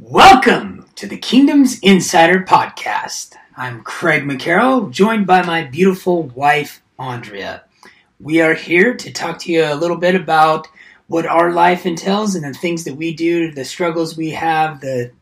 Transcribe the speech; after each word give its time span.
Welcome 0.00 0.86
to 0.96 1.06
the 1.06 1.16
Kingdoms 1.16 1.78
Insider 1.78 2.40
Podcast. 2.40 3.36
I'm 3.56 3.84
Craig 3.84 4.24
McCarroll, 4.24 4.90
joined 4.90 5.24
by 5.24 5.42
my 5.42 5.62
beautiful 5.62 6.24
wife, 6.24 6.82
Andrea. 6.98 7.62
We 8.18 8.40
are 8.40 8.54
here 8.54 8.96
to 8.96 9.12
talk 9.12 9.38
to 9.40 9.52
you 9.52 9.62
a 9.64 9.76
little 9.76 9.96
bit 9.96 10.16
about 10.16 10.66
what 11.06 11.26
our 11.26 11.52
life 11.52 11.86
entails 11.86 12.34
and 12.34 12.44
the 12.44 12.58
things 12.58 12.82
that 12.84 12.96
we 12.96 13.14
do, 13.14 13.52
the 13.52 13.64
struggles 13.64 14.16
we 14.16 14.30
have, 14.30 14.80
the 14.80 15.12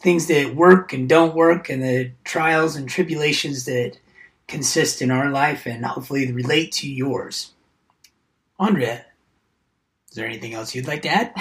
things 0.00 0.26
that 0.28 0.54
work 0.56 0.94
and 0.94 1.06
don't 1.06 1.34
work, 1.34 1.68
and 1.68 1.82
the 1.82 2.12
trials 2.24 2.76
and 2.76 2.88
tribulations 2.88 3.66
that 3.66 3.98
consist 4.46 5.02
in 5.02 5.10
our 5.10 5.28
life 5.28 5.66
and 5.66 5.84
hopefully 5.84 6.32
relate 6.32 6.72
to 6.72 6.90
yours. 6.90 7.52
Andrea, 8.58 9.04
there 10.18 10.26
anything 10.26 10.52
else 10.52 10.74
you'd 10.74 10.88
like 10.88 11.02
to 11.02 11.08
add? 11.08 11.32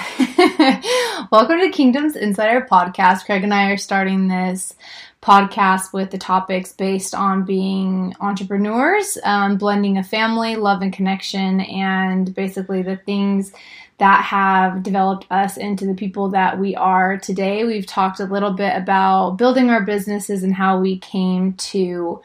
Welcome 1.32 1.60
to 1.60 1.70
Kingdoms 1.70 2.16
Insider 2.16 2.66
Podcast. 2.70 3.26
Craig 3.26 3.44
and 3.44 3.54
I 3.54 3.72
are 3.72 3.78
starting 3.78 4.28
this 4.28 4.76
podcast 5.22 5.94
with 5.94 6.12
the 6.12 6.18
topics 6.20 6.74
based 6.74 7.16
on 7.16 7.44
being 7.44 8.14
entrepreneurs, 8.22 9.18
um, 9.24 9.58
blending 9.58 9.98
a 9.98 10.04
family, 10.04 10.56
love, 10.56 10.84
and 10.84 10.94
connection, 10.94 11.62
and 11.62 12.34
basically 12.36 12.84
the 12.84 12.98
things 12.98 13.52
that 13.98 14.24
have 14.24 14.84
developed 14.84 15.26
us 15.32 15.58
into 15.58 15.88
the 15.88 15.96
people 15.96 16.30
that 16.30 16.60
we 16.60 16.76
are 16.76 17.18
today. 17.18 17.64
We've 17.64 17.88
talked 17.88 18.20
a 18.20 18.26
little 18.26 18.52
bit 18.52 18.78
about 18.78 19.38
building 19.38 19.72
our 19.72 19.82
businesses 19.82 20.44
and 20.44 20.54
how 20.54 20.80
we 20.80 21.00
came 21.00 21.54
to 21.54 22.22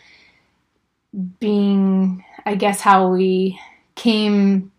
being, 1.41 2.23
I 2.45 2.57
guess, 2.57 2.83
how 2.83 3.09
we 3.09 3.59
came 3.95 4.72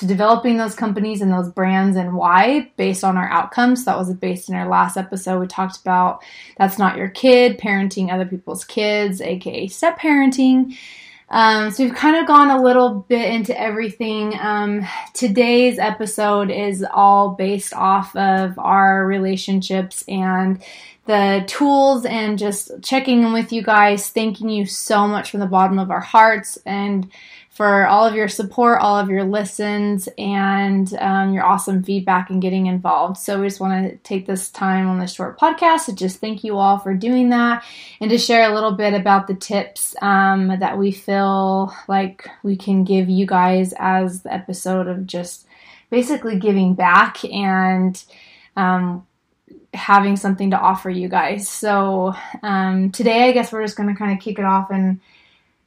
to 0.00 0.06
developing 0.06 0.56
those 0.56 0.74
companies 0.74 1.20
and 1.20 1.30
those 1.30 1.50
brands 1.50 1.96
and 1.96 2.14
why 2.14 2.70
based 2.76 3.04
on 3.04 3.18
our 3.18 3.28
outcomes. 3.30 3.84
That 3.84 3.98
was 3.98 4.12
based 4.14 4.48
in 4.48 4.54
our 4.54 4.66
last 4.66 4.96
episode. 4.96 5.40
We 5.40 5.46
talked 5.46 5.78
about 5.78 6.24
that's 6.56 6.78
not 6.78 6.96
your 6.96 7.10
kid, 7.10 7.58
parenting 7.58 8.10
other 8.10 8.24
people's 8.24 8.64
kids, 8.64 9.20
aka 9.20 9.68
step 9.68 9.98
parenting. 9.98 10.76
Um, 11.28 11.70
so 11.70 11.84
we've 11.84 11.94
kind 11.94 12.16
of 12.16 12.26
gone 12.26 12.50
a 12.50 12.62
little 12.62 13.06
bit 13.08 13.30
into 13.30 13.58
everything. 13.58 14.36
Um, 14.40 14.86
today's 15.14 15.78
episode 15.78 16.50
is 16.50 16.84
all 16.92 17.30
based 17.34 17.72
off 17.74 18.16
of 18.16 18.58
our 18.58 19.06
relationships 19.06 20.02
and 20.08 20.60
the 21.06 21.44
tools 21.46 22.04
and 22.04 22.38
just 22.38 22.70
checking 22.82 23.22
in 23.22 23.32
with 23.32 23.52
you 23.52 23.62
guys. 23.62 24.08
Thanking 24.08 24.48
you 24.48 24.64
so 24.64 25.06
much 25.06 25.30
from 25.30 25.40
the 25.40 25.46
bottom 25.46 25.78
of 25.78 25.90
our 25.90 26.00
hearts 26.00 26.58
and 26.64 27.10
for 27.60 27.86
all 27.86 28.06
of 28.06 28.14
your 28.14 28.26
support, 28.26 28.80
all 28.80 28.98
of 28.98 29.10
your 29.10 29.22
listens, 29.22 30.08
and 30.16 30.94
um, 30.94 31.34
your 31.34 31.44
awesome 31.44 31.82
feedback 31.82 32.30
and 32.30 32.40
getting 32.40 32.64
involved. 32.64 33.18
So, 33.18 33.38
we 33.38 33.48
just 33.48 33.60
want 33.60 33.86
to 33.86 33.98
take 33.98 34.24
this 34.24 34.48
time 34.48 34.88
on 34.88 34.98
this 34.98 35.12
short 35.12 35.38
podcast 35.38 35.84
to 35.84 35.94
just 35.94 36.22
thank 36.22 36.42
you 36.42 36.56
all 36.56 36.78
for 36.78 36.94
doing 36.94 37.28
that 37.28 37.62
and 38.00 38.08
to 38.08 38.16
share 38.16 38.50
a 38.50 38.54
little 38.54 38.72
bit 38.72 38.94
about 38.94 39.26
the 39.26 39.34
tips 39.34 39.94
um, 40.00 40.58
that 40.58 40.78
we 40.78 40.90
feel 40.90 41.70
like 41.86 42.26
we 42.42 42.56
can 42.56 42.82
give 42.82 43.10
you 43.10 43.26
guys 43.26 43.74
as 43.78 44.22
the 44.22 44.32
episode 44.32 44.86
of 44.88 45.06
just 45.06 45.46
basically 45.90 46.38
giving 46.38 46.72
back 46.72 47.22
and 47.26 48.02
um, 48.56 49.06
having 49.74 50.16
something 50.16 50.52
to 50.52 50.58
offer 50.58 50.88
you 50.88 51.10
guys. 51.10 51.46
So, 51.46 52.14
um, 52.42 52.90
today, 52.90 53.28
I 53.28 53.32
guess 53.32 53.52
we're 53.52 53.64
just 53.64 53.76
going 53.76 53.90
to 53.90 53.98
kind 53.98 54.16
of 54.16 54.24
kick 54.24 54.38
it 54.38 54.46
off 54.46 54.70
and 54.70 54.98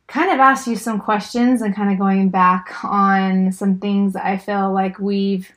kind 0.08 0.32
of 0.32 0.40
ask 0.40 0.68
you 0.68 0.76
some 0.76 1.00
questions 1.00 1.62
and 1.62 1.76
kind 1.76 1.92
of 1.92 1.98
going 1.98 2.30
back 2.30 2.84
on 2.84 3.52
some 3.52 3.80
things 3.80 4.16
I 4.16 4.38
feel 4.38 4.72
like 4.72 5.00
we've 5.00 5.52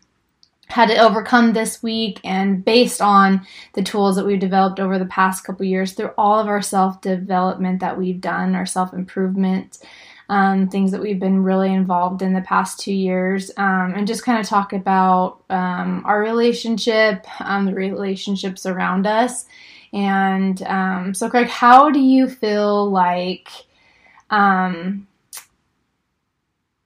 had 0.68 0.88
to 0.88 0.96
overcome 0.96 1.52
this 1.52 1.82
week 1.82 2.20
and 2.24 2.64
based 2.64 3.00
on 3.00 3.46
the 3.74 3.82
tools 3.82 4.16
that 4.16 4.26
we've 4.26 4.40
developed 4.40 4.80
over 4.80 4.98
the 4.98 5.06
past 5.06 5.44
couple 5.44 5.64
years 5.64 5.92
through 5.92 6.10
all 6.18 6.40
of 6.40 6.48
our 6.48 6.62
self 6.62 7.00
development 7.00 7.80
that 7.80 7.96
we've 7.96 8.20
done, 8.20 8.54
our 8.54 8.66
self 8.66 8.92
improvement, 8.92 9.78
um, 10.28 10.68
things 10.68 10.90
that 10.90 11.00
we've 11.00 11.20
been 11.20 11.44
really 11.44 11.72
involved 11.72 12.20
in 12.20 12.32
the 12.32 12.40
past 12.40 12.80
two 12.80 12.92
years, 12.92 13.50
um, 13.56 13.94
and 13.96 14.08
just 14.08 14.24
kind 14.24 14.40
of 14.40 14.46
talk 14.46 14.72
about 14.72 15.42
um, 15.50 16.02
our 16.04 16.20
relationship, 16.20 17.24
um, 17.40 17.66
the 17.66 17.74
relationships 17.74 18.66
around 18.66 19.06
us. 19.06 19.46
And 19.92 20.60
um, 20.64 21.14
so, 21.14 21.30
Craig, 21.30 21.46
how 21.46 21.90
do 21.90 22.00
you 22.00 22.28
feel 22.28 22.90
like? 22.90 23.48
Um, 24.30 25.06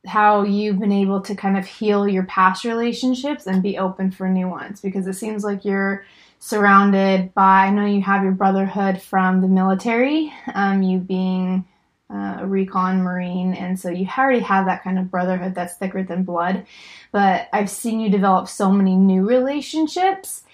how 0.07 0.43
you've 0.43 0.79
been 0.79 0.93
able 0.93 1.21
to 1.21 1.35
kind 1.35 1.59
of 1.59 1.67
heal 1.67 2.09
your 2.09 2.25
past 2.25 2.65
relationships 2.65 3.47
and 3.47 3.63
be 3.63 3.79
open 3.79 4.11
for 4.11 4.29
new 4.29 4.49
ones 4.49 4.81
because 4.81 5.07
it 5.07 5.15
seems 5.15 5.45
like 5.45 5.65
you're 5.65 6.05
surrounded 6.39 7.33
by 7.35 7.67
i 7.67 7.71
know 7.71 7.85
you 7.85 8.01
have 8.01 8.23
your 8.23 8.33
brotherhood 8.33 9.01
from 9.01 9.43
the 9.43 9.49
military 9.49 10.33
um, 10.55 10.83
you 10.83 10.99
being 10.99 11.65
uh, 12.09 12.39
a 12.41 12.47
recon 12.47 13.03
marine 13.03 13.53
and 13.53 13.79
so 13.79 13.91
you 13.91 14.09
already 14.17 14.41
have 14.41 14.65
that 14.65 14.83
kind 14.83 14.99
of 14.99 15.11
brotherhood 15.11 15.55
that's 15.55 15.75
thicker 15.75 16.03
than 16.03 16.23
blood 16.23 16.65
but 17.13 17.49
i've 17.53 17.69
seen 17.69 18.01
you 18.01 18.09
develop 18.09 18.49
so 18.49 18.73
many 18.73 18.97
new 18.97 19.27
relationships 19.27 20.45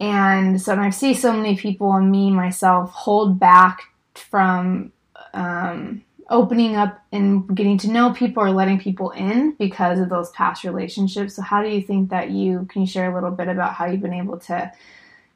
and 0.00 0.60
so 0.60 0.74
i 0.74 0.90
see 0.90 1.14
so 1.14 1.32
many 1.32 1.56
people 1.56 1.92
and 1.92 2.10
me 2.10 2.28
myself 2.28 2.90
hold 2.90 3.38
back 3.38 3.82
from 4.14 4.92
um, 5.32 6.02
opening 6.28 6.74
up 6.74 7.00
and 7.12 7.54
getting 7.56 7.78
to 7.78 7.88
know 7.88 8.12
people 8.12 8.42
or 8.42 8.50
letting 8.50 8.80
people 8.80 9.10
in 9.10 9.52
because 9.52 9.98
of 9.98 10.08
those 10.08 10.30
past 10.30 10.64
relationships. 10.64 11.36
So 11.36 11.42
how 11.42 11.62
do 11.62 11.68
you 11.68 11.80
think 11.80 12.10
that 12.10 12.30
you 12.30 12.66
can 12.70 12.82
you 12.82 12.86
share 12.86 13.10
a 13.10 13.14
little 13.14 13.30
bit 13.30 13.48
about 13.48 13.74
how 13.74 13.86
you've 13.86 14.00
been 14.00 14.12
able 14.12 14.38
to 14.40 14.72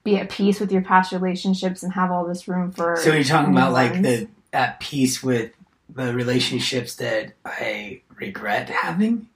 be 0.03 0.17
at 0.17 0.31
peace 0.31 0.59
with 0.59 0.73
your 0.73 0.83
past 0.83 1.13
relationships 1.13 1.83
and 1.83 1.93
have 1.93 2.11
all 2.11 2.27
this 2.27 2.49
room 2.49 2.73
for 2.73 2.97
So 2.97 3.13
you're 3.13 3.23
talking 3.23 3.53
about 3.53 3.73
ones? 3.73 3.93
like 3.93 4.03
the 4.03 4.29
at 4.53 4.81
peace 4.81 5.23
with 5.23 5.53
the 5.89 6.13
relationships 6.15 6.97
that 6.97 7.35
I 7.45 8.01
regret 8.17 8.69
having 8.69 9.29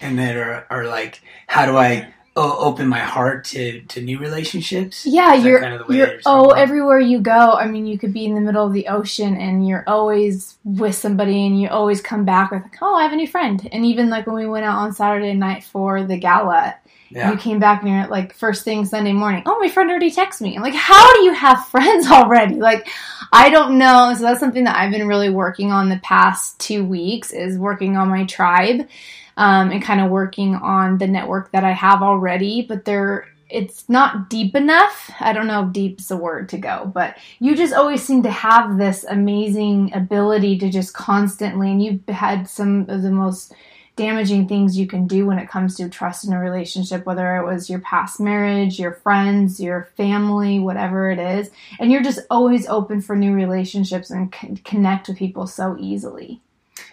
and 0.00 0.18
that 0.18 0.36
are, 0.36 0.66
are 0.70 0.86
like 0.86 1.22
how 1.46 1.64
do 1.64 1.76
I 1.76 2.12
open 2.38 2.88
my 2.88 2.98
heart 3.00 3.44
to 3.46 3.80
to 3.82 4.00
new 4.00 4.18
relationships. 4.18 5.06
Yeah, 5.06 5.34
you're 5.34 5.60
kind 5.60 5.74
of 5.74 5.88
you're 5.94 6.20
oh 6.26 6.50
everywhere 6.50 6.98
you 6.98 7.20
go. 7.20 7.52
I 7.52 7.66
mean, 7.66 7.86
you 7.86 7.98
could 7.98 8.12
be 8.12 8.24
in 8.24 8.34
the 8.34 8.40
middle 8.40 8.66
of 8.66 8.72
the 8.72 8.88
ocean 8.88 9.36
and 9.36 9.66
you're 9.66 9.84
always 9.86 10.56
with 10.64 10.94
somebody, 10.94 11.46
and 11.46 11.60
you 11.60 11.68
always 11.68 12.00
come 12.00 12.24
back 12.24 12.50
with 12.50 12.62
like, 12.62 12.76
oh, 12.80 12.94
I 12.94 13.02
have 13.02 13.12
a 13.12 13.16
new 13.16 13.28
friend. 13.28 13.68
And 13.72 13.84
even 13.84 14.10
like 14.10 14.26
when 14.26 14.36
we 14.36 14.46
went 14.46 14.64
out 14.64 14.78
on 14.78 14.92
Saturday 14.92 15.34
night 15.34 15.64
for 15.64 16.04
the 16.04 16.16
gala. 16.16 16.76
Yeah. 17.10 17.32
You 17.32 17.38
came 17.38 17.58
back 17.58 17.82
and 17.82 17.90
you're 17.90 18.06
like 18.08 18.34
first 18.34 18.64
thing 18.64 18.84
Sunday 18.84 19.12
morning. 19.12 19.42
Oh, 19.46 19.58
my 19.58 19.68
friend 19.68 19.90
already 19.90 20.10
texted 20.10 20.42
me. 20.42 20.56
I'm 20.56 20.62
like, 20.62 20.74
how 20.74 21.14
do 21.14 21.22
you 21.22 21.32
have 21.32 21.66
friends 21.70 22.10
already? 22.10 22.56
Like, 22.56 22.88
I 23.32 23.50
don't 23.50 23.78
know. 23.78 24.12
So 24.16 24.22
that's 24.22 24.40
something 24.40 24.64
that 24.64 24.76
I've 24.76 24.92
been 24.92 25.08
really 25.08 25.30
working 25.30 25.72
on 25.72 25.88
the 25.88 25.98
past 25.98 26.58
two 26.58 26.84
weeks 26.84 27.32
is 27.32 27.58
working 27.58 27.96
on 27.96 28.08
my 28.08 28.24
tribe 28.24 28.88
um, 29.36 29.70
and 29.70 29.82
kind 29.82 30.00
of 30.00 30.10
working 30.10 30.54
on 30.56 30.98
the 30.98 31.06
network 31.06 31.52
that 31.52 31.64
I 31.64 31.72
have 31.72 32.02
already, 32.02 32.62
but 32.62 32.84
there 32.84 33.26
it's 33.50 33.88
not 33.88 34.28
deep 34.28 34.54
enough. 34.54 35.10
I 35.20 35.32
don't 35.32 35.46
know 35.46 35.66
if 35.66 35.72
deep 35.72 36.00
is 36.00 36.10
a 36.10 36.16
word 36.16 36.50
to 36.50 36.58
go, 36.58 36.90
but 36.92 37.16
you 37.38 37.56
just 37.56 37.72
always 37.72 38.02
seem 38.02 38.22
to 38.24 38.30
have 38.30 38.76
this 38.76 39.04
amazing 39.08 39.92
ability 39.94 40.58
to 40.58 40.70
just 40.70 40.92
constantly, 40.92 41.70
and 41.70 41.82
you've 41.82 42.06
had 42.08 42.48
some 42.48 42.84
of 42.88 43.02
the 43.02 43.10
most 43.10 43.54
damaging 43.98 44.48
things 44.48 44.78
you 44.78 44.86
can 44.86 45.06
do 45.06 45.26
when 45.26 45.38
it 45.38 45.50
comes 45.50 45.76
to 45.76 45.88
trust 45.90 46.24
in 46.26 46.32
a 46.32 46.40
relationship, 46.40 47.04
whether 47.04 47.36
it 47.36 47.44
was 47.44 47.68
your 47.68 47.80
past 47.80 48.18
marriage, 48.20 48.78
your 48.78 48.92
friends, 48.92 49.60
your 49.60 49.90
family, 49.96 50.58
whatever 50.58 51.10
it 51.10 51.18
is. 51.18 51.50
And 51.78 51.92
you're 51.92 52.02
just 52.02 52.20
always 52.30 52.66
open 52.68 53.02
for 53.02 53.14
new 53.14 53.34
relationships 53.34 54.10
and 54.10 54.32
connect 54.64 55.08
with 55.08 55.18
people 55.18 55.46
so 55.46 55.76
easily. 55.78 56.40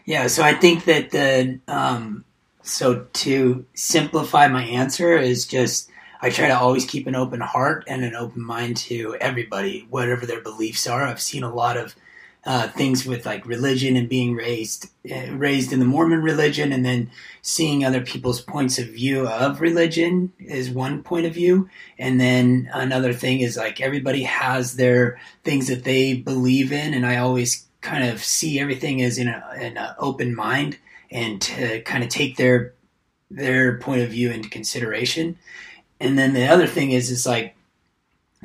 Yeah, 0.06 0.28
so 0.28 0.44
I 0.44 0.54
think 0.54 0.86
that 0.86 1.12
the 1.12 1.60
um, 1.68 2.26
so 2.64 3.06
to 3.14 3.66
simplify 3.76 4.48
my 4.48 4.64
answer 4.64 5.16
is 5.16 5.48
just 5.48 5.90
I 6.22 6.30
try 6.31 6.48
to 6.48 6.60
always 6.60 6.86
keep 6.86 7.08
an 7.08 7.16
open 7.16 7.40
heart 7.40 7.84
and 7.88 8.04
an 8.04 8.16
open 8.16 8.42
mind 8.42 8.78
to 8.78 9.16
everybody, 9.22 9.86
whatever 9.90 10.25
their 10.25 10.42
beliefs 10.42 10.88
are. 10.88 11.04
I've 11.04 11.22
seen 11.22 11.44
a 11.44 11.54
lot 11.54 11.78
of 11.78 11.96
uh, 12.45 12.68
things 12.69 13.06
with 13.06 13.25
like 13.25 13.45
religion 13.45 13.95
and 13.95 14.07
being 14.07 14.36
raised 14.36 14.88
uh, 15.12 15.31
raised 15.33 15.74
in 15.74 15.80
the 15.80 15.86
Mormon 15.86 16.21
religion, 16.21 16.71
and 16.71 16.86
then 16.86 17.09
seeing 17.42 17.83
other 17.83 18.01
people's 18.01 18.42
points 18.42 18.77
of 18.77 18.88
view 18.88 19.27
of 19.27 19.62
religion 19.62 20.31
is 20.39 20.69
one 20.69 21.01
point 21.01 21.25
of 21.25 21.33
view, 21.33 21.69
and 21.97 22.19
then 22.19 22.69
another 22.74 23.13
thing 23.13 23.39
is 23.39 23.57
like 23.57 23.81
everybody 23.81 24.24
has 24.24 24.75
their 24.75 25.19
things 25.44 25.68
that 25.68 25.83
they 25.83 26.13
believe 26.13 26.71
in, 26.71 26.94
and 26.94 27.06
I 27.06 27.18
always 27.18 27.65
kind 27.81 28.03
of 28.03 28.24
see 28.24 28.59
everything 28.59 29.01
as 29.01 29.18
in, 29.18 29.27
an 29.27 29.77
open 30.00 30.36
mind 30.36 30.77
and 31.12 31.39
to 31.41 31.81
kind 31.81 32.03
of 32.03 32.09
take 32.09 32.36
their 32.36 32.74
their 33.30 33.77
point 33.80 34.01
of 34.01 34.09
view 34.09 34.31
into 34.31 34.50
consideration. 34.50 35.38
And 36.00 36.18
then 36.18 36.33
the 36.33 36.48
other 36.48 36.68
thing 36.68 36.91
is, 36.91 37.09
is 37.09 37.25
like 37.25 37.56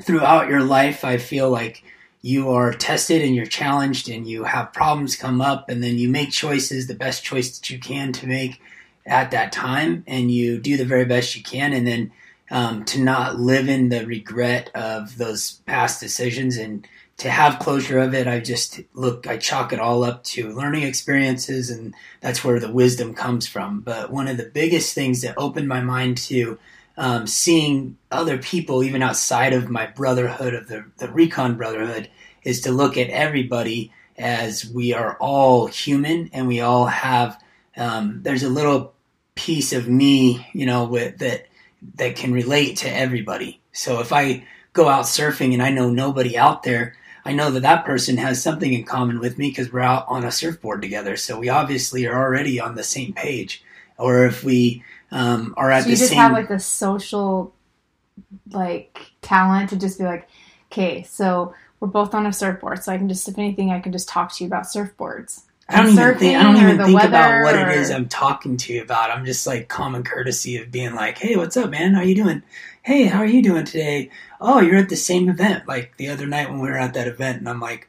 throughout 0.01 0.47
your 0.47 0.61
life, 0.63 1.03
I 1.03 1.17
feel 1.17 1.49
like 1.49 1.83
you 2.21 2.51
are 2.51 2.73
tested 2.73 3.21
and 3.21 3.35
you're 3.35 3.45
challenged 3.45 4.09
and 4.09 4.27
you 4.27 4.43
have 4.43 4.73
problems 4.73 5.15
come 5.15 5.41
up 5.41 5.69
and 5.69 5.83
then 5.83 5.97
you 5.97 6.07
make 6.07 6.31
choices, 6.31 6.87
the 6.87 6.93
best 6.95 7.23
choice 7.23 7.57
that 7.57 7.69
you 7.69 7.79
can 7.79 8.11
to 8.13 8.27
make 8.27 8.61
at 9.05 9.31
that 9.31 9.51
time 9.51 10.03
and 10.05 10.31
you 10.31 10.59
do 10.59 10.77
the 10.77 10.85
very 10.85 11.05
best 11.05 11.35
you 11.35 11.41
can. 11.43 11.73
And 11.73 11.87
then 11.87 12.11
um, 12.51 12.83
to 12.85 13.01
not 13.01 13.39
live 13.39 13.69
in 13.69 13.89
the 13.89 14.05
regret 14.05 14.69
of 14.75 15.17
those 15.17 15.61
past 15.65 15.99
decisions 16.01 16.57
and 16.57 16.85
to 17.17 17.29
have 17.29 17.59
closure 17.59 17.99
of 17.99 18.13
it. 18.13 18.27
I 18.27 18.39
just 18.39 18.81
look, 18.93 19.25
I 19.25 19.37
chalk 19.37 19.71
it 19.71 19.79
all 19.79 20.03
up 20.03 20.23
to 20.25 20.51
learning 20.51 20.83
experiences, 20.83 21.69
and 21.69 21.93
that's 22.19 22.43
where 22.43 22.59
the 22.59 22.71
wisdom 22.71 23.13
comes 23.13 23.47
from. 23.47 23.81
But 23.81 24.11
one 24.11 24.27
of 24.27 24.37
the 24.37 24.45
biggest 24.45 24.93
things 24.93 25.21
that 25.21 25.37
opened 25.37 25.67
my 25.67 25.81
mind 25.81 26.17
to 26.17 26.59
um, 26.97 27.27
seeing 27.27 27.97
other 28.11 28.37
people, 28.37 28.83
even 28.83 29.01
outside 29.01 29.53
of 29.53 29.69
my 29.69 29.87
brotherhood 29.87 30.53
of 30.53 30.67
the, 30.67 30.85
the 30.97 31.09
Recon 31.09 31.55
Brotherhood, 31.55 32.09
is 32.43 32.61
to 32.61 32.71
look 32.71 32.97
at 32.97 33.09
everybody 33.09 33.91
as 34.17 34.69
we 34.69 34.93
are 34.93 35.15
all 35.17 35.67
human 35.67 36.29
and 36.33 36.47
we 36.47 36.61
all 36.61 36.85
have. 36.85 37.41
Um, 37.77 38.21
there's 38.23 38.43
a 38.43 38.49
little 38.49 38.93
piece 39.35 39.73
of 39.73 39.87
me, 39.87 40.47
you 40.53 40.65
know, 40.65 40.85
with 40.85 41.19
that 41.19 41.47
that 41.95 42.15
can 42.15 42.31
relate 42.31 42.77
to 42.77 42.93
everybody. 42.93 43.59
So 43.71 43.99
if 44.01 44.13
I 44.13 44.45
go 44.73 44.87
out 44.87 45.05
surfing 45.05 45.53
and 45.53 45.63
I 45.63 45.71
know 45.71 45.89
nobody 45.89 46.37
out 46.37 46.63
there, 46.63 46.95
I 47.25 47.33
know 47.33 47.51
that 47.51 47.61
that 47.61 47.85
person 47.85 48.17
has 48.17 48.41
something 48.41 48.73
in 48.73 48.83
common 48.83 49.19
with 49.19 49.37
me 49.37 49.49
because 49.49 49.71
we're 49.71 49.81
out 49.81 50.05
on 50.07 50.23
a 50.23 50.31
surfboard 50.31 50.81
together. 50.81 51.17
So 51.17 51.39
we 51.39 51.49
obviously 51.49 52.05
are 52.07 52.17
already 52.17 52.59
on 52.59 52.75
the 52.75 52.83
same 52.83 53.13
page. 53.13 53.63
Or 53.97 54.25
if 54.25 54.43
we 54.43 54.83
um, 55.11 55.53
are 55.57 55.69
at 55.71 55.83
So 55.83 55.89
you 55.89 55.95
just 55.95 56.09
same, 56.09 56.19
have 56.19 56.31
like 56.31 56.47
the 56.47 56.59
social 56.59 57.53
like 58.51 59.11
talent 59.21 59.69
to 59.69 59.77
just 59.77 59.99
be 59.99 60.05
like, 60.05 60.27
okay, 60.71 61.03
so 61.03 61.53
we're 61.79 61.87
both 61.87 62.13
on 62.13 62.25
a 62.25 62.33
surfboard, 62.33 62.83
so 62.83 62.91
I 62.91 62.97
can 62.97 63.09
just 63.09 63.27
if 63.27 63.37
anything 63.37 63.71
I 63.71 63.79
can 63.79 63.91
just 63.91 64.07
talk 64.07 64.33
to 64.35 64.43
you 64.43 64.47
about 64.47 64.63
surfboards. 64.63 65.43
I 65.69 65.83
don't 65.83 65.93
even 65.93 66.17
think 66.17 66.37
I 66.37 66.43
don't 66.43 66.55
surfing 66.55 66.73
even 66.73 66.85
think 66.85 67.03
about 67.03 67.43
what 67.43 67.55
or- 67.55 67.69
it 67.69 67.77
is 67.77 67.91
I'm 67.91 68.07
talking 68.07 68.57
to 68.57 68.73
you 68.73 68.81
about. 68.81 69.11
I'm 69.11 69.25
just 69.25 69.47
like 69.47 69.69
common 69.69 70.03
courtesy 70.03 70.57
of 70.57 70.71
being 70.71 70.95
like, 70.95 71.17
"Hey, 71.17 71.35
what's 71.35 71.57
up, 71.57 71.69
man? 71.69 71.93
How 71.93 72.01
you 72.01 72.15
doing? 72.15 72.43
Hey, 72.83 73.05
how 73.05 73.19
are 73.19 73.25
you 73.25 73.41
doing 73.41 73.65
today? 73.65 74.09
Oh, 74.39 74.59
you're 74.59 74.77
at 74.77 74.89
the 74.89 74.95
same 74.95 75.29
event 75.29 75.67
like 75.67 75.95
the 75.97 76.09
other 76.09 76.25
night 76.25 76.49
when 76.49 76.59
we 76.59 76.69
were 76.69 76.77
at 76.77 76.93
that 76.95 77.07
event." 77.07 77.39
And 77.39 77.49
I'm 77.49 77.59
like, 77.59 77.87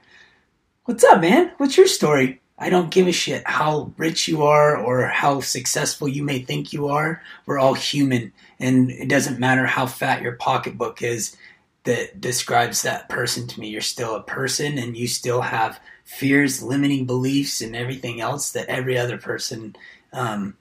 "What's 0.85 1.05
up, 1.05 1.21
man? 1.21 1.53
What's 1.59 1.77
your 1.77 1.87
story?" 1.87 2.41
I 2.62 2.70
don't 2.70 2.93
give 2.93 3.09
a 3.09 3.12
shit 3.12 3.43
how 3.44 3.93
rich 3.97 4.29
you 4.29 4.44
are 4.44 4.76
or 4.76 5.06
how 5.09 5.41
successful 5.41 6.06
you 6.06 6.23
may 6.23 6.38
think 6.38 6.73
you 6.73 6.87
are. 6.88 7.20
We're 7.44 7.59
all 7.59 7.75
human, 7.75 8.32
and 8.61 8.88
it 8.88 9.09
doesn't 9.09 9.41
matter 9.41 9.67
how 9.67 9.87
fat 9.87 10.23
your 10.23 10.37
pocketbook 10.37 11.03
is 11.03 11.37
that 11.82 12.20
describes 12.20 12.82
that 12.82 13.09
person 13.09 13.49
to 13.49 13.59
me. 13.61 13.69
You're 13.69 13.81
still 13.81 14.14
a 14.14 14.23
person, 14.23 14.79
and 14.79 14.97
you 14.97 15.09
still 15.09 15.41
have 15.41 15.81
fears, 16.05 16.62
limiting 16.62 17.05
beliefs, 17.05 17.61
and 17.61 17.75
everything 17.75 18.20
else 18.20 18.53
that 18.53 18.69
every 18.69 18.97
other 18.97 19.19
person 19.19 19.75
um, 20.12 20.56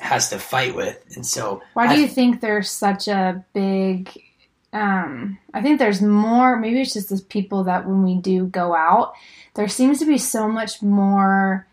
has 0.00 0.30
to 0.30 0.38
fight 0.38 0.74
with. 0.74 1.04
And 1.14 1.26
so, 1.26 1.60
Why 1.74 1.86
do 1.86 1.92
I- 2.00 2.04
you 2.04 2.08
think 2.08 2.40
there's 2.40 2.70
such 2.70 3.08
a 3.08 3.44
big? 3.52 4.08
Um, 4.72 5.38
I 5.52 5.60
think 5.60 5.78
there's 5.78 6.00
more. 6.00 6.56
Maybe 6.56 6.80
it's 6.80 6.94
just 6.94 7.10
the 7.10 7.20
people 7.28 7.64
that 7.64 7.86
when 7.86 8.02
we 8.02 8.16
do 8.16 8.46
go 8.46 8.74
out, 8.74 9.14
there 9.54 9.68
seems 9.68 9.98
to 9.98 10.06
be 10.06 10.18
so 10.18 10.48
much 10.48 10.82
more 10.82 11.66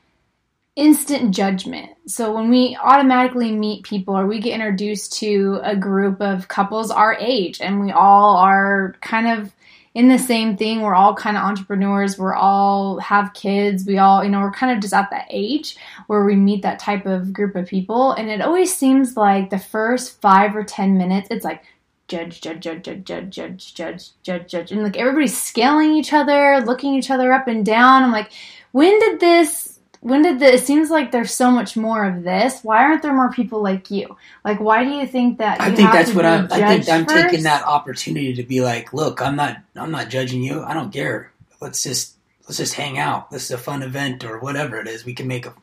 instant 0.75 1.33
judgment. 1.33 1.91
So 2.07 2.33
when 2.33 2.49
we 2.49 2.77
automatically 2.81 3.51
meet 3.51 3.83
people 3.83 4.17
or 4.17 4.25
we 4.25 4.39
get 4.39 4.53
introduced 4.53 5.13
to 5.19 5.59
a 5.63 5.75
group 5.75 6.21
of 6.21 6.47
couples 6.47 6.91
our 6.91 7.15
age, 7.15 7.61
and 7.61 7.79
we 7.79 7.91
all 7.91 8.37
are 8.37 8.95
kind 9.01 9.27
of 9.27 9.53
in 9.93 10.07
the 10.07 10.19
same 10.19 10.55
thing. 10.55 10.81
We're 10.81 10.95
all 10.95 11.15
kind 11.15 11.35
of 11.35 11.43
entrepreneurs. 11.43 12.17
We're 12.17 12.35
all 12.35 12.99
have 12.99 13.33
kids. 13.33 13.85
We 13.85 13.97
all, 13.97 14.23
you 14.23 14.29
know, 14.29 14.39
we're 14.39 14.51
kind 14.51 14.71
of 14.71 14.81
just 14.81 14.93
at 14.93 15.09
that 15.09 15.27
age 15.29 15.77
where 16.07 16.23
we 16.23 16.35
meet 16.35 16.61
that 16.61 16.79
type 16.79 17.05
of 17.05 17.33
group 17.33 17.55
of 17.55 17.67
people. 17.67 18.13
And 18.13 18.29
it 18.29 18.41
always 18.41 18.73
seems 18.73 19.17
like 19.17 19.49
the 19.49 19.59
first 19.59 20.21
five 20.21 20.55
or 20.55 20.63
10 20.63 20.97
minutes, 20.97 21.27
it's 21.31 21.43
like 21.43 21.63
judge, 22.09 22.41
judge, 22.41 22.59
judge, 22.59 22.83
judge, 22.83 23.05
judge, 23.05 23.29
judge, 23.29 23.73
judge, 23.73 24.09
judge, 24.23 24.51
judge. 24.51 24.71
And 24.71 24.83
like 24.83 24.97
everybody's 24.97 25.41
scaling 25.41 25.93
each 25.93 26.11
other, 26.11 26.61
looking 26.65 26.95
each 26.95 27.09
other 27.09 27.31
up 27.31 27.47
and 27.47 27.65
down. 27.65 28.03
I'm 28.03 28.11
like, 28.11 28.31
when 28.71 28.99
did 28.99 29.19
this, 29.19 29.79
when 30.01 30.21
did 30.21 30.39
this, 30.39 30.61
it 30.61 30.65
seems 30.65 30.89
like 30.89 31.11
there's 31.11 31.33
so 31.33 31.51
much 31.51 31.77
more 31.77 32.05
of 32.05 32.23
this. 32.23 32.61
Why 32.63 32.83
aren't 32.83 33.03
there 33.03 33.13
more 33.13 33.31
people 33.31 33.61
like 33.61 33.89
you? 33.91 34.17
Like, 34.43 34.59
why 34.59 34.83
do 34.83 34.89
you 34.89 35.07
think 35.07 35.37
that? 35.37 35.61
I 35.61 35.73
think 35.73 35.91
that's 35.91 36.13
what 36.13 36.25
I'm. 36.25 36.47
I 36.51 36.77
think 36.79 36.89
I'm 36.89 37.05
taking 37.05 37.43
that 37.43 37.63
opportunity 37.63 38.33
to 38.33 38.43
be 38.43 38.61
like, 38.61 38.91
look, 38.91 39.21
I'm 39.21 39.35
not. 39.35 39.57
I'm 39.75 39.91
not 39.91 40.09
judging 40.09 40.43
you. 40.43 40.63
I 40.63 40.73
don't 40.73 40.91
care. 40.91 41.31
Let's 41.61 41.83
just 41.83 42.15
let's 42.43 42.57
just 42.57 42.73
hang 42.73 42.97
out. 42.97 43.29
This 43.29 43.45
is 43.45 43.51
a 43.51 43.57
fun 43.57 43.83
event 43.83 44.23
or 44.23 44.39
whatever 44.39 44.79
it 44.79 44.87
is. 44.87 45.05
We 45.05 45.13
can 45.13 45.27
make 45.27 45.45
a, 45.45 45.53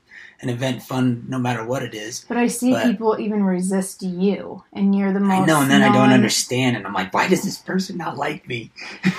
an 0.42 0.48
event 0.48 0.82
fun 0.82 1.24
no 1.28 1.38
matter 1.38 1.64
what 1.64 1.82
it 1.82 1.94
is. 1.94 2.24
But 2.28 2.36
I 2.36 2.46
see 2.48 2.72
But- 2.72 2.84
people 2.84 3.18
even 3.18 3.42
resist 3.44 4.02
you, 4.02 4.62
and 4.72 4.94
you're 4.94 5.12
the 5.12 5.20
most. 5.20 5.42
I 5.42 5.44
know, 5.44 5.60
and 5.62 5.70
then 5.70 5.82
I 5.82 5.92
don't 5.92 6.12
understand, 6.12 6.76
and 6.76 6.86
I'm 6.86 6.92
like, 6.92 7.12
why 7.14 7.28
does 7.28 7.42
this 7.42 7.58
person 7.58 7.96
not 7.96 8.16
like 8.16 8.46
me? 8.48 8.70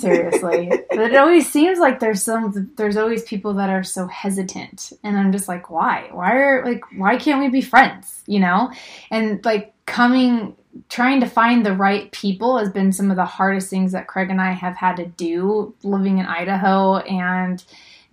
Seriously, 0.00 0.70
but 0.90 0.98
it 0.98 1.14
always 1.16 1.50
seems 1.50 1.78
like 1.78 2.00
there's 2.00 2.22
some. 2.22 2.70
There's 2.76 2.96
always 2.96 3.22
people 3.22 3.52
that 3.54 3.68
are 3.68 3.82
so 3.84 4.06
hesitant, 4.06 4.92
and 5.02 5.18
I'm 5.18 5.30
just 5.30 5.46
like, 5.46 5.68
why? 5.70 6.08
Why 6.10 6.32
are 6.36 6.64
like, 6.64 6.82
why 6.96 7.16
can't 7.16 7.38
we 7.40 7.48
be 7.48 7.60
friends? 7.60 8.22
You 8.26 8.40
know, 8.40 8.72
and 9.10 9.44
like 9.44 9.74
coming, 9.84 10.56
trying 10.88 11.20
to 11.20 11.26
find 11.26 11.66
the 11.66 11.74
right 11.74 12.10
people 12.12 12.56
has 12.58 12.70
been 12.70 12.92
some 12.92 13.10
of 13.10 13.16
the 13.16 13.26
hardest 13.26 13.68
things 13.68 13.92
that 13.92 14.06
Craig 14.06 14.30
and 14.30 14.40
I 14.40 14.52
have 14.52 14.74
had 14.76 14.96
to 14.96 15.04
do 15.06 15.74
living 15.82 16.16
in 16.16 16.24
Idaho 16.24 16.96
and 16.98 17.62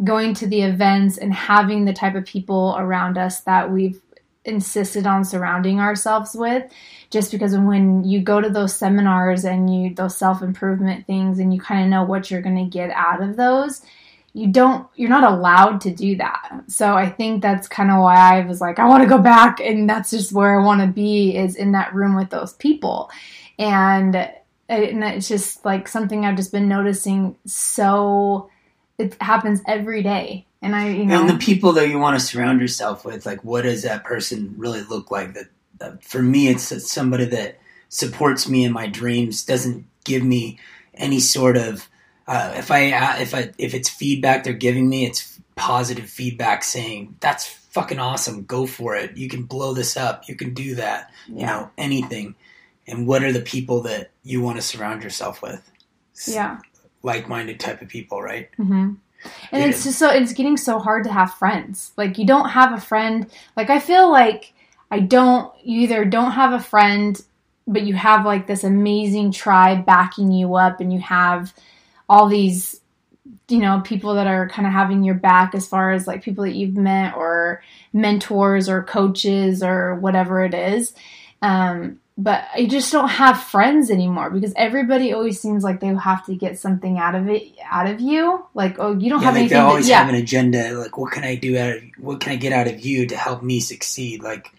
going 0.04 0.34
to 0.36 0.48
the 0.48 0.62
events 0.62 1.18
and 1.18 1.34
having 1.34 1.86
the 1.86 1.94
type 1.94 2.16
of 2.16 2.26
people 2.26 2.76
around 2.78 3.18
us 3.18 3.42
that 3.42 3.72
we've 3.72 4.02
insisted 4.44 5.06
on 5.06 5.24
surrounding 5.24 5.80
ourselves 5.80 6.36
with 6.36 6.72
just 7.12 7.32
because 7.32 7.56
when 7.56 8.04
you 8.04 8.20
go 8.20 8.42
to 8.42 8.50
those 8.50 8.76
seminars 8.76 9.46
and 9.46 9.72
you 9.72 9.94
those 9.94 10.18
self-improvement 10.18 11.06
things 11.06 11.38
and 11.38 11.54
you 11.54 11.62
kind 11.62 11.84
of 11.84 11.90
know 11.90 12.04
what 12.04 12.32
you're 12.32 12.42
going 12.42 12.56
to 12.56 12.66
get 12.66 12.90
out 12.90 13.22
of 13.22 13.38
those 13.38 13.84
you 14.34 14.48
don't 14.48 14.88
you're 14.96 15.10
not 15.10 15.30
allowed 15.30 15.82
to 15.82 15.92
do 15.92 16.16
that. 16.16 16.64
So 16.68 16.94
i 16.94 17.10
think 17.10 17.42
that's 17.42 17.68
kind 17.68 17.92
of 17.92 18.02
why 18.02 18.16
i 18.16 18.46
was 18.46 18.62
like 18.62 18.80
i 18.80 18.88
want 18.88 19.04
to 19.04 19.10
go 19.10 19.18
back 19.18 19.60
and 19.60 19.90
that's 19.90 20.12
just 20.12 20.32
where 20.32 20.60
i 20.60 20.64
want 20.64 20.82
to 20.82 20.88
be 20.88 21.36
is 21.36 21.56
in 21.56 21.74
that 21.74 21.94
room 21.94 22.16
with 22.16 22.30
those 22.30 22.54
people. 22.54 23.12
And 23.60 24.16
and 24.70 25.04
it's 25.04 25.28
just 25.28 25.66
like 25.66 25.88
something 25.88 26.26
i've 26.26 26.38
just 26.38 26.52
been 26.52 26.70
noticing 26.70 27.36
so 27.46 28.50
it 29.02 29.22
happens 29.22 29.62
every 29.68 30.04
day 30.04 30.46
and 30.62 30.76
i 30.76 30.90
you 30.90 31.06
know 31.06 31.20
And 31.20 31.30
the 31.30 31.38
people 31.38 31.74
that 31.74 31.90
you 31.90 32.00
want 32.00 32.20
to 32.20 32.26
surround 32.26 32.62
yourself 32.62 33.04
with, 33.04 33.26
like, 33.26 33.44
what 33.44 33.64
does 33.64 33.84
that 33.84 34.04
person 34.04 34.54
really 34.58 34.82
look 34.82 35.12
like? 35.12 35.34
That, 35.34 35.48
that 35.80 36.04
for 36.04 36.22
me, 36.22 36.48
it's 36.48 36.92
somebody 36.92 37.26
that 37.26 37.60
supports 37.90 38.48
me 38.48 38.64
in 38.64 38.72
my 38.72 38.88
dreams, 38.88 39.44
doesn't 39.44 39.86
give 40.04 40.24
me 40.24 40.60
any 40.94 41.20
sort 41.20 41.58
of. 41.58 41.88
Uh, 42.28 42.54
if 42.56 42.72
I 42.72 42.92
uh, 42.92 43.16
if 43.20 43.34
I 43.34 43.52
if 43.58 43.74
it's 43.74 43.90
feedback 43.90 44.44
they're 44.44 44.54
giving 44.54 44.88
me, 44.88 45.06
it's 45.06 45.40
positive 45.56 46.10
feedback 46.10 46.64
saying 46.64 47.16
that's 47.20 47.48
fucking 47.48 48.00
awesome. 48.00 48.44
Go 48.46 48.66
for 48.68 48.96
it. 48.96 49.18
You 49.18 49.28
can 49.28 49.44
blow 49.44 49.74
this 49.74 49.98
up. 49.98 50.30
You 50.30 50.36
can 50.36 50.54
do 50.54 50.76
that. 50.76 51.12
You 51.28 51.46
know 51.48 51.72
anything. 51.78 52.36
And 52.88 53.08
what 53.08 53.24
are 53.24 53.32
the 53.32 53.42
people 53.42 53.82
that 53.84 54.12
you 54.24 54.42
want 54.42 54.58
to 54.58 54.62
surround 54.62 55.04
yourself 55.04 55.42
with? 55.42 55.72
yeah 56.28 56.60
like-minded 57.04 57.60
type 57.60 57.82
of 57.82 57.88
people, 57.88 58.22
right? 58.22 58.50
hmm 58.58 58.94
And 59.52 59.62
Yeah. 59.62 59.68
it's 59.68 59.84
just 59.84 60.00
so 60.00 60.10
it's 60.10 60.34
getting 60.34 60.58
so 60.58 60.80
hard 60.80 61.04
to 61.06 61.12
have 61.12 61.34
friends. 61.36 61.92
Like 61.98 62.18
you 62.18 62.26
don't 62.26 62.50
have 62.50 62.74
a 62.74 62.82
friend. 62.82 63.30
Like 63.56 63.70
I 63.70 63.80
feel 63.80 64.12
like 64.12 64.54
I 64.90 65.00
don't. 65.00 65.54
You 65.64 65.82
either 65.82 66.04
don't 66.06 66.32
have 66.32 66.52
a 66.54 66.60
friend, 66.60 67.20
but 67.68 67.84
you 67.84 67.94
have 67.94 68.26
like 68.26 68.48
this 68.48 68.64
amazing 68.64 69.32
tribe 69.32 69.86
backing 69.86 70.32
you 70.32 70.56
up, 70.56 70.82
and 70.82 70.92
you 70.92 71.00
have 71.00 71.54
all 72.10 72.28
these, 72.28 72.82
you 73.48 73.60
know, 73.60 73.82
people 73.86 74.16
that 74.16 74.28
are 74.28 74.50
kind 74.50 74.68
of 74.68 74.74
having 74.74 75.04
your 75.04 75.16
back 75.16 75.56
as 75.56 75.66
far 75.66 75.92
as 75.92 76.08
like 76.08 76.24
people 76.24 76.44
that 76.44 76.56
you've 76.56 76.76
met 76.76 77.16
or 77.16 77.64
mentors 77.94 78.68
or 78.68 78.84
coaches 78.84 79.64
or 79.64 79.96
whatever 79.96 80.44
it 80.44 80.54
is. 80.54 80.94
Um, 81.42 82.01
but 82.18 82.46
I 82.54 82.66
just 82.66 82.92
don't 82.92 83.08
have 83.08 83.42
friends 83.42 83.90
anymore 83.90 84.30
because 84.30 84.54
everybody 84.56 85.14
always 85.14 85.40
seems 85.40 85.64
like 85.64 85.80
they 85.80 85.88
have 85.88 86.26
to 86.26 86.36
get 86.36 86.60
something 86.60 87.00
out 87.00 87.16
of 87.16 87.28
it 87.30 87.44
out 87.70 87.88
of 87.88 88.02
you. 88.02 88.46
Like, 88.54 88.78
oh, 88.80 88.98
you 88.98 89.10
don't 89.10 89.22
yeah, 89.22 89.26
have 89.26 89.34
like 89.34 89.40
anything. 89.42 89.58
they 89.58 89.62
always 89.62 89.86
to, 89.86 89.92
yeah, 89.92 90.00
have 90.00 90.10
an 90.10 90.16
agenda. 90.16 90.74
Like, 90.74 90.98
what 90.98 91.14
can 91.14 91.24
I 91.24 91.36
do 91.36 91.58
out 91.58 91.78
of? 91.78 91.84
What 91.98 92.20
can 92.20 92.34
I 92.34 92.36
get 92.36 92.54
out 92.54 92.68
of 92.68 92.86
you 92.86 93.08
to 93.08 93.16
help 93.16 93.42
me 93.42 93.60
succeed? 93.60 94.22
Like, 94.22 94.52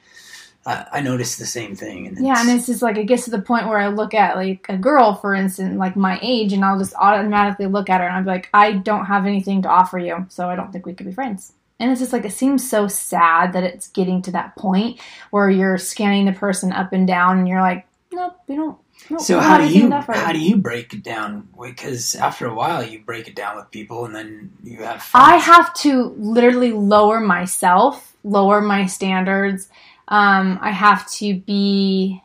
I, 0.64 0.86
I 0.92 1.00
noticed 1.00 1.38
the 1.38 1.46
same 1.46 1.76
thing. 1.76 2.06
And 2.06 2.24
yeah, 2.24 2.40
and 2.40 2.50
it's 2.50 2.66
just 2.66 2.82
like 2.82 2.96
it 2.96 3.04
gets 3.04 3.24
to 3.26 3.30
the 3.30 3.42
point 3.42 3.68
where 3.68 3.78
I 3.78 3.88
look 3.88 4.14
at 4.14 4.36
like 4.36 4.66
a 4.68 4.76
girl, 4.76 5.14
for 5.14 5.34
instance, 5.34 5.76
like 5.76 5.94
my 5.94 6.18
age, 6.22 6.52
and 6.52 6.64
I'll 6.64 6.78
just 6.78 6.94
automatically 6.94 7.66
look 7.66 7.90
at 7.90 8.00
her 8.00 8.06
and 8.06 8.16
I'm 8.16 8.24
like, 8.24 8.48
I 8.54 8.72
don't 8.72 9.06
have 9.06 9.26
anything 9.26 9.62
to 9.62 9.68
offer 9.68 9.98
you, 9.98 10.26
so 10.30 10.48
I 10.48 10.56
don't 10.56 10.72
think 10.72 10.86
we 10.86 10.94
could 10.94 11.06
be 11.06 11.12
friends. 11.12 11.52
And 11.82 11.90
it's 11.90 12.00
just 12.00 12.12
like 12.12 12.24
it 12.24 12.32
seems 12.32 12.68
so 12.68 12.86
sad 12.86 13.52
that 13.54 13.64
it's 13.64 13.88
getting 13.88 14.22
to 14.22 14.30
that 14.30 14.54
point 14.56 15.00
where 15.30 15.50
you're 15.50 15.76
scanning 15.78 16.26
the 16.26 16.32
person 16.32 16.72
up 16.72 16.92
and 16.92 17.06
down, 17.06 17.38
and 17.38 17.48
you're 17.48 17.60
like, 17.60 17.86
nope, 18.12 18.36
we 18.46 18.54
don't. 18.56 18.78
we 19.10 19.16
don't- 19.16 19.20
so 19.20 19.40
how 19.40 19.58
do 19.58 19.64
you 19.80 19.88
how 20.24 20.32
do 20.32 20.38
you 20.38 20.56
break 20.56 20.94
it 20.94 21.02
down? 21.02 21.48
Because 21.60 22.14
after 22.14 22.46
a 22.46 22.54
while, 22.54 22.84
you 22.84 23.00
break 23.00 23.26
it 23.26 23.34
down 23.34 23.56
with 23.56 23.68
people, 23.72 24.04
and 24.04 24.14
then 24.14 24.52
you 24.62 24.78
have. 24.84 25.04
I 25.12 25.36
have 25.38 25.74
to 25.82 26.14
literally 26.18 26.72
lower 26.72 27.18
myself, 27.20 28.16
lower 28.22 28.60
my 28.60 28.86
standards. 28.86 29.68
Um, 30.06 30.58
I 30.62 30.70
have 30.70 31.10
to 31.12 31.34
be 31.40 32.22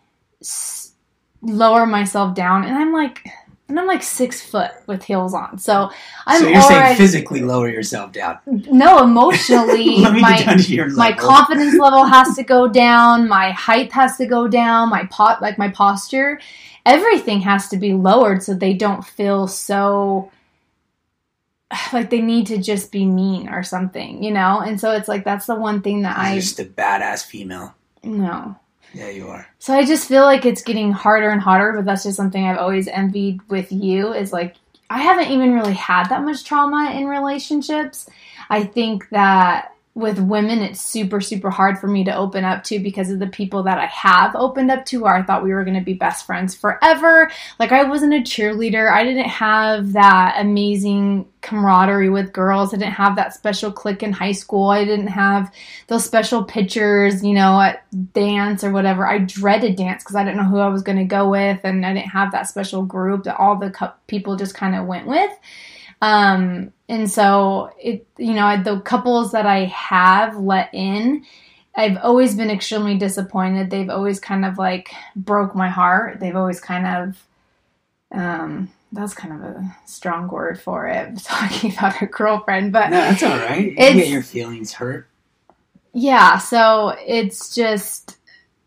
lower 1.42 1.86
myself 1.88 2.36
down, 2.36 2.64
and 2.64 2.76
I'm 2.78 2.94
like, 2.94 3.28
and 3.70 3.80
I'm 3.80 3.88
like 3.88 4.04
six 4.04 4.42
foot 4.42 4.72
with 4.86 5.04
heels 5.04 5.34
on. 5.34 5.58
So 5.58 5.92
I'm 6.26 6.42
so 6.42 6.48
you're 6.48 6.62
already 6.62 6.86
saying 6.86 6.98
physically 6.98 7.42
lower 7.42 7.70
yourself 7.70 8.14
down. 8.14 8.40
no 8.46 9.04
emotionally. 9.04 10.02
My 10.02 10.38
get 10.38 10.46
down 10.46 10.58
to 10.60 10.74
your 10.74 10.90
my 10.92 11.12
confidence 11.12 11.74
level 11.80 12.06
has 12.06 12.36
to 12.36 12.44
go 12.44 12.68
down. 12.68 13.28
My 13.28 13.52
height 13.52 13.92
has 13.92 14.18
to 14.18 14.26
go 14.26 14.48
down. 14.48 14.90
My 14.90 15.06
pot 15.08 15.42
like 15.42 15.58
my 15.58 15.70
posture, 15.70 16.40
everything 16.86 17.42
has 17.42 17.68
to 17.70 17.78
be 17.78 17.94
lowered 17.94 18.42
so 18.44 18.54
they 18.54 18.74
don't 18.74 19.06
feel 19.06 19.48
so 19.48 20.32
like 21.94 22.10
they 22.10 22.22
need 22.22 22.48
to 22.48 22.58
just 22.58 22.92
be 22.92 23.06
mean 23.06 23.50
or 23.50 23.64
something, 23.64 24.24
you 24.24 24.32
know. 24.32 24.62
And 24.62 24.80
so 24.80 24.92
it's 24.92 25.08
like 25.10 25.26
that's 25.26 25.46
the 25.46 25.56
one 25.56 25.82
thing 25.82 26.04
that 26.04 26.16
You're 26.18 26.26
I 26.26 26.36
just 26.36 26.60
a 26.60 26.66
badass 26.66 27.26
female. 27.26 27.76
no. 28.04 28.56
Yeah, 28.94 29.10
you 29.10 29.28
are. 29.28 29.48
So 29.60 29.74
I 29.74 29.86
just 29.86 30.08
feel 30.08 30.24
like 30.24 30.46
it's 30.46 30.62
getting 30.62 30.92
harder 30.92 31.30
and 31.30 31.42
harder, 31.42 31.74
but 31.74 31.86
that's 31.86 32.04
just 32.04 32.18
something 32.18 32.46
I've 32.46 32.58
always 32.58 32.88
envied 32.88 33.42
with 33.50 33.72
you 33.72 34.14
is 34.14 34.34
like 34.34 34.56
I 34.90 35.02
haven't 35.02 35.32
even 35.32 35.54
really 35.54 35.74
had 35.74 36.10
that 36.10 36.24
much 36.24 36.44
trauma 36.46 36.92
in 36.96 37.08
relationships. 37.08 38.10
I 38.50 38.64
think 38.64 39.10
that 39.10 39.74
with 39.98 40.20
women 40.20 40.60
it's 40.60 40.80
super 40.80 41.20
super 41.20 41.50
hard 41.50 41.80
for 41.80 41.88
me 41.88 42.04
to 42.04 42.16
open 42.16 42.44
up 42.44 42.64
to 42.64 42.78
because 42.78 43.10
of 43.10 43.18
the 43.18 43.26
people 43.26 43.64
that 43.64 43.80
I 43.80 43.88
have 43.88 44.36
opened 44.36 44.70
up 44.70 44.86
to 44.86 45.02
where 45.02 45.16
I 45.16 45.24
thought 45.24 45.44
we 45.44 45.52
were 45.52 45.64
going 45.64 45.80
to 45.80 45.84
be 45.84 45.96
best 45.96 46.28
friends 46.28 46.54
forever. 46.54 47.32
Like 47.58 47.72
I 47.72 47.84
wasn't 47.84 48.14
a 48.14 48.18
cheerleader. 48.18 48.92
I 48.92 49.04
didn't 49.04 49.28
have 49.28 49.94
that 49.94 50.36
amazing 50.38 51.28
camaraderie 51.42 52.12
with 52.12 52.32
girls. 52.32 52.76
I 52.76 52.78
didn't 52.78 52.94
have 52.94 53.16
that 53.16 53.34
special 53.34 53.72
clique 53.72 54.04
in 54.04 54.14
high 54.14 54.34
school. 54.34 54.70
I 54.70 54.86
didn't 54.86 55.08
have 55.08 55.52
those 55.88 56.06
special 56.06 56.44
pictures, 56.44 57.24
you 57.24 57.34
know, 57.34 57.60
at 57.60 57.84
dance 58.14 58.64
or 58.64 58.72
whatever. 58.72 59.08
I 59.08 59.18
dreaded 59.18 59.78
dance 59.78 60.04
because 60.04 60.16
I 60.16 60.24
didn't 60.24 60.38
know 60.38 60.50
who 60.50 60.60
I 60.60 60.68
was 60.68 60.84
going 60.84 61.00
to 61.00 61.06
go 61.06 61.28
with, 61.28 61.62
and 61.64 61.84
I 61.84 61.94
didn't 61.94 62.12
have 62.12 62.34
that 62.34 62.48
special 62.48 62.84
group 62.84 63.24
that 63.24 63.40
all 63.40 63.56
the 63.56 63.94
people 64.06 64.36
just 64.36 64.54
kind 64.54 64.76
of 64.76 64.86
went 64.86 65.08
with. 65.08 65.32
Um, 66.02 66.74
and 66.90 67.10
so 67.10 67.72
it, 67.82 68.06
you 68.18 68.34
know, 68.34 68.62
the 68.62 68.80
couples 68.82 69.32
that 69.32 69.46
I 69.46 69.66
have 69.66 70.38
let 70.38 70.70
in, 70.74 71.26
I've 71.76 71.98
always 72.04 72.36
been 72.36 72.50
extremely 72.50 72.98
disappointed. 72.98 73.70
They've 73.70 73.90
always 73.90 74.20
kind 74.20 74.46
of 74.46 74.58
like 74.58 74.90
broke 75.16 75.56
my 75.56 75.70
heart. 75.70 76.20
They've 76.20 76.36
always 76.36 76.60
kind 76.60 76.88
of, 76.88 77.24
um, 78.12 78.72
that's 78.92 79.14
kind 79.14 79.34
of 79.34 79.42
a 79.42 79.76
strong 79.86 80.28
word 80.30 80.62
for 80.62 80.88
it. 80.88 81.18
Talking 81.24 81.74
about 81.74 82.02
a 82.02 82.06
girlfriend, 82.06 82.72
but 82.72 82.90
No, 82.90 82.98
that's 82.98 83.24
all 83.24 83.38
right. 83.38 83.66
You 83.66 83.72
It's- 83.72 83.96
get 83.96 84.08
your 84.10 84.24
feelings 84.24 84.74
hurt. 84.74 85.08
yeah 85.94 86.38
so 86.38 86.96
it's 87.08 87.56
just 87.56 88.18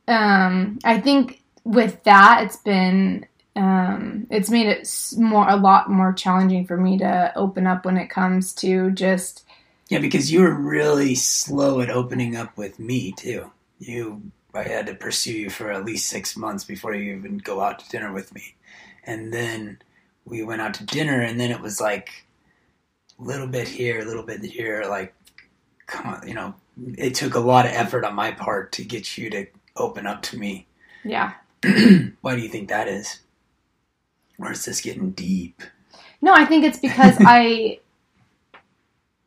um 0.09 0.79
i 0.83 0.99
think 0.99 1.43
with 1.63 2.03
that 2.03 2.43
it's 2.45 2.57
been 2.57 3.25
um 3.57 4.27
it's 4.31 4.51
made 4.51 4.67
it 4.67 4.89
more 5.17 5.49
a 5.49 5.57
lot 5.57 5.91
more 5.91 6.13
challenging 6.13 6.65
for 6.67 6.77
me 6.77 6.99
to 6.99 7.33
open 7.35 7.67
up 7.67 7.85
when 7.85 7.97
it 7.97 8.09
comes 8.09 8.53
to 8.53 8.91
just 8.93 9.45
Yeah, 9.89 9.99
because 9.99 10.31
you 10.31 10.41
were 10.43 10.55
really 10.55 11.15
slow 11.15 11.81
at 11.81 11.91
opening 11.91 12.37
up 12.37 12.57
with 12.57 12.79
me 12.79 13.13
too. 13.13 13.51
You, 13.79 14.23
I 14.55 14.63
had 14.63 14.87
to 14.87 14.95
pursue 14.95 15.33
you 15.33 15.51
for 15.51 15.73
at 15.73 15.85
least 15.85 16.09
six 16.09 16.37
months 16.37 16.65
before 16.65 16.95
you 16.95 17.17
even 17.17 17.39
go 17.39 17.61
out 17.61 17.81
to 17.81 17.89
dinner 17.89 18.13
with 18.13 18.33
me, 18.35 18.55
and 19.05 19.33
then 19.33 19.79
we 20.25 20.43
went 20.43 20.61
out 20.61 20.75
to 20.75 20.85
dinner, 20.85 21.21
and 21.21 21.41
then 21.41 21.51
it 21.51 21.61
was 21.61 21.81
like 21.81 22.25
a 23.19 23.23
little 23.23 23.47
bit 23.47 23.67
here, 23.67 24.01
a 24.01 24.05
little 24.05 24.23
bit 24.23 24.45
here. 24.45 24.85
Like, 24.89 25.15
come 25.87 26.07
on, 26.07 26.29
you 26.29 26.35
know, 26.35 26.55
it 26.97 27.15
took 27.15 27.35
a 27.35 27.41
lot 27.41 27.67
of 27.67 27.73
effort 27.73 28.05
on 28.05 28.15
my 28.15 28.31
part 28.31 28.73
to 28.73 28.85
get 28.85 29.19
you 29.19 29.31
to 29.31 29.47
open 29.77 30.07
up 30.07 30.23
to 30.23 30.39
me. 30.39 30.67
yeah 31.05 31.33
Why 32.21 32.37
do 32.37 32.41
you 32.43 32.49
think 32.49 32.69
that 32.69 32.89
is? 32.89 33.21
Or 34.41 34.53
is 34.53 34.65
this 34.65 34.81
getting 34.81 35.11
deep? 35.11 35.63
no 36.23 36.35
i 36.35 36.45
think 36.45 36.65
it's 36.65 36.79
because 36.79 37.17
i 37.21 37.79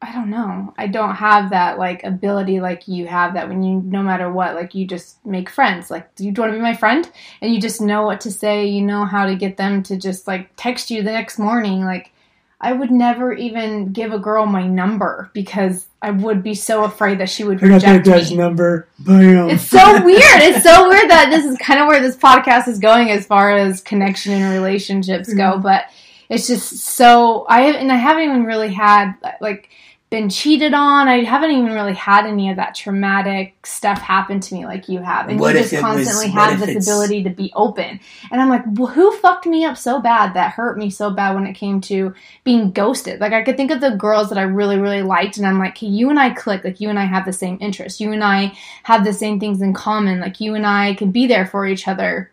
i 0.02 0.12
don't 0.12 0.30
know. 0.30 0.74
I 0.78 0.88
don't 0.88 1.16
have 1.16 1.52
that 1.52 1.80
like 1.80 2.04
ability 2.04 2.60
like 2.60 2.90
you 2.90 3.08
have 3.08 3.36
that 3.36 3.48
when 3.48 3.64
you 3.64 3.82
no 3.86 4.04
matter 4.04 4.30
what 4.30 4.54
like 4.54 4.76
you 4.76 4.86
just 4.86 5.26
make 5.26 5.50
friends. 5.50 5.90
Like 5.90 6.14
do 6.16 6.26
you 6.26 6.34
want 6.34 6.52
to 6.52 6.58
be 6.58 6.62
my 6.62 6.74
friend? 6.74 7.10
And 7.42 7.54
you 7.54 7.62
just 7.62 7.80
know 7.80 8.04
what 8.04 8.20
to 8.22 8.32
say 8.32 8.66
you 8.66 8.82
know 8.82 9.06
how 9.06 9.26
to 9.26 9.36
get 9.36 9.56
them 9.56 9.82
to 9.84 9.96
just 9.96 10.28
like 10.28 10.50
text 10.58 10.92
you 10.92 11.04
the 11.04 11.12
next 11.12 11.40
morning. 11.40 11.86
Like 11.86 12.12
i 12.60 12.74
would 12.74 12.92
never 12.92 13.34
even 13.34 13.94
give 13.94 14.12
a 14.12 14.20
girl 14.20 14.46
my 14.46 14.68
number 14.68 15.32
because 15.34 15.88
i 16.04 16.12
would 16.12 16.44
be 16.44 16.54
so 16.54 16.84
afraid 16.84 17.20
that 17.20 17.30
she 17.30 17.44
would 17.46 17.62
reject 17.62 18.06
me 18.06 18.36
number. 18.36 18.88
Bam. 19.00 19.50
it's 19.50 19.64
so 19.64 20.04
weird. 20.04 20.22
It's 20.22 20.64
so 20.64 20.90
weird 20.90 21.10
that 21.10 21.30
this 21.30 21.46
is 21.46 21.58
kind 21.58 21.80
of 21.80 21.88
where 21.88 22.02
this 22.02 22.18
podcast 22.18 22.68
is 22.68 22.78
going 22.78 23.10
as 23.10 23.26
far 23.26 23.56
as 23.56 23.82
connection 23.82 24.34
and 24.34 24.54
relationships 24.54 25.34
go. 25.34 25.54
Mm-hmm. 25.54 25.62
But 25.62 25.86
it's 26.30 26.48
just 26.48 26.72
so 26.78 27.46
I 27.48 27.72
and 27.72 27.92
I 27.92 27.96
haven't 27.96 28.24
even 28.24 28.44
really 28.44 28.74
had 28.74 29.14
like 29.40 29.70
been 30.14 30.30
cheated 30.30 30.76
on. 30.76 31.08
I 31.08 31.24
haven't 31.24 31.50
even 31.50 31.74
really 31.74 31.96
had 31.96 32.28
any 32.28 32.52
of 32.52 32.58
that 32.58 32.76
traumatic 32.76 33.66
stuff 33.66 33.98
happen 34.00 34.40
to 34.42 34.54
me 34.54 34.64
like 34.64 34.88
you 34.88 35.00
have, 35.00 35.28
and 35.28 35.40
What 35.40 35.56
you 35.56 35.62
just 35.62 35.74
it 35.74 35.78
was- 35.78 35.82
constantly 35.82 36.28
have 36.28 36.60
this 36.60 36.88
ability 36.88 37.24
to 37.24 37.32
be 37.32 37.52
open. 37.56 38.00
And 38.32 38.40
I'm 38.40 38.48
like, 38.48 38.62
well, 38.74 38.90
who 38.92 39.12
fucked 39.18 39.48
me 39.48 39.66
up 39.66 39.76
so 39.76 40.00
bad 40.00 40.36
that 40.36 40.52
hurt 40.52 40.78
me 40.78 40.92
so 40.92 41.10
bad 41.10 41.34
when 41.34 41.48
it 41.48 41.54
came 41.54 41.82
to 41.82 42.14
being 42.44 42.70
ghosted. 42.72 43.22
Like 43.22 43.34
I 43.34 43.42
could 43.42 43.58
think 43.58 43.72
of 43.72 43.82
the 43.82 43.96
girls 43.96 44.30
that 44.30 44.38
I 44.38 44.44
really, 44.44 44.78
really 44.78 45.02
liked, 45.02 45.38
and 45.38 45.48
I'm 45.48 45.58
like, 45.58 45.76
hey, 45.80 45.88
you 45.88 46.12
and 46.12 46.20
I 46.20 46.30
click. 46.30 46.64
Like 46.64 46.80
you 46.80 46.90
and 46.92 47.00
I 47.00 47.06
have 47.06 47.26
the 47.26 47.34
same 47.34 47.58
interests. 47.60 48.00
You 48.00 48.12
and 48.12 48.24
I 48.24 48.54
have 48.84 49.04
the 49.04 49.14
same 49.14 49.40
things 49.40 49.64
in 49.64 49.74
common. 49.74 50.20
Like 50.20 50.40
you 50.40 50.54
and 50.54 50.68
I 50.68 50.94
can 50.94 51.12
be 51.12 51.26
there 51.26 51.48
for 51.48 51.66
each 51.66 51.88
other. 51.88 52.30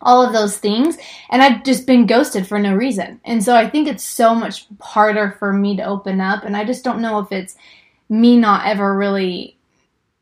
All 0.00 0.24
of 0.24 0.32
those 0.32 0.58
things, 0.58 0.96
and 1.30 1.42
I've 1.42 1.64
just 1.64 1.86
been 1.86 2.06
ghosted 2.06 2.46
for 2.46 2.58
no 2.58 2.74
reason. 2.74 3.20
And 3.24 3.42
so 3.42 3.56
I 3.56 3.68
think 3.68 3.88
it's 3.88 4.04
so 4.04 4.34
much 4.34 4.66
harder 4.80 5.34
for 5.38 5.52
me 5.52 5.76
to 5.76 5.82
open 5.82 6.20
up, 6.20 6.44
and 6.44 6.56
I 6.56 6.64
just 6.64 6.84
don't 6.84 7.02
know 7.02 7.18
if 7.18 7.32
it's 7.32 7.56
me 8.08 8.36
not 8.36 8.66
ever 8.66 8.96
really 8.96 9.56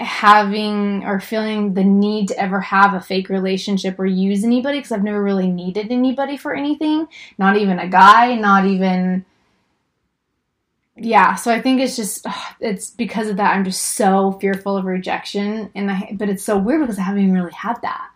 having 0.00 1.04
or 1.04 1.20
feeling 1.20 1.74
the 1.74 1.84
need 1.84 2.28
to 2.28 2.38
ever 2.38 2.60
have 2.60 2.94
a 2.94 3.00
fake 3.00 3.28
relationship 3.28 3.98
or 3.98 4.06
use 4.06 4.44
anybody 4.44 4.78
because 4.78 4.92
I've 4.92 5.02
never 5.02 5.22
really 5.22 5.48
needed 5.48 5.90
anybody 5.90 6.36
for 6.36 6.54
anything, 6.54 7.08
not 7.38 7.56
even 7.56 7.78
a 7.78 7.88
guy, 7.88 8.34
not 8.34 8.66
even 8.66 9.24
yeah, 10.98 11.34
so 11.34 11.52
I 11.52 11.60
think 11.60 11.80
it's 11.80 11.96
just 11.96 12.26
it's 12.60 12.90
because 12.90 13.28
of 13.28 13.36
that 13.36 13.54
I'm 13.54 13.64
just 13.64 13.82
so 13.82 14.32
fearful 14.32 14.76
of 14.76 14.86
rejection 14.86 15.70
and 15.74 15.90
I 15.90 16.14
but 16.14 16.28
it's 16.30 16.42
so 16.44 16.56
weird 16.56 16.80
because 16.80 16.98
I 16.98 17.02
haven't 17.02 17.22
even 17.22 17.34
really 17.34 17.52
had 17.52 17.80
that. 17.82 18.10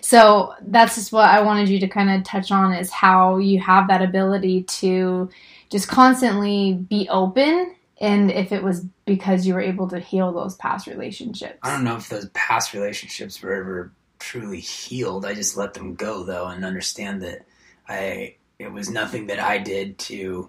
So 0.00 0.54
that's 0.62 0.94
just 0.94 1.12
what 1.12 1.28
I 1.28 1.40
wanted 1.40 1.68
you 1.68 1.80
to 1.80 1.88
kind 1.88 2.10
of 2.10 2.24
touch 2.24 2.50
on 2.50 2.72
is 2.72 2.90
how 2.90 3.38
you 3.38 3.60
have 3.60 3.88
that 3.88 4.02
ability 4.02 4.64
to 4.64 5.28
just 5.70 5.88
constantly 5.88 6.74
be 6.74 7.08
open 7.08 7.74
and 8.00 8.30
if 8.30 8.52
it 8.52 8.62
was 8.62 8.84
because 9.06 9.46
you 9.46 9.54
were 9.54 9.60
able 9.60 9.88
to 9.88 9.98
heal 9.98 10.32
those 10.32 10.54
past 10.56 10.86
relationships. 10.86 11.58
I 11.62 11.72
don't 11.72 11.84
know 11.84 11.96
if 11.96 12.08
those 12.08 12.28
past 12.30 12.72
relationships 12.72 13.42
were 13.42 13.54
ever 13.54 13.92
truly 14.18 14.60
healed. 14.60 15.24
I 15.24 15.34
just 15.34 15.56
let 15.56 15.74
them 15.74 15.94
go 15.94 16.22
though 16.22 16.46
and 16.46 16.64
understand 16.64 17.22
that 17.22 17.44
I 17.88 18.36
it 18.58 18.72
was 18.72 18.90
nothing 18.90 19.26
that 19.28 19.40
I 19.40 19.58
did 19.58 19.98
to 19.98 20.48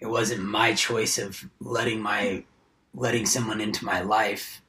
it 0.00 0.06
wasn't 0.06 0.44
my 0.44 0.74
choice 0.74 1.18
of 1.18 1.42
letting 1.60 2.00
my 2.00 2.44
letting 2.94 3.26
someone 3.26 3.60
into 3.60 3.84
my 3.84 4.00
life 4.00 4.62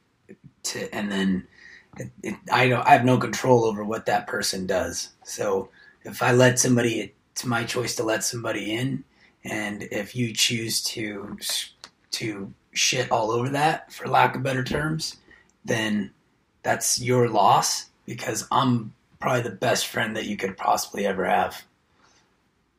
to 0.64 0.94
and 0.94 1.10
then 1.10 1.46
it, 1.98 2.10
it, 2.22 2.34
I 2.52 2.68
don't 2.68 2.86
I 2.86 2.90
have 2.90 3.04
no 3.04 3.18
control 3.18 3.64
over 3.64 3.84
what 3.84 4.06
that 4.06 4.26
person 4.26 4.66
does. 4.66 5.10
So 5.24 5.68
if 6.04 6.22
I 6.22 6.32
let 6.32 6.58
somebody 6.58 7.12
it's 7.32 7.44
my 7.44 7.64
choice 7.64 7.94
to 7.96 8.02
let 8.02 8.24
somebody 8.24 8.74
in 8.74 9.04
and 9.44 9.84
if 9.90 10.16
you 10.16 10.32
choose 10.32 10.82
to 10.84 11.36
to 12.12 12.52
shit 12.72 13.10
all 13.10 13.30
over 13.30 13.48
that 13.50 13.92
for 13.92 14.08
lack 14.08 14.36
of 14.36 14.42
better 14.42 14.62
terms 14.64 15.16
then 15.64 16.10
that's 16.62 17.00
your 17.00 17.28
loss 17.28 17.90
because 18.06 18.46
I'm 18.50 18.92
probably 19.20 19.42
the 19.42 19.50
best 19.50 19.86
friend 19.86 20.16
that 20.16 20.26
you 20.26 20.36
could 20.36 20.56
possibly 20.56 21.06
ever 21.06 21.24
have. 21.24 21.64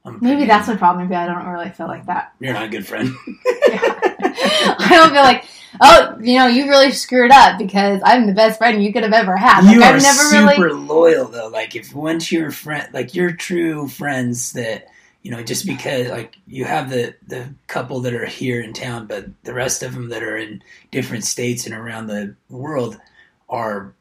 I'm 0.05 0.19
Maybe 0.21 0.45
that's 0.45 0.67
my 0.67 0.75
problem. 0.75 1.05
Maybe 1.05 1.15
I 1.15 1.25
don't 1.25 1.45
really 1.47 1.69
feel 1.69 1.87
like 1.87 2.05
that. 2.05 2.33
you're 2.39 2.53
not 2.53 2.63
a 2.63 2.69
good 2.69 2.87
friend. 2.87 3.13
I 3.45 4.87
don't 4.91 5.11
feel 5.11 5.21
like, 5.21 5.45
oh, 5.81 6.17
you 6.21 6.37
know, 6.37 6.47
you 6.47 6.67
really 6.67 6.91
screwed 6.91 7.31
up 7.31 7.57
because 7.57 8.01
I'm 8.03 8.27
the 8.27 8.33
best 8.33 8.57
friend 8.57 8.83
you 8.83 8.91
could 8.93 9.03
have 9.03 9.13
ever 9.13 9.35
had. 9.37 9.61
Like, 9.63 9.75
you 9.75 9.81
are 9.81 9.93
I've 9.95 10.01
never 10.01 10.17
super 10.19 10.63
really. 10.65 10.73
loyal 10.73 11.25
though. 11.27 11.47
Like 11.47 11.75
if 11.75 11.93
once 11.93 12.31
you're 12.31 12.51
friend, 12.51 12.87
like 12.93 13.15
you're 13.15 13.31
true 13.33 13.87
friends 13.87 14.53
that 14.53 14.87
you 15.21 15.31
know 15.31 15.43
just 15.43 15.65
because 15.65 16.07
like 16.09 16.37
you 16.47 16.65
have 16.65 16.89
the 16.89 17.15
the 17.27 17.53
couple 17.67 17.99
that 18.01 18.13
are 18.13 18.25
here 18.25 18.61
in 18.61 18.73
town, 18.73 19.07
but 19.07 19.25
the 19.43 19.53
rest 19.53 19.83
of 19.83 19.93
them 19.93 20.09
that 20.09 20.23
are 20.23 20.37
in 20.37 20.61
different 20.91 21.23
states 21.25 21.65
and 21.65 21.75
around 21.75 22.07
the 22.07 22.35
world 22.49 22.99
are 23.49 23.93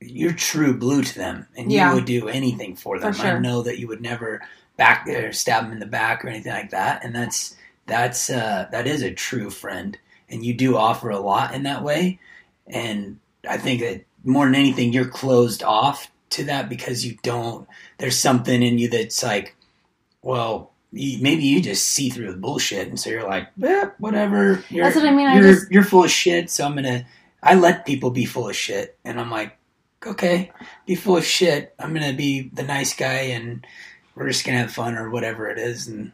you're 0.00 0.32
true 0.32 0.76
blue 0.76 1.02
to 1.02 1.14
them, 1.18 1.46
and 1.56 1.72
Yeah. 1.72 1.88
you 1.88 1.94
would 1.96 2.04
do 2.04 2.28
anything 2.28 2.76
for 2.76 2.98
them. 2.98 3.12
For 3.12 3.20
sure. 3.22 3.36
I 3.36 3.38
know 3.38 3.62
that 3.62 3.78
you 3.78 3.88
would 3.88 4.02
never 4.02 4.42
back 4.76 5.08
or 5.08 5.32
stab 5.32 5.64
them 5.64 5.72
in 5.72 5.78
the 5.78 5.86
back 5.86 6.22
or 6.24 6.28
anything 6.28 6.52
like 6.52 6.70
that, 6.70 7.02
and 7.04 7.14
that's 7.14 7.56
that's 7.86 8.28
uh, 8.28 8.68
that 8.72 8.86
is 8.86 9.02
a 9.02 9.10
true 9.12 9.48
friend, 9.48 9.96
and 10.28 10.44
you 10.44 10.54
do 10.54 10.76
offer 10.76 11.10
a 11.10 11.18
lot 11.20 11.54
in 11.54 11.62
that 11.64 11.82
way, 11.82 12.18
and 12.66 13.18
I 13.48 13.56
think 13.58 13.80
that 13.80 14.04
more 14.24 14.44
than 14.46 14.54
anything, 14.54 14.92
you're 14.92 15.06
closed 15.08 15.62
off 15.62 16.10
to 16.30 16.44
that 16.44 16.68
because 16.68 17.04
you 17.06 17.16
don't. 17.22 17.68
There's 17.98 18.18
something 18.18 18.62
in 18.62 18.78
you 18.78 18.88
that's 18.90 19.22
like, 19.22 19.54
well, 20.22 20.72
you, 20.92 21.22
maybe 21.22 21.44
you 21.44 21.60
just 21.62 21.86
see 21.86 22.08
through 22.10 22.32
the 22.32 22.38
bullshit, 22.38 22.88
and 22.88 22.98
so 22.98 23.10
you're 23.10 23.26
like, 23.28 23.48
eh, 23.62 23.86
whatever. 23.98 24.64
You're, 24.68 24.84
That's 24.84 24.96
what 24.96 25.06
I 25.06 25.12
mean, 25.12 25.28
I 25.28 25.34
You're 25.38 25.52
just- 25.54 25.70
you're 25.70 25.84
full 25.84 26.04
of 26.04 26.10
shit, 26.10 26.50
so 26.50 26.64
I'm 26.66 26.74
gonna. 26.74 27.06
I 27.42 27.54
let 27.54 27.86
people 27.86 28.10
be 28.10 28.24
full 28.24 28.48
of 28.48 28.56
shit, 28.56 28.98
and 29.04 29.20
I'm 29.20 29.30
like, 29.30 29.56
okay, 30.04 30.50
be 30.86 30.96
full 30.96 31.16
of 31.16 31.24
shit. 31.24 31.74
I'm 31.78 31.94
gonna 31.94 32.12
be 32.14 32.50
the 32.52 32.64
nice 32.64 32.94
guy, 32.94 33.20
and 33.36 33.64
we're 34.16 34.26
just 34.28 34.44
gonna 34.44 34.58
have 34.58 34.72
fun 34.72 34.96
or 34.96 35.10
whatever 35.10 35.48
it 35.48 35.58
is, 35.58 35.86
and. 35.86 36.10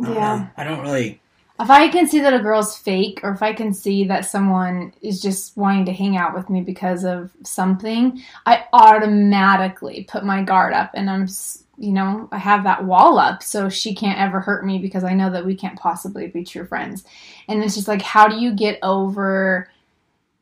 I 0.00 0.04
don't 0.06 0.14
Yeah. 0.14 0.36
know. 0.36 0.48
I 0.56 0.64
don't 0.64 0.80
really. 0.80 1.20
If 1.60 1.70
I 1.70 1.88
can 1.88 2.06
see 2.06 2.20
that 2.20 2.34
a 2.34 2.38
girl's 2.38 2.78
fake, 2.78 3.20
or 3.24 3.32
if 3.32 3.42
I 3.42 3.52
can 3.52 3.74
see 3.74 4.04
that 4.04 4.24
someone 4.24 4.94
is 5.02 5.20
just 5.20 5.56
wanting 5.56 5.86
to 5.86 5.92
hang 5.92 6.16
out 6.16 6.32
with 6.32 6.48
me 6.48 6.60
because 6.60 7.04
of 7.04 7.32
something, 7.42 8.22
I 8.46 8.66
automatically 8.72 10.06
put 10.08 10.24
my 10.24 10.44
guard 10.44 10.72
up 10.72 10.92
and 10.94 11.10
I'm, 11.10 11.26
you 11.76 11.92
know, 11.92 12.28
I 12.30 12.38
have 12.38 12.62
that 12.62 12.84
wall 12.84 13.18
up 13.18 13.42
so 13.42 13.68
she 13.68 13.92
can't 13.92 14.20
ever 14.20 14.38
hurt 14.38 14.64
me 14.64 14.78
because 14.78 15.02
I 15.02 15.14
know 15.14 15.30
that 15.30 15.44
we 15.44 15.56
can't 15.56 15.78
possibly 15.78 16.28
be 16.28 16.44
true 16.44 16.64
friends. 16.64 17.04
And 17.48 17.62
it's 17.64 17.74
just 17.74 17.88
like, 17.88 18.02
how 18.02 18.28
do 18.28 18.38
you 18.38 18.52
get 18.52 18.78
over, 18.84 19.68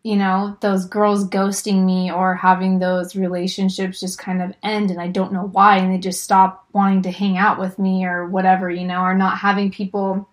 you 0.02 0.16
know, 0.16 0.58
those 0.60 0.84
girls 0.84 1.26
ghosting 1.30 1.86
me 1.86 2.12
or 2.12 2.34
having 2.34 2.78
those 2.78 3.16
relationships 3.16 4.00
just 4.00 4.18
kind 4.18 4.42
of 4.42 4.52
end 4.62 4.90
and 4.90 5.00
I 5.00 5.08
don't 5.08 5.32
know 5.32 5.48
why 5.52 5.78
and 5.78 5.94
they 5.94 5.98
just 5.98 6.22
stop 6.22 6.66
wanting 6.74 7.00
to 7.02 7.10
hang 7.10 7.38
out 7.38 7.58
with 7.58 7.78
me 7.78 8.04
or 8.04 8.26
whatever, 8.26 8.68
you 8.68 8.86
know, 8.86 9.00
or 9.00 9.14
not 9.14 9.38
having 9.38 9.70
people 9.70 10.28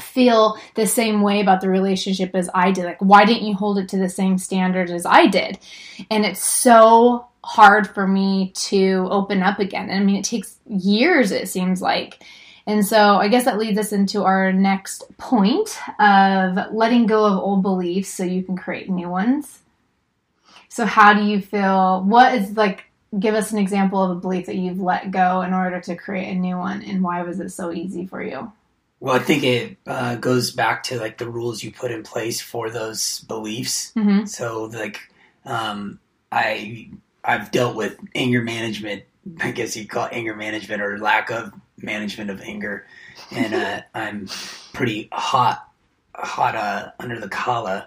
feel 0.00 0.58
the 0.74 0.86
same 0.86 1.22
way 1.22 1.40
about 1.40 1.60
the 1.60 1.68
relationship 1.68 2.34
as 2.34 2.50
I 2.54 2.70
did. 2.72 2.84
Like, 2.84 3.00
why 3.00 3.24
didn't 3.24 3.46
you 3.46 3.54
hold 3.54 3.78
it 3.78 3.88
to 3.90 3.98
the 3.98 4.08
same 4.08 4.38
standard 4.38 4.90
as 4.90 5.06
I 5.06 5.26
did? 5.26 5.58
And 6.10 6.24
it's 6.24 6.44
so 6.44 7.26
hard 7.42 7.88
for 7.88 8.06
me 8.06 8.52
to 8.54 9.08
open 9.10 9.42
up 9.42 9.58
again. 9.58 9.90
I 9.90 10.00
mean, 10.00 10.16
it 10.16 10.24
takes 10.24 10.58
years, 10.66 11.32
it 11.32 11.48
seems 11.48 11.80
like. 11.80 12.22
And 12.66 12.86
so 12.86 13.16
I 13.16 13.28
guess 13.28 13.46
that 13.46 13.58
leads 13.58 13.78
us 13.78 13.92
into 13.92 14.22
our 14.24 14.52
next 14.52 15.04
point 15.16 15.78
of 15.98 16.72
letting 16.72 17.06
go 17.06 17.24
of 17.24 17.38
old 17.38 17.62
beliefs 17.62 18.10
so 18.10 18.24
you 18.24 18.42
can 18.42 18.56
create 18.56 18.88
new 18.88 19.08
ones. 19.08 19.60
So, 20.68 20.86
how 20.86 21.14
do 21.14 21.24
you 21.24 21.40
feel? 21.40 22.02
What 22.04 22.32
is 22.34 22.56
like, 22.56 22.84
give 23.18 23.34
us 23.34 23.50
an 23.50 23.58
example 23.58 24.02
of 24.02 24.16
a 24.16 24.20
belief 24.20 24.46
that 24.46 24.54
you've 24.54 24.80
let 24.80 25.10
go 25.10 25.42
in 25.42 25.52
order 25.52 25.80
to 25.80 25.96
create 25.96 26.30
a 26.30 26.38
new 26.38 26.56
one, 26.56 26.82
and 26.82 27.02
why 27.02 27.22
was 27.22 27.40
it 27.40 27.50
so 27.50 27.72
easy 27.72 28.06
for 28.06 28.22
you? 28.22 28.52
Well, 29.00 29.14
I 29.14 29.18
think 29.18 29.42
it 29.44 29.78
uh, 29.86 30.16
goes 30.16 30.50
back 30.50 30.82
to 30.84 30.98
like 30.98 31.16
the 31.16 31.28
rules 31.28 31.62
you 31.62 31.72
put 31.72 31.90
in 31.90 32.02
place 32.02 32.40
for 32.40 32.68
those 32.68 33.20
beliefs. 33.20 33.92
Mm-hmm. 33.96 34.26
So, 34.26 34.64
like, 34.64 35.00
um, 35.46 35.98
I 36.30 36.90
I've 37.24 37.50
dealt 37.50 37.76
with 37.76 37.98
anger 38.14 38.42
management. 38.42 39.04
I 39.40 39.52
guess 39.52 39.76
you 39.76 39.86
call 39.86 40.06
it 40.06 40.12
anger 40.12 40.36
management 40.36 40.82
or 40.82 40.98
lack 40.98 41.30
of 41.30 41.52
management 41.78 42.28
of 42.30 42.42
anger, 42.42 42.86
and 43.30 43.54
uh, 43.54 43.80
I'm 43.94 44.28
pretty 44.74 45.08
hot, 45.12 45.66
hot 46.14 46.54
uh, 46.54 46.90
under 46.98 47.18
the 47.18 47.28
collar, 47.28 47.86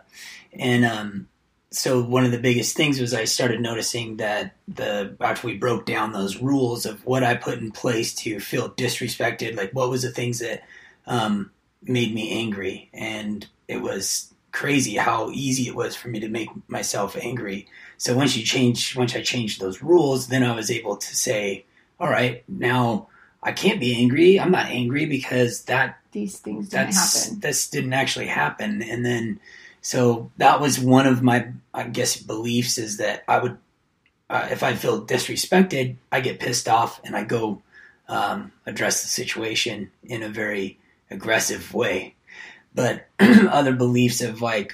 and 0.52 0.84
um, 0.84 1.28
so 1.70 2.02
one 2.02 2.24
of 2.24 2.32
the 2.32 2.40
biggest 2.40 2.76
things 2.76 3.00
was 3.00 3.14
I 3.14 3.26
started 3.26 3.62
noticing 3.62 4.18
that 4.18 4.56
the 4.68 5.16
after 5.20 5.46
we 5.46 5.58
broke 5.58 5.86
down 5.86 6.12
those 6.12 6.38
rules 6.38 6.88
of 6.88 7.06
what 7.06 7.24
I 7.24 7.36
put 7.36 7.60
in 7.60 7.72
place 7.72 8.14
to 8.16 8.40
feel 8.40 8.70
disrespected, 8.70 9.56
like 9.58 9.72
what 9.74 9.90
was 9.90 10.04
the 10.04 10.12
things 10.12 10.40
that 10.40 10.64
um, 11.08 11.52
made 11.84 12.14
me 12.14 12.32
angry, 12.40 12.90
and 12.94 13.48
it 13.68 13.82
was 13.82 14.34
crazy 14.52 14.96
how 14.96 15.32
easy 15.32 15.68
it 15.68 15.76
was 15.76 15.96
for 15.96 16.08
me 16.10 16.20
to 16.20 16.30
make 16.30 16.50
myself 16.70 17.18
angry. 17.20 17.68
So 17.98 18.16
once 18.16 18.38
you 18.38 18.44
change, 18.46 18.96
once 18.96 19.16
I 19.16 19.22
changed 19.22 19.60
those 19.60 19.82
rules, 19.82 20.28
then 20.28 20.44
I 20.44 20.56
was 20.56 20.70
able 20.72 20.96
to 20.98 21.16
say, 21.16 21.66
"All 22.00 22.10
right, 22.10 22.44
now 22.48 23.08
I 23.42 23.52
can't 23.52 23.80
be 23.80 23.96
angry. 23.96 24.40
I'm 24.40 24.52
not 24.52 24.68
angry 24.68 25.06
because 25.06 25.64
that 25.64 26.00
These 26.12 26.38
things 26.40 26.70
didn't 26.70 26.88
that's 26.92 27.26
happen. 27.26 27.40
this 27.40 27.70
didn't 27.70 27.94
actually 27.94 28.28
happen." 28.28 28.82
And 28.82 29.06
then, 29.06 29.40
so 29.82 30.32
that 30.38 30.62
was 30.62 30.80
one 30.80 31.08
of 31.08 31.22
my, 31.22 31.48
I 31.74 31.84
guess, 31.84 32.16
beliefs 32.18 32.78
is 32.78 32.98
that 32.98 33.24
I 33.28 33.40
would, 33.40 33.58
uh, 34.30 34.48
if 34.52 34.64
I 34.64 34.76
feel 34.76 35.06
disrespected, 35.06 35.96
I 36.12 36.22
get 36.22 36.40
pissed 36.40 36.70
off 36.70 37.02
and 37.04 37.16
I 37.16 37.24
go 37.24 37.62
um, 38.08 38.52
address 38.66 39.02
the 39.02 39.10
situation 39.10 39.90
in 40.04 40.24
a 40.24 40.30
very 40.30 40.78
aggressive 41.14 41.74
way. 41.74 42.16
But 42.76 43.08
other 43.20 43.74
beliefs 43.74 44.22
of 44.22 44.42
like, 44.42 44.74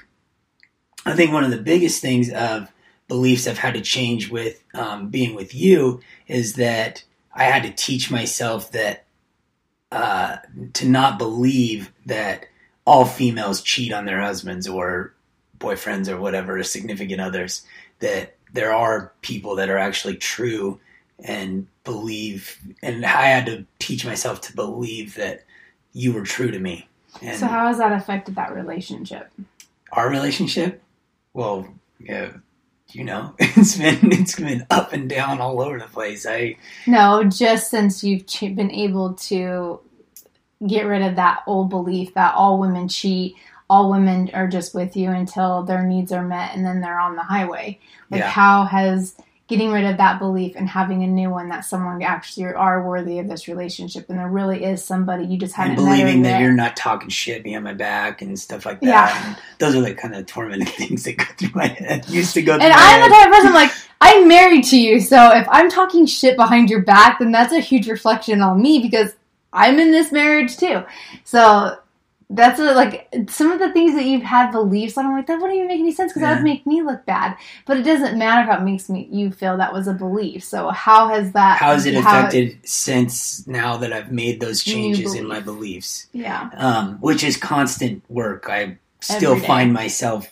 I 1.05 1.15
think 1.15 1.31
one 1.31 1.43
of 1.43 1.51
the 1.51 1.57
biggest 1.57 2.01
things 2.01 2.31
of 2.31 2.71
beliefs 3.07 3.47
I've 3.47 3.57
had 3.57 3.73
to 3.73 3.81
change 3.81 4.29
with 4.29 4.63
um, 4.73 5.09
being 5.09 5.35
with 5.35 5.53
you 5.53 6.01
is 6.27 6.53
that 6.53 7.03
I 7.33 7.43
had 7.43 7.63
to 7.63 7.71
teach 7.71 8.09
myself 8.09 8.71
that 8.71 9.05
uh, 9.91 10.37
to 10.73 10.87
not 10.87 11.17
believe 11.17 11.91
that 12.05 12.45
all 12.85 13.05
females 13.05 13.61
cheat 13.61 13.91
on 13.91 14.05
their 14.05 14.21
husbands 14.21 14.67
or 14.67 15.13
boyfriends 15.57 16.07
or 16.07 16.17
whatever, 16.17 16.61
significant 16.63 17.19
others. 17.19 17.65
That 17.99 18.35
there 18.53 18.73
are 18.73 19.13
people 19.21 19.55
that 19.55 19.69
are 19.69 19.77
actually 19.77 20.15
true 20.15 20.79
and 21.23 21.67
believe, 21.83 22.59
and 22.81 23.05
I 23.05 23.27
had 23.27 23.45
to 23.47 23.65
teach 23.79 24.05
myself 24.05 24.41
to 24.41 24.55
believe 24.55 25.15
that 25.15 25.43
you 25.99 26.13
were 26.13 26.23
true 26.23 26.49
to 26.51 26.59
me. 26.59 26.87
And 27.21 27.37
So 27.37 27.47
how 27.47 27.67
has 27.67 27.77
that 27.79 27.91
affected 27.91 28.35
that 28.35 28.53
relationship? 28.53 29.29
our 29.91 30.07
relationship, 30.09 30.81
well, 31.33 31.67
yeah, 31.99 32.31
you 32.91 33.03
know, 33.03 33.33
it's 33.39 33.75
been 33.77 34.11
it's 34.11 34.35
been 34.39 34.65
up 34.69 34.93
and 34.93 35.09
down 35.09 35.41
all 35.41 35.59
over 35.61 35.79
the 35.79 35.85
place. 35.87 36.25
I 36.27 36.57
No, 36.87 37.23
just 37.23 37.69
since 37.71 38.03
you've 38.03 38.25
been 38.55 38.71
able 38.71 39.13
to 39.15 39.79
get 40.67 40.83
rid 40.85 41.01
of 41.01 41.15
that 41.15 41.41
old 41.47 41.69
belief 41.69 42.13
that 42.13 42.35
all 42.35 42.59
women 42.59 42.87
cheat, 42.87 43.35
all 43.69 43.89
women 43.89 44.29
are 44.33 44.47
just 44.47 44.75
with 44.75 44.95
you 44.95 45.09
until 45.09 45.63
their 45.63 45.83
needs 45.83 46.11
are 46.11 46.23
met 46.25 46.55
and 46.55 46.65
then 46.65 46.81
they're 46.81 46.99
on 46.99 47.15
the 47.15 47.23
highway. 47.23 47.79
Like, 48.11 48.19
Yeah. 48.19 48.29
how 48.29 48.65
has 48.65 49.15
getting 49.49 49.71
rid 49.71 49.83
of 49.83 49.97
that 49.97 50.19
belief 50.19 50.55
and 50.55 50.69
having 50.69 51.03
a 51.03 51.07
new 51.07 51.29
one 51.29 51.49
that 51.49 51.65
someone 51.65 52.01
actually 52.03 52.45
are 52.45 52.87
worthy 52.87 53.17
of 53.17 53.27
this 53.27 53.47
relationship 53.47 54.07
and 54.07 54.19
there 54.19 54.29
really 54.29 54.63
is 54.63 54.83
somebody 54.83 55.25
you 55.25 55.39
just 55.39 55.55
haven't 55.55 55.71
and 55.71 55.77
believing 55.77 56.21
that 56.21 56.39
you're 56.39 56.51
not 56.51 56.77
talking 56.77 57.09
shit 57.09 57.43
behind 57.43 57.63
my 57.63 57.73
back 57.73 58.21
and 58.21 58.39
stuff 58.39 58.63
like 58.63 58.79
that. 58.81 58.87
Yeah. 58.87 59.27
And 59.27 59.37
those 59.57 59.75
are 59.75 59.81
the 59.81 59.95
kind 59.95 60.15
of 60.15 60.27
tormenting 60.27 60.67
things 60.87 61.03
that 61.03 61.17
go 61.17 61.25
through 61.37 61.49
my 61.55 61.65
head. 61.67 62.07
Used 62.09 62.35
to 62.35 62.43
go 62.43 62.53
through 62.53 62.65
And 62.65 62.73
I'm 62.73 63.09
the 63.09 63.15
type 63.15 63.27
of 63.27 63.33
person 63.33 63.53
like 63.53 63.71
I'm 63.99 64.27
married 64.27 64.63
to 64.65 64.77
you, 64.79 64.99
so 64.99 65.35
if 65.35 65.47
I'm 65.49 65.69
talking 65.69 66.05
shit 66.05 66.37
behind 66.37 66.69
your 66.69 66.83
back, 66.83 67.19
then 67.19 67.31
that's 67.31 67.51
a 67.51 67.59
huge 67.59 67.89
reflection 67.89 68.41
on 68.41 68.61
me 68.61 68.79
because 68.79 69.13
I'm 69.51 69.79
in 69.79 69.91
this 69.91 70.11
marriage 70.11 70.57
too. 70.57 70.83
So 71.23 71.75
that's 72.31 72.59
what, 72.59 72.75
like 72.75 73.11
some 73.27 73.51
of 73.51 73.57
the 73.57 73.73
things 73.73 73.95
that 73.95 74.05
you've 74.05 74.21
had 74.21 74.51
beliefs 74.51 74.97
on. 74.97 75.05
I'm 75.07 75.13
like 75.13 75.25
that 75.27 75.39
wouldn't 75.41 75.55
even 75.55 75.67
make 75.67 75.79
any 75.79 75.91
sense 75.91 76.11
because 76.11 76.21
that 76.21 76.35
would 76.35 76.43
make 76.43 76.65
me 76.67 76.83
look 76.83 77.03
bad. 77.05 77.35
But 77.65 77.77
it 77.77 77.83
doesn't 77.83 78.19
matter 78.19 78.49
how 78.49 78.59
it 78.59 78.63
makes 78.63 78.87
me 78.87 79.07
you 79.11 79.31
feel 79.31 79.57
that 79.57 79.73
was 79.73 79.87
a 79.87 79.93
belief. 79.93 80.43
So 80.43 80.69
how 80.69 81.07
has 81.07 81.31
that? 81.31 81.57
How 81.57 81.73
has 81.73 81.87
it 81.87 81.95
how- 81.95 82.19
affected 82.19 82.59
since 82.63 83.47
now 83.47 83.77
that 83.77 83.91
I've 83.91 84.11
made 84.11 84.39
those 84.39 84.63
changes 84.63 85.15
in 85.15 85.27
my 85.27 85.39
beliefs? 85.39 86.07
Yeah, 86.13 86.51
um, 86.53 86.97
which 86.97 87.23
is 87.23 87.35
constant 87.35 88.03
work. 88.09 88.45
I 88.47 88.77
still 89.01 89.39
find 89.39 89.73
myself 89.73 90.31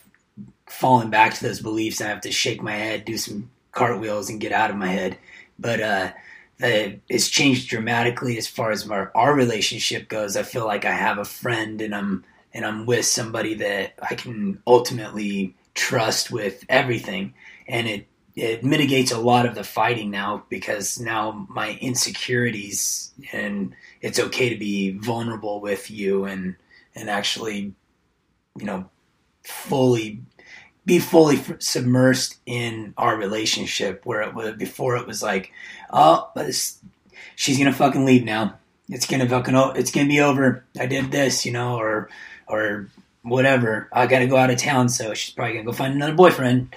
falling 0.68 1.10
back 1.10 1.34
to 1.34 1.44
those 1.44 1.62
beliefs. 1.62 2.00
I 2.00 2.08
have 2.08 2.22
to 2.22 2.32
shake 2.32 2.62
my 2.62 2.74
head, 2.74 3.06
do 3.06 3.18
some 3.18 3.50
cartwheels, 3.72 4.30
and 4.30 4.40
get 4.40 4.52
out 4.52 4.70
of 4.70 4.76
my 4.76 4.90
head. 4.90 5.18
But 5.58 5.82
uh, 5.82 6.12
the, 6.60 7.00
it's 7.08 7.30
changed 7.30 7.70
dramatically 7.70 8.38
as 8.38 8.48
far 8.48 8.72
as 8.72 8.90
our, 8.90 9.12
our 9.16 9.36
relationship 9.36 10.08
goes. 10.08 10.36
I 10.36 10.44
feel 10.44 10.66
like 10.66 10.86
I 10.86 10.92
have 10.92 11.18
a 11.18 11.26
friend, 11.26 11.82
and 11.82 11.94
I'm 11.94 12.24
and 12.54 12.66
I'm 12.66 12.86
with 12.86 13.06
somebody 13.06 13.56
that 13.56 13.94
I 14.02 14.16
can 14.16 14.62
ultimately 14.66 15.56
trust 15.76 16.32
with 16.32 16.66
everything, 16.70 17.34
and 17.68 17.88
it 17.88 18.08
it 18.38 18.64
mitigates 18.64 19.12
a 19.12 19.20
lot 19.20 19.48
of 19.48 19.56
the 19.56 19.64
fighting 19.64 20.12
now 20.12 20.44
because 20.48 21.00
now 21.00 21.48
my 21.50 21.78
insecurities 21.82 23.12
and 23.34 23.74
it's 24.02 24.20
okay 24.20 24.50
to 24.50 24.58
be 24.58 24.92
vulnerable 24.92 25.60
with 25.60 25.90
you 25.90 26.26
and 26.26 26.56
and 26.94 27.10
actually 27.10 27.74
you 28.56 28.66
know 28.66 28.88
fully 29.44 30.22
be 30.88 31.00
fully 31.00 31.36
submersed 31.36 32.38
in 32.46 32.94
our 32.98 33.18
relationship 33.18 34.06
where 34.06 34.22
it 34.22 34.34
was 34.34 34.56
before 34.56 34.96
it 34.96 35.06
was 35.06 35.22
like 35.22 35.52
oh 35.92 36.32
she's 37.36 37.58
gonna 37.58 37.72
fucking 37.72 38.06
leave 38.06 38.26
now. 38.26 38.58
It's 38.90 39.06
gonna 39.06 39.30
fucking 39.30 39.56
it's 39.76 39.92
gonna 39.92 40.08
be 40.08 40.22
over. 40.22 40.66
I 40.78 40.88
did 40.88 41.12
this 41.12 41.46
you 41.46 41.52
know 41.54 41.78
or 41.78 42.10
or 42.48 42.90
whatever. 43.22 43.90
I 43.94 44.08
gotta 44.08 44.28
go 44.28 44.38
out 44.38 44.50
of 44.50 44.58
town 44.58 44.90
so 44.90 45.14
she's 45.14 45.34
probably 45.36 45.54
gonna 45.54 45.66
go 45.66 45.74
find 45.74 45.94
another 45.94 46.16
boyfriend. 46.16 46.76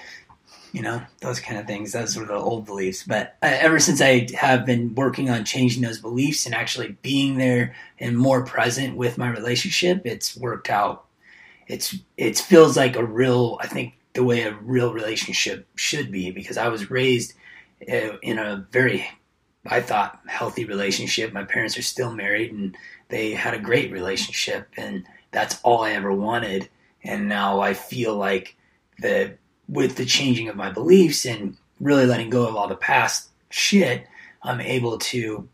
You 0.73 0.81
know 0.81 1.01
those 1.21 1.39
kind 1.39 1.57
of 1.57 1.65
things. 1.65 1.93
Those 1.93 2.15
were 2.17 2.25
the 2.25 2.33
old 2.33 2.65
beliefs. 2.65 3.03
But 3.03 3.37
uh, 3.41 3.47
ever 3.59 3.79
since 3.79 4.01
i 4.01 4.27
have 4.35 4.65
been 4.65 4.93
working 4.93 5.29
on 5.29 5.43
changing 5.43 5.83
those 5.83 5.99
beliefs 5.99 6.45
and 6.45 6.53
actually 6.53 6.97
being 7.01 7.37
there 7.37 7.75
and 7.99 8.17
more 8.17 8.45
present 8.45 8.95
with 8.97 9.17
my 9.17 9.29
relationship 9.29 10.05
it's 10.05 10.37
worked 10.37 10.69
out. 10.69 11.05
It's 11.67 11.95
it 12.17 12.37
feels 12.37 12.75
like 12.75 12.97
a 12.97 13.05
real 13.05 13.57
i 13.61 13.67
think 13.67 13.93
the 14.13 14.23
way 14.23 14.43
a 14.43 14.53
real 14.53 14.93
relationship 14.93 15.67
should 15.75 16.11
be 16.11 16.31
because 16.31 16.57
i 16.57 16.67
was 16.67 16.91
raised 16.91 17.33
uh, 17.89 18.17
in 18.21 18.37
a 18.37 18.67
very, 18.71 19.07
I 19.65 19.81
thought, 19.81 20.19
healthy 20.27 20.65
relationship. 20.65 21.33
My 21.33 21.43
parents 21.43 21.77
are 21.77 21.83
still 21.83 22.13
married 22.13 22.51
and 22.51 22.77
they 23.09 23.31
had 23.31 23.53
a 23.53 23.59
great 23.59 23.91
relationship, 23.91 24.69
and 24.77 25.05
that's 25.31 25.59
all 25.63 25.83
I 25.83 25.91
ever 25.91 26.13
wanted. 26.13 26.69
And 27.03 27.27
now 27.27 27.59
I 27.59 27.73
feel 27.73 28.15
like 28.15 28.55
the 28.99 29.37
with 29.67 29.95
the 29.95 30.05
changing 30.05 30.49
of 30.49 30.55
my 30.55 30.69
beliefs 30.69 31.25
and 31.25 31.57
really 31.79 32.05
letting 32.05 32.29
go 32.29 32.47
of 32.47 32.55
all 32.55 32.67
the 32.67 32.75
past 32.75 33.29
shit, 33.49 34.05
I'm 34.43 34.61
able 34.61 34.97
to, 34.97 35.17
you 35.17 35.47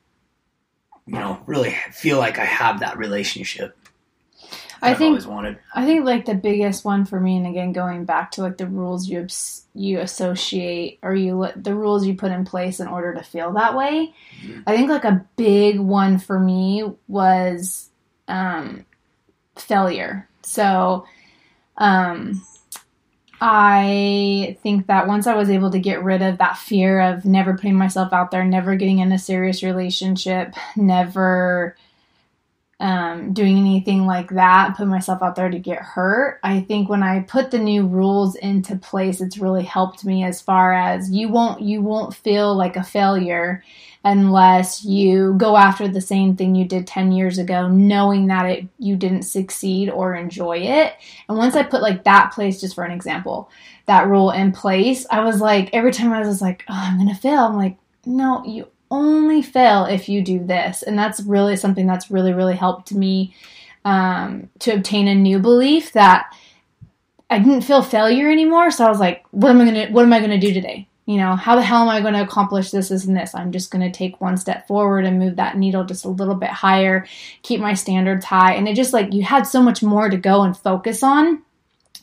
know, 1.08 1.40
really 1.46 1.76
feel 1.92 2.18
like 2.18 2.40
I 2.40 2.46
have 2.46 2.80
that 2.82 2.98
relationship. 2.98 3.77
I 4.82 4.92
I've 4.92 4.98
think 4.98 5.10
always 5.10 5.28
wanted. 5.28 5.58
I 5.74 5.86
think 5.86 6.06
like 6.06 6.26
the 6.26 6.36
biggest 6.36 6.86
one 6.86 7.06
for 7.06 7.20
me, 7.20 7.38
and 7.38 7.48
again 7.48 7.74
going 7.74 8.06
back 8.06 8.32
to 8.32 8.42
like 8.42 8.58
the 8.58 8.68
rules 8.68 9.08
you 9.08 9.28
you 9.74 10.00
associate 10.00 11.00
or 11.02 11.16
you 11.16 11.48
the 11.56 11.76
rules 11.76 12.06
you 12.06 12.16
put 12.16 12.32
in 12.32 12.46
place 12.46 12.80
in 12.80 12.88
order 12.88 13.14
to 13.14 13.24
feel 13.24 13.54
that 13.54 13.76
way. 13.76 14.14
Mhm. 14.42 14.64
I 14.68 14.76
think 14.76 14.90
like 14.90 15.06
a 15.06 15.26
big 15.36 15.80
one 15.80 16.18
for 16.20 16.40
me 16.40 16.84
was 17.08 17.90
um, 18.28 18.86
failure. 19.56 20.28
So 20.44 21.06
um, 21.78 22.42
I 23.40 24.58
think 24.64 24.88
that 24.88 25.08
once 25.08 25.28
I 25.28 25.36
was 25.36 25.50
able 25.50 25.72
to 25.72 25.80
get 25.80 26.04
rid 26.04 26.22
of 26.22 26.40
that 26.40 26.58
fear 26.58 27.00
of 27.00 27.26
never 27.26 27.56
putting 27.56 27.76
myself 27.76 28.12
out 28.12 28.32
there, 28.32 28.44
never 28.44 28.76
getting 28.76 29.00
in 29.00 29.12
a 29.12 29.20
serious 29.20 29.62
relationship, 29.62 30.56
never 30.76 31.76
um, 32.80 33.34
doing 33.34 33.58
anything 33.58 34.06
like 34.06 34.30
that, 34.30 34.78
put 34.78 34.88
myself 34.88 35.24
out 35.24 35.36
there 35.36 35.50
to 35.50 35.58
get 35.58 35.80
hurt. 35.82 36.40
I 36.44 36.62
think 36.62 36.90
when 36.90 37.02
I 37.02 37.22
put 37.22 37.50
the 37.50 37.58
new 37.58 37.88
rules 37.88 38.36
into 38.36 38.76
place, 38.76 39.20
it's 39.20 39.40
really 39.40 39.64
helped 39.64 40.06
me 40.06 40.24
as 40.24 40.42
far 40.42 40.74
as 40.74 41.10
you 41.10 41.28
won't 41.30 41.62
you 41.62 41.82
won't 41.82 42.14
feel 42.14 42.56
like 42.56 42.76
a 42.76 42.84
failure 42.84 43.64
unless 44.04 44.86
you 44.86 45.34
go 45.38 45.58
after 45.58 45.88
the 45.88 46.00
same 46.00 46.36
thing 46.36 46.56
you 46.56 46.66
did 46.66 46.86
10 46.86 47.12
years 47.12 47.40
ago 47.40 47.68
knowing 47.68 48.28
that 48.28 48.46
it 48.46 48.68
you 48.78 48.96
didn't 48.96 49.24
succeed 49.24 49.90
or 49.90 50.14
enjoy 50.16 50.58
it. 50.58 50.94
And 51.28 51.38
once 51.38 51.56
I 51.56 51.64
put 51.64 51.82
like 51.82 52.04
that 52.04 52.32
place 52.32 52.62
just 52.62 52.76
for 52.76 52.84
an 52.84 52.92
example, 52.92 53.50
that 53.88 54.08
rule 54.08 54.30
in 54.32 54.52
place, 54.52 55.06
I 55.10 55.22
was 55.22 55.42
like 55.42 55.72
every 55.74 55.92
time 55.92 56.14
I 56.14 56.20
was 56.20 56.42
like, 56.44 56.64
"Oh, 56.70 56.74
I'm 56.76 57.08
to 57.08 57.16
fail." 57.16 57.40
I'm 57.46 57.56
like, 57.58 57.78
"No, 58.06 58.46
you 58.46 58.68
only 58.90 59.42
fail 59.42 59.86
if 59.86 60.10
you 60.10 60.22
do 60.22 60.44
this. 60.46 60.84
And 60.84 60.98
that's 60.98 61.22
really 61.22 61.56
something 61.56 61.88
that's 61.88 62.12
really, 62.12 62.34
really 62.34 62.56
helped 62.56 62.94
me 62.94 63.36
um, 63.86 64.50
to 64.60 64.74
obtain 64.74 65.08
a 65.08 65.16
new 65.16 65.40
belief 65.40 65.94
that 65.94 66.34
I 67.30 67.40
didn't 67.40 67.62
feel 67.62 67.82
failure 67.82 68.30
anymore. 68.30 68.72
So 68.72 68.86
I 68.86 68.90
was 68.90 69.00
like, 69.00 69.26
what 69.32 69.50
am 69.50 69.62
I 69.62 69.66
gonna 69.66 69.88
what 69.88 70.04
am 70.04 70.14
I 70.14 70.20
gonna 70.20 70.40
do 70.40 70.54
today? 70.54 70.88
You 71.06 71.18
know, 71.18 71.36
how 71.36 71.56
the 71.56 71.62
hell 71.62 71.84
am 71.84 71.90
I 71.90 72.02
gonna 72.02 72.24
accomplish 72.24 72.72
this, 72.72 72.90
this, 72.90 73.06
and 73.06 73.16
this? 73.16 73.36
I'm 73.36 73.52
just 73.52 73.72
gonna 73.72 73.92
take 73.92 74.20
one 74.20 74.38
step 74.38 74.68
forward 74.68 75.06
and 75.06 75.20
move 75.20 75.38
that 75.38 75.58
needle 75.58 75.86
just 75.86 76.06
a 76.06 76.10
little 76.10 76.36
bit 76.36 76.50
higher, 76.50 77.06
keep 77.44 77.60
my 77.60 77.74
standards 77.74 78.26
high. 78.26 78.54
And 78.54 78.68
it 78.68 78.76
just 78.76 78.94
like 78.94 79.14
you 79.14 79.24
had 79.24 79.44
so 79.44 79.62
much 79.62 79.84
more 79.84 80.10
to 80.10 80.18
go 80.18 80.44
and 80.44 80.56
focus 80.56 81.04
on 81.04 81.44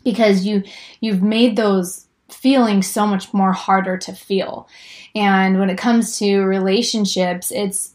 because 0.04 0.44
you 0.44 0.62
you've 1.00 1.22
made 1.22 1.56
those 1.56 2.03
feelings 2.34 2.86
so 2.86 3.06
much 3.06 3.32
more 3.32 3.52
harder 3.52 3.96
to 3.98 4.12
feel. 4.12 4.68
And 5.14 5.58
when 5.58 5.70
it 5.70 5.78
comes 5.78 6.18
to 6.18 6.40
relationships, 6.40 7.50
it's, 7.50 7.94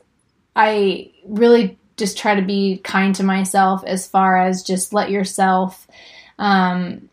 I 0.56 1.12
really 1.26 1.78
just 1.98 2.18
try 2.18 2.36
to 2.36 2.42
be 2.42 2.80
kind 2.84 3.14
to 3.16 3.24
myself 3.24 3.84
as 3.86 4.08
far 4.08 4.38
as 4.38 4.64
just 4.64 4.94
let 4.94 5.12
yourself, 5.12 5.88
um, 6.40 7.10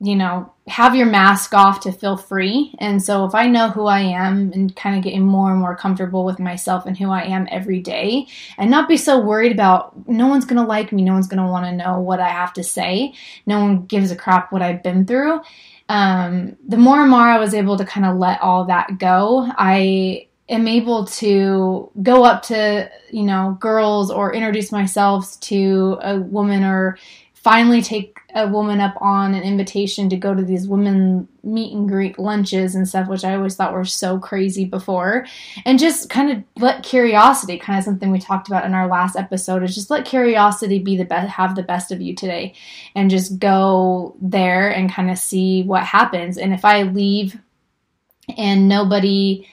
you 0.00 0.16
know, 0.16 0.52
have 0.66 0.96
your 0.96 1.06
mask 1.06 1.54
off 1.54 1.80
to 1.80 1.92
feel 1.92 2.16
free. 2.16 2.74
And 2.78 3.00
so 3.00 3.24
if 3.24 3.36
I 3.36 3.46
know 3.46 3.70
who 3.70 3.86
I 3.86 4.00
am 4.00 4.52
and 4.52 4.74
kind 4.74 4.96
of 4.96 5.04
getting 5.04 5.22
more 5.24 5.52
and 5.52 5.60
more 5.60 5.76
comfortable 5.76 6.24
with 6.24 6.40
myself 6.40 6.86
and 6.86 6.98
who 6.98 7.10
I 7.10 7.22
am 7.22 7.46
every 7.50 7.80
day 7.80 8.26
and 8.58 8.68
not 8.68 8.88
be 8.88 8.96
so 8.96 9.20
worried 9.20 9.52
about 9.52 10.08
no 10.08 10.26
one's 10.26 10.44
going 10.44 10.60
to 10.60 10.66
like 10.66 10.92
me, 10.92 11.02
no 11.02 11.12
one's 11.12 11.28
going 11.28 11.42
to 11.42 11.50
want 11.50 11.66
to 11.66 11.72
know 11.72 12.00
what 12.00 12.18
I 12.18 12.28
have 12.28 12.52
to 12.54 12.64
say, 12.64 13.14
no 13.46 13.60
one 13.60 13.86
gives 13.86 14.10
a 14.10 14.16
crap 14.16 14.52
what 14.52 14.62
I've 14.62 14.82
been 14.82 15.06
through 15.06 15.40
um, 15.92 16.56
the 16.66 16.78
more 16.78 17.02
and 17.02 17.10
more 17.10 17.20
I 17.20 17.38
was 17.38 17.52
able 17.52 17.76
to 17.76 17.84
kind 17.84 18.06
of 18.06 18.16
let 18.16 18.40
all 18.40 18.64
that 18.64 18.96
go, 18.96 19.46
I 19.58 20.26
am 20.48 20.66
able 20.66 21.04
to 21.04 21.90
go 22.02 22.24
up 22.24 22.42
to, 22.44 22.90
you 23.10 23.22
know, 23.24 23.58
girls 23.60 24.10
or 24.10 24.32
introduce 24.32 24.72
myself 24.72 25.38
to 25.40 25.98
a 26.00 26.18
woman 26.18 26.64
or 26.64 26.96
finally 27.34 27.82
take 27.82 28.16
a 28.34 28.48
woman 28.48 28.80
up 28.80 28.94
on 29.00 29.34
an 29.34 29.42
invitation 29.42 30.08
to 30.08 30.16
go 30.16 30.34
to 30.34 30.42
these 30.42 30.66
women 30.66 31.28
meet 31.42 31.74
and 31.74 31.88
greet 31.88 32.18
lunches 32.18 32.74
and 32.74 32.88
stuff, 32.88 33.08
which 33.08 33.24
I 33.24 33.34
always 33.34 33.56
thought 33.56 33.74
were 33.74 33.84
so 33.84 34.18
crazy 34.18 34.64
before. 34.64 35.26
And 35.66 35.78
just 35.78 36.08
kind 36.08 36.30
of 36.30 36.42
let 36.56 36.82
curiosity, 36.82 37.58
kind 37.58 37.78
of 37.78 37.84
something 37.84 38.10
we 38.10 38.18
talked 38.18 38.48
about 38.48 38.64
in 38.64 38.74
our 38.74 38.88
last 38.88 39.16
episode, 39.16 39.62
is 39.62 39.74
just 39.74 39.90
let 39.90 40.06
curiosity 40.06 40.78
be 40.78 40.96
the 40.96 41.04
best, 41.04 41.30
have 41.30 41.54
the 41.54 41.62
best 41.62 41.92
of 41.92 42.00
you 42.00 42.14
today, 42.14 42.54
and 42.94 43.10
just 43.10 43.38
go 43.38 44.16
there 44.20 44.70
and 44.70 44.92
kind 44.92 45.10
of 45.10 45.18
see 45.18 45.62
what 45.62 45.84
happens. 45.84 46.38
And 46.38 46.54
if 46.54 46.64
I 46.64 46.82
leave 46.82 47.38
and 48.36 48.68
nobody 48.68 49.46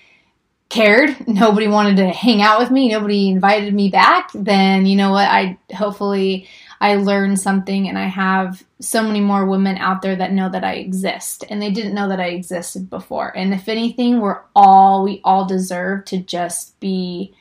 cared, 0.70 1.16
nobody 1.28 1.68
wanted 1.68 1.98
to 1.98 2.10
hang 2.10 2.42
out 2.42 2.60
with 2.60 2.72
me, 2.72 2.90
nobody 2.90 3.30
invited 3.30 3.74
me 3.74 3.90
back, 3.90 4.30
then 4.34 4.86
you 4.86 4.96
know 4.96 5.12
what? 5.12 5.28
I 5.28 5.58
hopefully 5.76 6.48
I 6.82 6.96
learned 6.96 7.40
something 7.40 7.90
and 7.90 7.98
I 7.98 8.08
have 8.08 8.64
so 8.80 9.04
many 9.04 9.20
more 9.20 9.46
women 9.46 9.78
out 9.78 10.02
there 10.02 10.16
that 10.16 10.32
know 10.32 10.50
that 10.50 10.64
I 10.64 10.76
exist 10.76 11.44
and 11.50 11.62
they 11.62 11.72
didn't 11.72 11.94
know 11.94 12.08
that 12.08 12.22
I 12.22 12.28
existed 12.28 12.90
before. 12.90 13.36
And 13.36 13.54
if 13.54 13.68
anything, 13.68 14.22
we're 14.22 14.42
all, 14.56 15.04
we 15.04 15.20
all 15.24 15.46
deserve 15.46 16.06
to 16.06 16.18
just 16.20 16.80
be, 16.80 17.34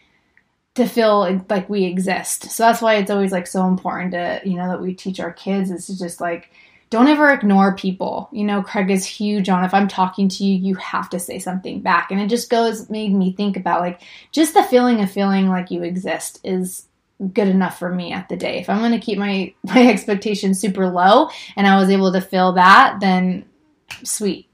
to 0.74 0.86
feel 0.86 1.44
like 1.48 1.68
we 1.68 1.84
exist. 1.84 2.50
So 2.50 2.64
that's 2.64 2.82
why 2.82 2.96
it's 2.96 3.10
always 3.10 3.32
like 3.32 3.46
so 3.46 3.66
important 3.68 4.12
to, 4.12 4.40
you 4.44 4.56
know, 4.56 4.68
that 4.68 4.80
we 4.80 4.94
teach 4.94 5.20
our 5.20 5.32
kids 5.32 5.70
is 5.70 5.86
to 5.86 5.98
just 5.98 6.20
like, 6.20 6.50
don't 6.90 7.08
ever 7.08 7.30
ignore 7.30 7.76
people. 7.76 8.28
You 8.32 8.44
know, 8.44 8.62
Craig 8.62 8.90
is 8.90 9.04
huge 9.04 9.48
on 9.48 9.62
if 9.62 9.74
I'm 9.74 9.88
talking 9.88 10.28
to 10.30 10.44
you, 10.44 10.54
you 10.54 10.74
have 10.76 11.10
to 11.10 11.20
say 11.20 11.38
something 11.38 11.80
back. 11.80 12.10
And 12.10 12.20
it 12.20 12.28
just 12.28 12.50
goes, 12.50 12.88
made 12.88 13.12
me 13.12 13.32
think 13.32 13.56
about 13.56 13.82
like 13.82 14.00
just 14.32 14.54
the 14.54 14.62
feeling 14.64 15.00
of 15.00 15.10
feeling 15.10 15.48
like 15.48 15.70
you 15.70 15.82
exist 15.82 16.40
is 16.44 16.87
good 17.32 17.48
enough 17.48 17.78
for 17.78 17.92
me 17.92 18.12
at 18.12 18.28
the 18.28 18.36
day. 18.36 18.58
If 18.58 18.70
I'm 18.70 18.78
going 18.78 18.92
to 18.92 18.98
keep 18.98 19.18
my 19.18 19.54
my 19.62 19.88
expectations 19.88 20.60
super 20.60 20.88
low 20.88 21.28
and 21.56 21.66
I 21.66 21.76
was 21.76 21.90
able 21.90 22.12
to 22.12 22.20
fill 22.20 22.52
that, 22.54 22.98
then 23.00 23.44
sweet. 24.04 24.48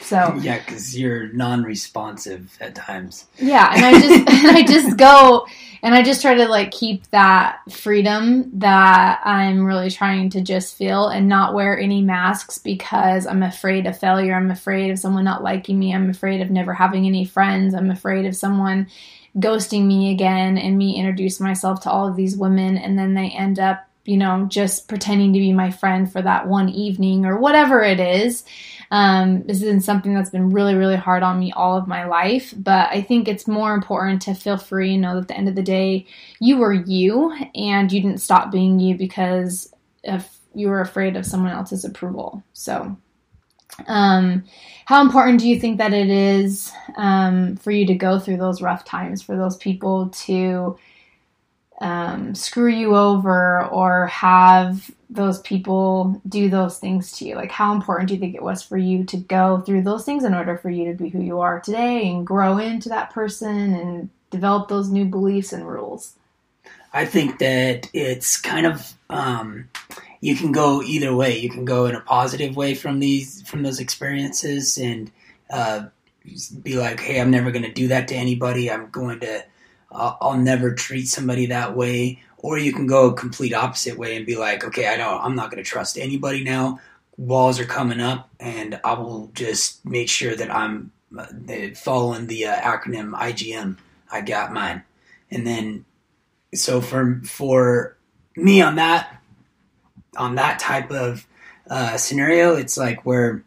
So 0.00 0.38
yeah, 0.40 0.58
because 0.58 0.98
you're 0.98 1.28
non-responsive 1.32 2.56
at 2.60 2.74
times. 2.74 3.26
yeah, 3.38 3.72
and 3.74 3.84
I 3.84 4.00
just 4.00 4.28
and 4.46 4.56
I 4.56 4.62
just 4.62 4.96
go 4.96 5.46
and 5.82 5.94
I 5.94 6.02
just 6.02 6.22
try 6.22 6.34
to 6.34 6.48
like 6.48 6.70
keep 6.70 7.06
that 7.10 7.60
freedom 7.70 8.58
that 8.58 9.20
I'm 9.24 9.64
really 9.64 9.90
trying 9.90 10.30
to 10.30 10.40
just 10.40 10.76
feel 10.76 11.08
and 11.08 11.28
not 11.28 11.54
wear 11.54 11.78
any 11.78 12.02
masks 12.02 12.58
because 12.58 13.26
I'm 13.26 13.42
afraid 13.42 13.86
of 13.86 13.98
failure. 13.98 14.34
I'm 14.34 14.50
afraid 14.50 14.90
of 14.90 14.98
someone 14.98 15.24
not 15.24 15.42
liking 15.42 15.78
me. 15.78 15.94
I'm 15.94 16.10
afraid 16.10 16.40
of 16.40 16.50
never 16.50 16.72
having 16.72 17.06
any 17.06 17.24
friends. 17.24 17.74
I'm 17.74 17.90
afraid 17.90 18.26
of 18.26 18.36
someone 18.36 18.88
ghosting 19.38 19.86
me 19.86 20.12
again 20.12 20.58
and 20.58 20.76
me 20.76 20.96
introduce 20.96 21.40
myself 21.40 21.80
to 21.82 21.90
all 21.90 22.06
of 22.06 22.16
these 22.16 22.36
women. 22.36 22.76
And 22.76 22.98
then 22.98 23.14
they 23.14 23.30
end 23.30 23.58
up 23.58 23.86
you 24.04 24.16
know 24.16 24.46
just 24.48 24.88
pretending 24.88 25.32
to 25.32 25.38
be 25.38 25.52
my 25.52 25.70
friend 25.70 26.10
for 26.10 26.20
that 26.20 26.48
one 26.48 26.68
evening 26.68 27.24
or 27.24 27.38
whatever 27.38 27.82
it 27.82 28.00
is. 28.00 28.44
Um, 28.90 29.44
this 29.44 29.60
been 29.60 29.80
something 29.80 30.12
that's 30.12 30.30
been 30.30 30.50
really 30.50 30.74
really 30.74 30.96
hard 30.96 31.22
on 31.22 31.38
me 31.38 31.52
all 31.52 31.76
of 31.76 31.86
my 31.86 32.04
life. 32.04 32.52
But 32.56 32.88
i 32.90 33.00
think 33.00 33.28
it's 33.28 33.46
more 33.46 33.74
important 33.74 34.22
to 34.22 34.34
feel 34.34 34.56
free 34.56 34.94
and 34.94 35.02
know 35.02 35.14
that 35.14 35.22
at 35.22 35.28
the 35.28 35.36
end 35.36 35.48
of 35.48 35.54
the 35.54 35.62
day 35.62 36.06
you 36.40 36.56
were 36.56 36.72
you 36.72 37.32
and 37.54 37.92
you 37.92 38.02
didn't 38.02 38.18
stop 38.18 38.50
being 38.50 38.80
you 38.80 38.96
because 38.96 39.72
you 40.54 40.68
were 40.68 40.80
afraid 40.80 41.16
of 41.16 41.26
someone 41.26 41.52
else's 41.52 41.84
approval. 41.84 42.42
So 42.52 42.96
um, 43.86 44.44
how 44.84 45.00
important 45.00 45.40
do 45.40 45.48
you 45.48 45.58
think 45.58 45.78
that 45.78 45.92
it 45.92 46.10
is 46.10 46.72
um, 46.96 47.56
for 47.56 47.70
you 47.70 47.86
to 47.86 47.94
go 47.94 48.18
through 48.18 48.36
those 48.36 48.62
rough 48.62 48.84
times 48.84 49.22
for 49.22 49.36
those 49.36 49.56
people 49.56 50.08
to 50.10 50.78
um, 51.80 52.34
screw 52.34 52.68
you 52.68 52.96
over 52.96 53.64
or 53.66 54.06
have 54.06 54.90
those 55.10 55.40
people 55.40 56.20
do 56.28 56.48
those 56.48 56.78
things 56.78 57.12
to 57.18 57.26
you? 57.26 57.34
Like 57.34 57.50
how 57.50 57.72
important 57.74 58.08
do 58.08 58.14
you 58.14 58.20
think 58.20 58.34
it 58.34 58.42
was 58.42 58.62
for 58.62 58.76
you 58.76 59.04
to 59.04 59.16
go 59.16 59.60
through 59.60 59.82
those 59.82 60.04
things 60.04 60.24
in 60.24 60.34
order 60.34 60.56
for 60.56 60.70
you 60.70 60.90
to 60.92 61.02
be 61.02 61.08
who 61.08 61.20
you 61.20 61.40
are 61.40 61.60
today 61.60 62.08
and 62.08 62.26
grow 62.26 62.58
into 62.58 62.88
that 62.88 63.10
person 63.10 63.74
and 63.74 64.10
develop 64.30 64.68
those 64.68 64.90
new 64.90 65.04
beliefs 65.04 65.52
and 65.52 65.66
rules? 65.66 66.14
I 66.92 67.06
think 67.06 67.38
that 67.38 67.88
it's 67.94 68.38
kind 68.38 68.66
of 68.66 68.92
um, 69.08 69.68
you 70.22 70.36
can 70.36 70.52
go 70.52 70.80
either 70.82 71.14
way. 71.14 71.36
You 71.36 71.50
can 71.50 71.64
go 71.64 71.86
in 71.86 71.96
a 71.96 72.00
positive 72.00 72.56
way 72.56 72.74
from 72.76 73.00
these 73.00 73.42
from 73.42 73.64
those 73.64 73.80
experiences 73.80 74.78
and 74.78 75.10
uh, 75.50 75.86
be 76.62 76.76
like, 76.76 77.00
"Hey, 77.00 77.20
I'm 77.20 77.32
never 77.32 77.50
going 77.50 77.64
to 77.64 77.72
do 77.72 77.88
that 77.88 78.06
to 78.08 78.14
anybody. 78.14 78.70
I'm 78.70 78.88
going 78.90 79.18
to, 79.20 79.44
uh, 79.90 80.14
I'll 80.20 80.38
never 80.38 80.72
treat 80.74 81.08
somebody 81.08 81.46
that 81.46 81.76
way." 81.76 82.22
Or 82.38 82.56
you 82.56 82.72
can 82.72 82.86
go 82.86 83.08
a 83.08 83.14
complete 83.14 83.52
opposite 83.52 83.98
way 83.98 84.16
and 84.16 84.24
be 84.24 84.36
like, 84.36 84.64
"Okay, 84.64 84.86
I 84.86 84.96
know 84.96 85.18
I'm 85.18 85.34
not 85.34 85.50
going 85.50 85.62
to 85.62 85.68
trust 85.68 85.98
anybody 85.98 86.44
now. 86.44 86.78
Walls 87.16 87.58
are 87.58 87.64
coming 87.64 88.00
up, 88.00 88.30
and 88.38 88.80
I 88.84 88.94
will 88.94 89.28
just 89.34 89.84
make 89.84 90.08
sure 90.08 90.36
that 90.36 90.54
I'm 90.54 90.92
following 91.74 92.28
the 92.28 92.46
uh, 92.46 92.60
acronym 92.60 93.10
IGM. 93.10 93.76
I 94.10 94.20
got 94.20 94.52
mine, 94.52 94.84
and 95.32 95.44
then 95.44 95.84
so 96.54 96.80
for 96.80 97.20
for 97.24 97.96
me 98.36 98.62
on 98.62 98.76
that 98.76 99.21
on 100.16 100.36
that 100.36 100.58
type 100.58 100.90
of 100.90 101.26
uh, 101.68 101.96
scenario, 101.96 102.54
it's 102.54 102.76
like 102.76 103.04
where 103.06 103.44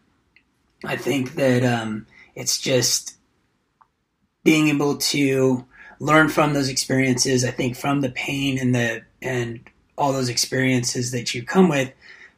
I 0.83 0.95
think 0.95 1.35
that 1.35 1.63
um, 1.63 2.07
it's 2.35 2.59
just 2.59 3.15
being 4.43 4.69
able 4.69 4.97
to 4.97 5.65
learn 5.99 6.29
from 6.29 6.53
those 6.53 6.69
experiences. 6.69 7.43
I 7.43 7.51
think 7.51 7.75
from 7.75 8.01
the 8.01 8.09
pain 8.09 8.57
and 8.57 8.73
the 8.73 9.03
and 9.21 9.59
all 9.97 10.13
those 10.13 10.29
experiences 10.29 11.11
that 11.11 11.33
you 11.33 11.43
come 11.43 11.69
with, 11.69 11.91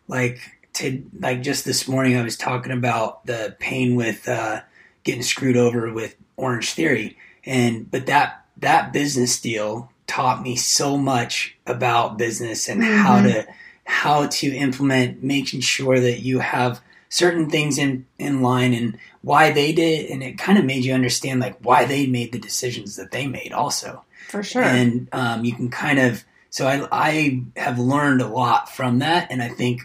like 0.07 0.39
to 0.73 1.03
like 1.19 1.41
just 1.41 1.65
this 1.65 1.87
morning, 1.87 2.17
I 2.17 2.23
was 2.23 2.37
talking 2.37 2.71
about 2.71 3.25
the 3.25 3.55
pain 3.59 3.95
with 3.95 4.27
uh, 4.27 4.61
getting 5.03 5.23
screwed 5.23 5.57
over 5.57 5.91
with 5.91 6.15
Orange 6.37 6.73
Theory, 6.73 7.17
and 7.45 7.89
but 7.89 8.05
that 8.05 8.45
that 8.57 8.93
business 8.93 9.39
deal 9.39 9.91
taught 10.05 10.41
me 10.41 10.55
so 10.55 10.97
much 10.97 11.55
about 11.65 12.17
business 12.17 12.69
and 12.69 12.81
mm-hmm. 12.81 12.97
how 12.97 13.21
to 13.21 13.45
how 13.87 14.27
to 14.27 14.53
implement 14.53 15.23
making 15.23 15.61
sure 15.61 15.97
that 15.97 16.19
you 16.19 16.39
have 16.39 16.81
certain 17.07 17.49
things 17.49 17.77
in 17.77 18.05
in 18.19 18.41
line 18.41 18.73
and 18.73 18.97
why 19.21 19.49
they 19.51 19.71
did 19.71 20.05
it. 20.05 20.11
and 20.11 20.21
it 20.21 20.37
kind 20.37 20.59
of 20.59 20.65
made 20.65 20.83
you 20.83 20.93
understand 20.93 21.39
like 21.39 21.57
why 21.61 21.85
they 21.85 22.05
made 22.05 22.33
the 22.33 22.39
decisions 22.39 22.97
that 22.97 23.11
they 23.11 23.27
made 23.27 23.53
also. 23.53 24.03
For 24.27 24.43
sure. 24.43 24.61
And 24.61 25.07
um, 25.13 25.45
you 25.45 25.55
can 25.55 25.69
kind 25.69 25.99
of 25.99 26.25
so 26.49 26.67
I, 26.67 26.87
I 26.91 27.43
have 27.55 27.79
learned 27.79 28.21
a 28.21 28.27
lot 28.27 28.69
from 28.69 28.99
that. 28.99 29.31
And 29.31 29.41
i 29.41 29.47
think 29.47 29.81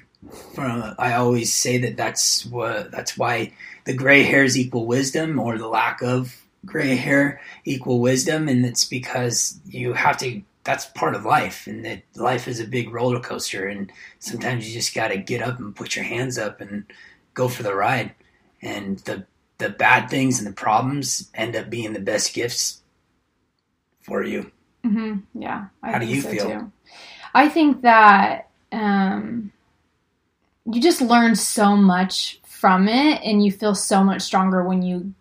from 0.54 0.94
i 0.98 1.14
always 1.14 1.52
say 1.52 1.78
that 1.78 1.96
that's 1.96 2.46
what 2.46 2.90
that's 2.90 3.16
why 3.16 3.52
the 3.84 3.94
gray 3.94 4.22
hairs 4.22 4.58
equal 4.58 4.86
wisdom 4.86 5.38
or 5.38 5.58
the 5.58 5.68
lack 5.68 6.02
of 6.02 6.42
gray 6.66 6.96
hair 6.96 7.40
equal 7.64 8.00
wisdom. 8.00 8.48
And 8.48 8.66
it's 8.66 8.84
because 8.84 9.60
you 9.64 9.92
have 9.92 10.16
to 10.18 10.42
that's 10.64 10.86
part 10.86 11.14
of 11.14 11.24
life 11.24 11.66
and 11.66 11.84
that 11.84 12.02
life 12.14 12.46
is 12.46 12.60
a 12.60 12.66
big 12.66 12.92
roller 12.92 13.20
coaster 13.20 13.66
and 13.66 13.90
sometimes 14.18 14.66
you 14.66 14.72
just 14.72 14.94
got 14.94 15.08
to 15.08 15.18
get 15.18 15.42
up 15.42 15.58
and 15.58 15.74
put 15.74 15.96
your 15.96 16.04
hands 16.04 16.38
up 16.38 16.60
and 16.60 16.84
go 17.34 17.48
for 17.48 17.62
the 17.62 17.74
ride 17.74 18.14
and 18.62 18.98
the 19.00 19.26
the 19.58 19.68
bad 19.68 20.08
things 20.08 20.38
and 20.38 20.46
the 20.46 20.52
problems 20.52 21.30
end 21.34 21.54
up 21.56 21.70
being 21.70 21.92
the 21.92 22.00
best 22.00 22.34
gifts 22.34 22.82
for 24.00 24.24
you 24.24 24.50
mm-hmm. 24.84 25.18
yeah 25.40 25.66
I 25.82 25.92
how 25.92 25.98
do 25.98 26.06
you 26.06 26.20
so 26.20 26.30
feel 26.30 26.50
too. 26.50 26.72
i 27.34 27.48
think 27.48 27.82
that 27.82 28.48
um, 28.72 29.52
you 30.64 30.80
just 30.80 31.00
learn 31.00 31.34
so 31.36 31.76
much 31.76 32.40
from 32.44 32.88
it 32.88 33.20
and 33.22 33.44
you 33.44 33.52
feel 33.52 33.74
so 33.74 34.02
much 34.02 34.22
stronger 34.22 34.64
when 34.64 34.82
you 34.82 35.12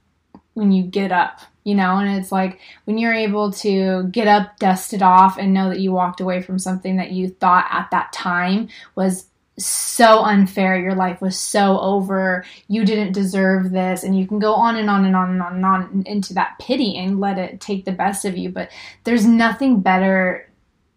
when 0.53 0.71
you 0.71 0.83
get 0.83 1.11
up 1.11 1.41
you 1.63 1.75
know 1.75 1.97
and 1.97 2.17
it's 2.17 2.31
like 2.31 2.59
when 2.85 2.97
you're 2.97 3.13
able 3.13 3.51
to 3.51 4.03
get 4.11 4.27
up 4.27 4.57
dust 4.57 4.93
it 4.93 5.01
off 5.01 5.37
and 5.37 5.53
know 5.53 5.69
that 5.69 5.79
you 5.79 5.91
walked 5.91 6.21
away 6.21 6.41
from 6.41 6.57
something 6.57 6.97
that 6.97 7.11
you 7.11 7.29
thought 7.29 7.67
at 7.69 7.89
that 7.91 8.11
time 8.13 8.67
was 8.95 9.27
so 9.57 10.19
unfair 10.23 10.79
your 10.79 10.95
life 10.95 11.21
was 11.21 11.37
so 11.37 11.79
over 11.81 12.43
you 12.67 12.83
didn't 12.83 13.11
deserve 13.11 13.71
this 13.71 14.03
and 14.03 14.17
you 14.17 14.25
can 14.25 14.39
go 14.39 14.53
on 14.53 14.75
and 14.75 14.89
on 14.89 15.05
and 15.05 15.15
on 15.15 15.29
and 15.29 15.41
on 15.41 15.55
and 15.55 15.65
on 15.65 16.03
into 16.05 16.33
that 16.33 16.57
pity 16.59 16.97
and 16.97 17.19
let 17.19 17.37
it 17.37 17.59
take 17.59 17.85
the 17.85 17.91
best 17.91 18.25
of 18.25 18.37
you 18.37 18.49
but 18.49 18.71
there's 19.03 19.25
nothing 19.25 19.79
better 19.79 20.49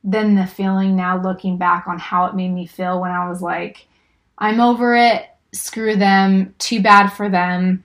than 0.02 0.34
the 0.34 0.46
feeling 0.46 0.96
now 0.96 1.20
looking 1.20 1.58
back 1.58 1.86
on 1.86 1.98
how 1.98 2.26
it 2.26 2.34
made 2.34 2.50
me 2.50 2.66
feel 2.66 3.00
when 3.00 3.10
i 3.10 3.28
was 3.28 3.42
like 3.42 3.86
i'm 4.38 4.60
over 4.60 4.94
it. 4.96 5.26
Screw 5.52 5.94
them. 5.94 6.52
Too 6.58 6.82
bad 6.82 7.10
for 7.10 7.28
them 7.28 7.84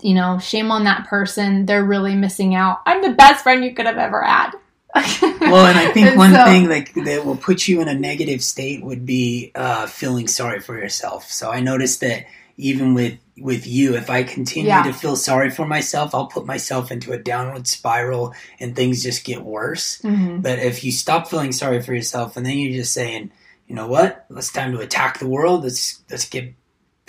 you 0.00 0.14
know, 0.14 0.38
shame 0.38 0.70
on 0.70 0.84
that 0.84 1.06
person. 1.06 1.66
They're 1.66 1.84
really 1.84 2.14
missing 2.14 2.54
out. 2.54 2.80
I'm 2.86 3.02
the 3.02 3.10
best 3.10 3.42
friend 3.42 3.64
you 3.64 3.74
could 3.74 3.86
have 3.86 3.98
ever 3.98 4.22
had. 4.22 4.52
well, 5.40 5.66
and 5.66 5.78
I 5.78 5.92
think 5.92 6.08
and 6.08 6.18
one 6.18 6.32
so, 6.32 6.44
thing 6.44 6.68
like 6.68 6.94
that 6.94 7.24
will 7.24 7.36
put 7.36 7.68
you 7.68 7.80
in 7.80 7.86
a 7.86 7.94
negative 7.94 8.42
state 8.42 8.82
would 8.82 9.06
be 9.06 9.52
uh, 9.54 9.86
feeling 9.86 10.26
sorry 10.26 10.60
for 10.60 10.76
yourself. 10.76 11.30
So 11.30 11.50
I 11.50 11.60
noticed 11.60 12.00
that 12.00 12.26
even 12.56 12.94
with 12.94 13.18
with 13.38 13.66
you, 13.66 13.94
if 13.94 14.10
I 14.10 14.24
continue 14.24 14.68
yeah. 14.68 14.82
to 14.82 14.92
feel 14.92 15.16
sorry 15.16 15.50
for 15.50 15.66
myself, 15.66 16.14
I'll 16.14 16.26
put 16.26 16.44
myself 16.44 16.90
into 16.90 17.12
a 17.12 17.18
downward 17.18 17.66
spiral 17.68 18.34
and 18.58 18.74
things 18.74 19.02
just 19.02 19.24
get 19.24 19.42
worse. 19.42 20.00
Mm-hmm. 20.02 20.40
But 20.40 20.58
if 20.58 20.82
you 20.84 20.92
stop 20.92 21.28
feeling 21.28 21.52
sorry 21.52 21.80
for 21.80 21.94
yourself 21.94 22.36
and 22.36 22.44
then 22.44 22.58
you're 22.58 22.74
just 22.74 22.92
saying, 22.92 23.30
you 23.66 23.76
know 23.76 23.86
what, 23.86 24.26
it's 24.30 24.52
time 24.52 24.72
to 24.72 24.80
attack 24.80 25.18
the 25.20 25.28
world. 25.28 25.62
Let's 25.62 26.02
let's 26.10 26.28
get 26.28 26.52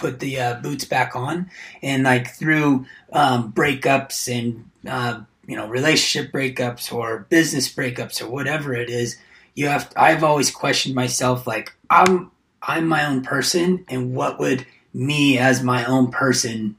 put 0.01 0.19
the 0.19 0.39
uh, 0.39 0.55
boots 0.55 0.83
back 0.83 1.15
on, 1.15 1.49
and 1.81 2.03
like 2.03 2.31
through 2.31 2.85
um, 3.13 3.53
breakups 3.53 4.27
and 4.27 4.69
uh, 4.85 5.21
you 5.47 5.55
know 5.55 5.67
relationship 5.67 6.31
breakups 6.33 6.91
or 6.91 7.27
business 7.29 7.73
breakups 7.73 8.21
or 8.21 8.27
whatever 8.27 8.73
it 8.73 8.89
is, 8.89 9.17
you 9.53 9.67
have. 9.67 9.89
To, 9.91 10.01
I've 10.01 10.23
always 10.23 10.51
questioned 10.51 10.95
myself, 10.95 11.47
like 11.47 11.73
I'm 11.89 12.31
I'm 12.61 12.87
my 12.87 13.05
own 13.05 13.21
person, 13.21 13.85
and 13.87 14.15
what 14.15 14.39
would 14.39 14.65
me 14.93 15.37
as 15.37 15.63
my 15.63 15.85
own 15.85 16.11
person 16.11 16.75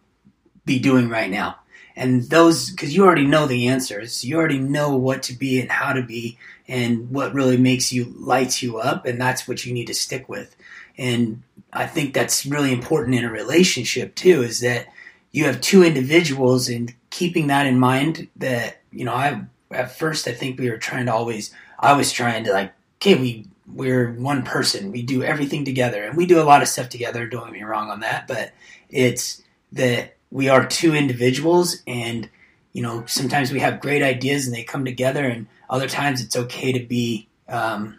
be 0.67 0.79
doing 0.79 1.09
right 1.09 1.31
now? 1.31 1.57
And 1.95 2.23
those, 2.25 2.71
because 2.71 2.95
you 2.95 3.05
already 3.05 3.27
know 3.27 3.47
the 3.47 3.69
answers, 3.69 4.25
you 4.25 4.37
already 4.37 4.59
know 4.59 4.97
what 4.97 5.23
to 5.25 5.35
be 5.35 5.61
and 5.61 5.71
how 5.71 5.93
to 5.93 6.03
be, 6.03 6.39
and 6.67 7.11
what 7.11 7.35
really 7.35 7.59
makes 7.59 7.93
you 7.93 8.13
lights 8.17 8.63
you 8.63 8.79
up, 8.79 9.07
and 9.07 9.21
that's 9.21 9.47
what 9.47 9.65
you 9.65 9.73
need 9.75 9.87
to 9.89 9.95
stick 9.95 10.29
with. 10.29 10.57
And 10.99 11.43
I 11.73 11.87
think 11.87 12.13
that's 12.13 12.45
really 12.45 12.73
important 12.73 13.17
in 13.17 13.25
a 13.25 13.31
relationship 13.31 14.15
too, 14.15 14.43
is 14.43 14.61
that 14.61 14.89
you 15.31 15.45
have 15.45 15.61
two 15.61 15.83
individuals 15.83 16.69
and 16.69 16.93
keeping 17.11 17.47
that 17.47 17.67
in 17.67 17.79
mind 17.79 18.29
that, 18.37 18.81
you 18.93 19.05
know, 19.05 19.15
I, 19.15 19.43
at 19.71 19.97
first 19.97 20.29
I 20.29 20.33
think 20.33 20.59
we 20.59 20.71
were 20.71 20.77
trying 20.77 21.07
to 21.07 21.15
always, 21.15 21.55
I 21.79 21.95
was 21.95 22.13
trying 22.13 22.45
to 22.45 22.53
like, 22.53 22.73
okay, 23.01 23.15
we, 23.15 23.47
we're 23.73 24.13
one 24.13 24.43
person. 24.43 24.93
We 24.93 25.03
do 25.03 25.23
everything 25.23 25.65
together 25.65 26.05
and 26.05 26.17
we 26.17 26.27
do 26.27 26.41
a 26.41 26.45
lot 26.45 26.61
of 26.61 26.69
stuff 26.69 26.91
together. 26.91 27.27
Don't 27.27 27.45
get 27.45 27.53
me 27.53 27.63
wrong 27.63 27.91
on 27.91 28.01
that, 28.01 28.29
but 28.29 28.53
it's 28.91 29.43
that 29.73 30.17
we 30.31 30.51
are 30.51 30.67
two 30.67 30.95
individuals 30.95 31.83
and, 31.87 32.29
you 32.75 32.83
know, 32.83 33.05
sometimes 33.07 33.51
we 33.51 33.61
have 33.61 33.81
great 33.81 34.03
ideas 34.03 34.47
and 34.47 34.55
they 34.55 34.63
come 34.63 34.85
together 34.85 35.25
and 35.25 35.47
other 35.71 35.89
times 35.89 36.21
it's 36.21 36.37
okay 36.37 36.73
to 36.73 36.85
be, 36.85 37.29
um, 37.49 37.99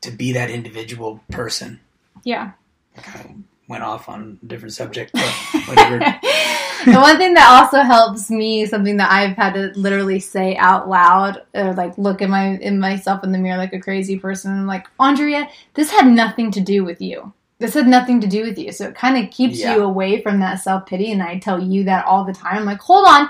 to 0.00 0.10
be 0.10 0.32
that 0.32 0.50
individual 0.50 1.20
person. 1.30 1.80
Yeah. 2.24 2.52
Kind 2.96 3.24
of 3.24 3.36
went 3.68 3.82
off 3.82 4.08
on 4.08 4.38
a 4.42 4.46
different 4.46 4.74
subject, 4.74 5.12
but 5.12 5.30
whatever. 5.66 5.98
the 6.84 6.98
one 7.00 7.16
thing 7.16 7.34
that 7.34 7.48
also 7.48 7.80
helps 7.80 8.30
me, 8.30 8.66
something 8.66 8.98
that 8.98 9.10
I've 9.10 9.36
had 9.36 9.54
to 9.54 9.72
literally 9.74 10.20
say 10.20 10.56
out 10.56 10.88
loud, 10.88 11.42
or 11.54 11.72
like 11.74 11.96
look 11.96 12.22
at 12.22 12.28
my 12.28 12.56
in 12.58 12.78
myself 12.78 13.24
in 13.24 13.32
the 13.32 13.38
mirror 13.38 13.56
like 13.56 13.72
a 13.72 13.80
crazy 13.80 14.18
person. 14.18 14.52
I'm 14.52 14.66
like, 14.66 14.86
Andrea, 15.00 15.48
this 15.74 15.90
had 15.90 16.06
nothing 16.06 16.50
to 16.52 16.60
do 16.60 16.84
with 16.84 17.00
you. 17.00 17.32
This 17.58 17.74
had 17.74 17.86
nothing 17.86 18.20
to 18.20 18.26
do 18.26 18.42
with 18.42 18.58
you. 18.58 18.72
So 18.72 18.88
it 18.88 18.96
kind 18.96 19.22
of 19.22 19.30
keeps 19.30 19.60
yeah. 19.60 19.76
you 19.76 19.82
away 19.82 20.20
from 20.20 20.40
that 20.40 20.56
self 20.56 20.86
pity. 20.86 21.12
And 21.12 21.22
I 21.22 21.38
tell 21.38 21.62
you 21.62 21.84
that 21.84 22.04
all 22.06 22.24
the 22.24 22.32
time. 22.32 22.58
I'm 22.58 22.64
like, 22.64 22.80
hold 22.80 23.06
on, 23.06 23.28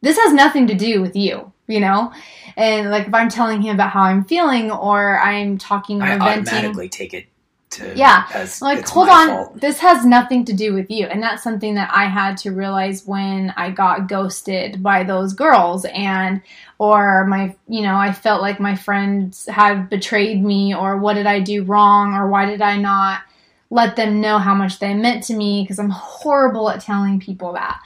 this 0.00 0.18
has 0.18 0.32
nothing 0.32 0.66
to 0.66 0.74
do 0.74 1.00
with 1.00 1.16
you 1.16 1.52
you 1.68 1.80
know 1.80 2.12
and 2.56 2.90
like 2.90 3.06
if 3.06 3.14
i'm 3.14 3.28
telling 3.28 3.62
him 3.62 3.74
about 3.74 3.90
how 3.90 4.02
i'm 4.02 4.24
feeling 4.24 4.70
or 4.70 5.18
i'm 5.20 5.58
talking 5.58 6.02
or 6.02 6.06
I 6.06 6.18
venting 6.18 6.48
automatically 6.48 6.88
take 6.88 7.14
it 7.14 7.26
to 7.72 7.92
yeah. 7.96 8.26
like 8.60 8.86
hold 8.86 9.08
on. 9.08 9.28
fault. 9.28 9.60
this 9.60 9.78
has 9.78 10.04
nothing 10.04 10.44
to 10.44 10.52
do 10.52 10.74
with 10.74 10.90
you. 10.90 11.06
And 11.06 11.22
that's 11.22 11.42
something 11.42 11.74
that 11.74 11.90
i 11.92 12.04
had 12.04 12.36
to 12.38 12.50
realize 12.50 13.06
when 13.06 13.52
i 13.56 13.70
got 13.70 14.08
ghosted 14.08 14.82
by 14.82 15.04
those 15.04 15.32
girls 15.32 15.84
and 15.86 16.40
or 16.78 17.26
my 17.26 17.54
you 17.68 17.82
know 17.82 17.96
i 17.96 18.12
felt 18.12 18.42
like 18.42 18.60
my 18.60 18.76
friends 18.76 19.46
had 19.46 19.88
betrayed 19.88 20.42
me 20.42 20.74
or 20.74 20.98
what 20.98 21.14
did 21.14 21.26
i 21.26 21.40
do 21.40 21.64
wrong 21.64 22.14
or 22.14 22.28
why 22.28 22.44
did 22.44 22.62
i 22.62 22.76
not 22.76 23.22
let 23.70 23.96
them 23.96 24.20
know 24.20 24.38
how 24.38 24.54
much 24.54 24.78
they 24.78 24.92
meant 24.92 25.24
to 25.24 25.34
me? 25.34 25.62
Because 25.62 25.78
i'm 25.78 25.90
horrible 25.90 26.68
at 26.68 26.82
telling 26.82 27.18
people 27.18 27.54
that. 27.54 27.80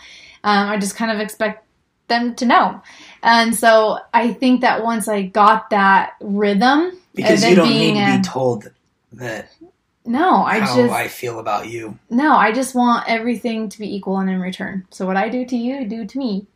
Um, 0.44 0.68
i 0.68 0.79
just 0.79 0.96
kind 0.96 1.11
of 1.11 1.20
expect 1.20 1.64
them 2.09 2.35
to 2.37 2.46
know. 2.46 2.83
And 3.22 3.55
so 3.55 3.99
i 4.12 4.33
think 4.33 4.61
that 4.61 4.83
once 4.83 5.09
i 5.09 5.22
got 5.22 5.70
that 5.70 6.14
rhythm 6.20 6.99
because 7.14 7.44
you 7.44 7.57
don't 7.57 7.68
need 7.68 7.94
to 7.94 8.16
be 8.18 8.22
told 8.22 8.68
that 9.12 9.51
no, 10.06 10.42
I 10.42 10.60
how 10.60 10.76
just 10.76 10.92
I 10.92 11.08
feel 11.08 11.38
about 11.38 11.68
you. 11.68 11.98
No, 12.10 12.36
I 12.36 12.52
just 12.52 12.74
want 12.74 13.08
everything 13.08 13.68
to 13.68 13.78
be 13.78 13.94
equal 13.94 14.18
and 14.18 14.30
in 14.30 14.40
return. 14.40 14.86
So 14.90 15.06
what 15.06 15.16
I 15.16 15.28
do 15.28 15.44
to 15.44 15.56
you, 15.56 15.86
do 15.86 16.06
to 16.06 16.18
me. 16.18 16.46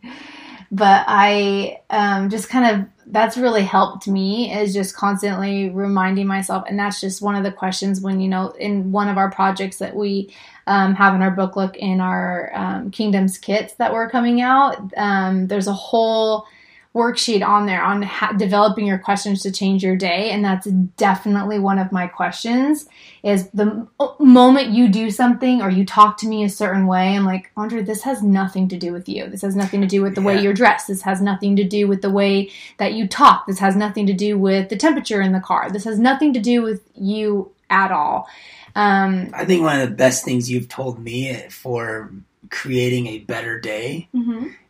But 0.73 1.05
I 1.09 1.81
um, 1.91 2.31
just 2.31 2.49
kind 2.49 2.77
of 2.77 2.89
that's 3.07 3.37
really 3.37 3.65
helped 3.65 4.07
me 4.07 4.55
is 4.55 4.73
just 4.73 4.95
constantly 4.95 5.69
reminding 5.69 6.29
myself, 6.29 6.65
and 6.69 6.79
that's 6.79 7.01
just 7.01 7.21
one 7.21 7.35
of 7.35 7.43
the 7.43 7.51
questions 7.51 8.01
when 8.01 8.21
you 8.21 8.29
know 8.29 8.51
in 8.51 8.93
one 8.93 9.09
of 9.09 9.19
our 9.19 9.31
projects 9.31 9.79
that 9.79 9.97
we 9.97 10.33
um, 10.69 10.95
have 10.95 11.15
in 11.15 11.23
our 11.23 11.33
book 11.33 11.57
look 11.57 11.77
in 11.77 12.01
our 12.01 12.53
um, 12.55 12.91
kingdoms 12.93 13.37
kits 13.37 13.75
that 13.75 13.93
were 13.93 14.09
coming 14.09 14.41
out. 14.41 14.93
Um, 14.97 15.49
there's 15.49 15.67
a 15.67 15.73
whole 15.73 16.47
worksheet 16.95 17.47
on 17.47 17.67
there 17.67 17.83
on 17.83 18.03
ha- 18.03 18.33
developing 18.33 18.87
your 18.87 18.99
questions 18.99 19.43
to 19.43 19.53
change 19.53 19.83
your 19.83 19.95
day 19.95 20.31
and 20.31 20.45
that's 20.45 20.67
definitely 20.67 21.59
one 21.59 21.79
of 21.79 21.93
my 21.93 22.07
questions 22.07 22.89
is 23.23 23.49
the 23.51 23.63
m- 23.63 23.89
moment 24.19 24.69
you 24.71 24.89
do 24.89 25.11
something 25.11 25.63
or 25.63 25.71
you 25.71 25.85
talk 25.85 26.19
to 26.19 26.27
me 26.27 26.43
a 26.43 26.49
certain 26.49 26.87
way 26.87 27.17
i'm 27.17 27.25
like 27.25 27.53
Andrea 27.57 27.85
this 27.85 28.03
has 28.03 28.23
nothing 28.23 28.69
to 28.69 28.79
do 28.79 28.93
with 28.93 29.09
you. 29.09 29.29
This 29.29 29.43
has 29.43 29.55
nothing 29.55 29.81
to 29.81 29.87
do 29.87 30.03
with 30.03 30.15
the 30.15 30.23
way 30.23 30.41
you're 30.41 30.53
dressed. 30.53 30.89
This 30.89 31.03
has 31.03 31.21
nothing 31.21 31.57
to 31.57 31.65
do 31.65 31.87
with 31.87 32.03
the 32.03 32.11
way 32.11 32.51
that 32.79 32.95
you 32.95 33.07
talk. 33.07 33.47
This 33.47 33.59
has 33.59 33.77
nothing 33.77 34.07
to 34.07 34.13
do 34.13 34.39
with 34.39 34.69
the 34.69 34.77
temperature 34.77 35.21
in 35.21 35.33
the 35.33 35.41
car. 35.41 35.71
This 35.71 35.85
has 35.85 35.99
nothing 35.99 36.33
to 36.35 36.41
do 36.41 36.63
with 36.63 36.83
you 36.95 37.53
at 37.69 37.93
all. 37.93 38.29
Um, 38.75 39.31
I 39.35 39.45
think 39.45 39.63
one 39.63 39.81
of 39.81 39.89
the 39.89 39.95
best 39.95 40.25
things 40.25 40.51
you've 40.51 40.69
told 40.69 40.99
me 40.99 41.35
for 41.51 42.13
creating 42.51 43.07
a 43.07 43.19
better 43.21 43.59
day 43.61 44.09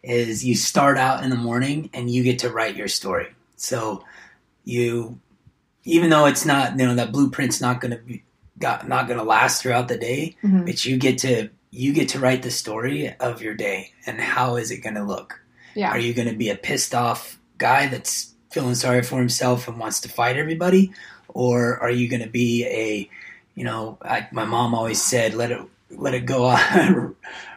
is 0.03 0.45
you 0.45 0.55
start 0.55 0.97
out 0.99 1.25
in 1.25 1.31
the 1.31 1.37
morning 1.37 1.91
and 1.95 2.11
you 2.11 2.23
get 2.23 2.39
to 2.41 2.51
write 2.51 2.77
your 2.77 2.89
story. 2.89 3.29
So 3.57 4.05
you, 4.65 5.19
even 5.85 6.11
though 6.11 6.27
it's 6.27 6.45
not, 6.45 6.79
you 6.79 6.87
know, 6.87 6.95
that 6.95 7.13
blueprint's 7.13 7.61
not 7.61 7.81
going 7.81 7.93
to 7.93 7.99
be, 7.99 8.23
got, 8.59 8.87
not 8.89 9.07
going 9.07 9.19
to 9.19 9.25
last 9.25 9.63
throughout 9.63 9.89
the 9.89 9.97
day, 9.99 10.37
Mhm. 10.43 10.67
but 10.67 10.85
you 10.85 10.97
get 10.99 11.19
to, 11.19 11.49
you 11.71 11.93
get 11.93 12.09
to 12.11 12.19
write 12.19 12.43
the 12.43 12.51
story 12.51 13.15
of 13.21 13.41
your 13.43 13.55
day 13.55 13.93
and 14.07 14.21
how 14.21 14.57
is 14.57 14.71
it 14.71 14.79
going 14.83 14.97
to 14.97 15.05
look? 15.05 15.41
yeah 15.75 15.91
Are 15.91 15.99
you 15.99 16.13
going 16.15 16.29
to 16.29 16.35
be 16.37 16.51
a 16.51 16.57
pissed 16.57 16.95
off 16.95 17.39
guy 17.59 17.87
that's 17.87 18.35
feeling 18.51 18.75
sorry 18.75 19.03
for 19.03 19.19
himself 19.19 19.69
and 19.69 19.79
wants 19.79 20.01
to 20.01 20.09
fight 20.09 20.37
everybody? 20.37 20.93
Or 21.29 21.79
are 21.79 21.91
you 21.91 22.09
going 22.09 22.23
to 22.23 22.29
be 22.29 22.65
a, 22.67 23.09
you 23.55 23.65
know, 23.65 23.97
I, 24.03 24.27
my 24.33 24.45
mom 24.45 24.75
always 24.75 25.01
said, 25.01 25.35
let 25.35 25.53
it, 25.53 25.61
let 25.91 26.15
it 26.15 26.27
go 26.27 26.45
on, 26.47 27.10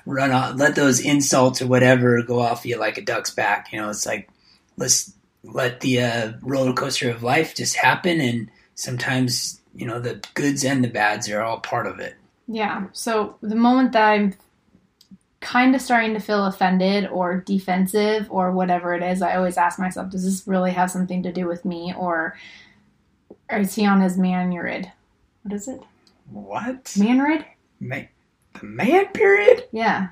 run 0.05 0.31
off, 0.31 0.55
let 0.57 0.75
those 0.75 0.99
insults 0.99 1.61
or 1.61 1.67
whatever 1.67 2.21
go 2.21 2.39
off 2.39 2.65
you 2.65 2.77
like 2.77 2.97
a 2.97 3.01
duck's 3.01 3.31
back. 3.31 3.71
You 3.71 3.81
know, 3.81 3.89
it's 3.89 4.05
like, 4.05 4.29
let's 4.77 5.13
let 5.43 5.81
the 5.81 6.01
uh, 6.01 6.31
roller 6.41 6.73
coaster 6.73 7.09
of 7.09 7.23
life 7.23 7.55
just 7.55 7.75
happen. 7.75 8.21
And 8.21 8.49
sometimes, 8.75 9.61
you 9.75 9.85
know, 9.85 9.99
the 9.99 10.23
goods 10.33 10.63
and 10.63 10.83
the 10.83 10.89
bads 10.89 11.29
are 11.29 11.41
all 11.41 11.59
part 11.59 11.87
of 11.87 11.99
it. 11.99 12.15
Yeah. 12.47 12.87
So 12.93 13.37
the 13.41 13.55
moment 13.55 13.93
that 13.93 14.09
I'm 14.09 14.33
kind 15.39 15.75
of 15.75 15.81
starting 15.81 16.13
to 16.13 16.19
feel 16.19 16.45
offended 16.45 17.07
or 17.07 17.41
defensive 17.41 18.27
or 18.29 18.51
whatever 18.51 18.93
it 18.93 19.03
is, 19.03 19.21
I 19.21 19.35
always 19.35 19.57
ask 19.57 19.77
myself, 19.77 20.09
does 20.09 20.23
this 20.23 20.47
really 20.47 20.71
have 20.71 20.89
something 20.89 21.23
to 21.23 21.33
do 21.33 21.47
with 21.47 21.65
me 21.65 21.93
or 21.97 22.37
is 23.51 23.75
he 23.75 23.85
on 23.85 24.01
his 24.01 24.17
manrid? 24.17 24.89
What 25.43 25.53
is 25.53 25.67
it? 25.67 25.81
What? 26.31 26.85
Manrid? 26.85 27.45
Ma- 27.79 28.07
the 28.53 28.65
man 28.65 29.07
period? 29.07 29.67
Yeah. 29.71 30.09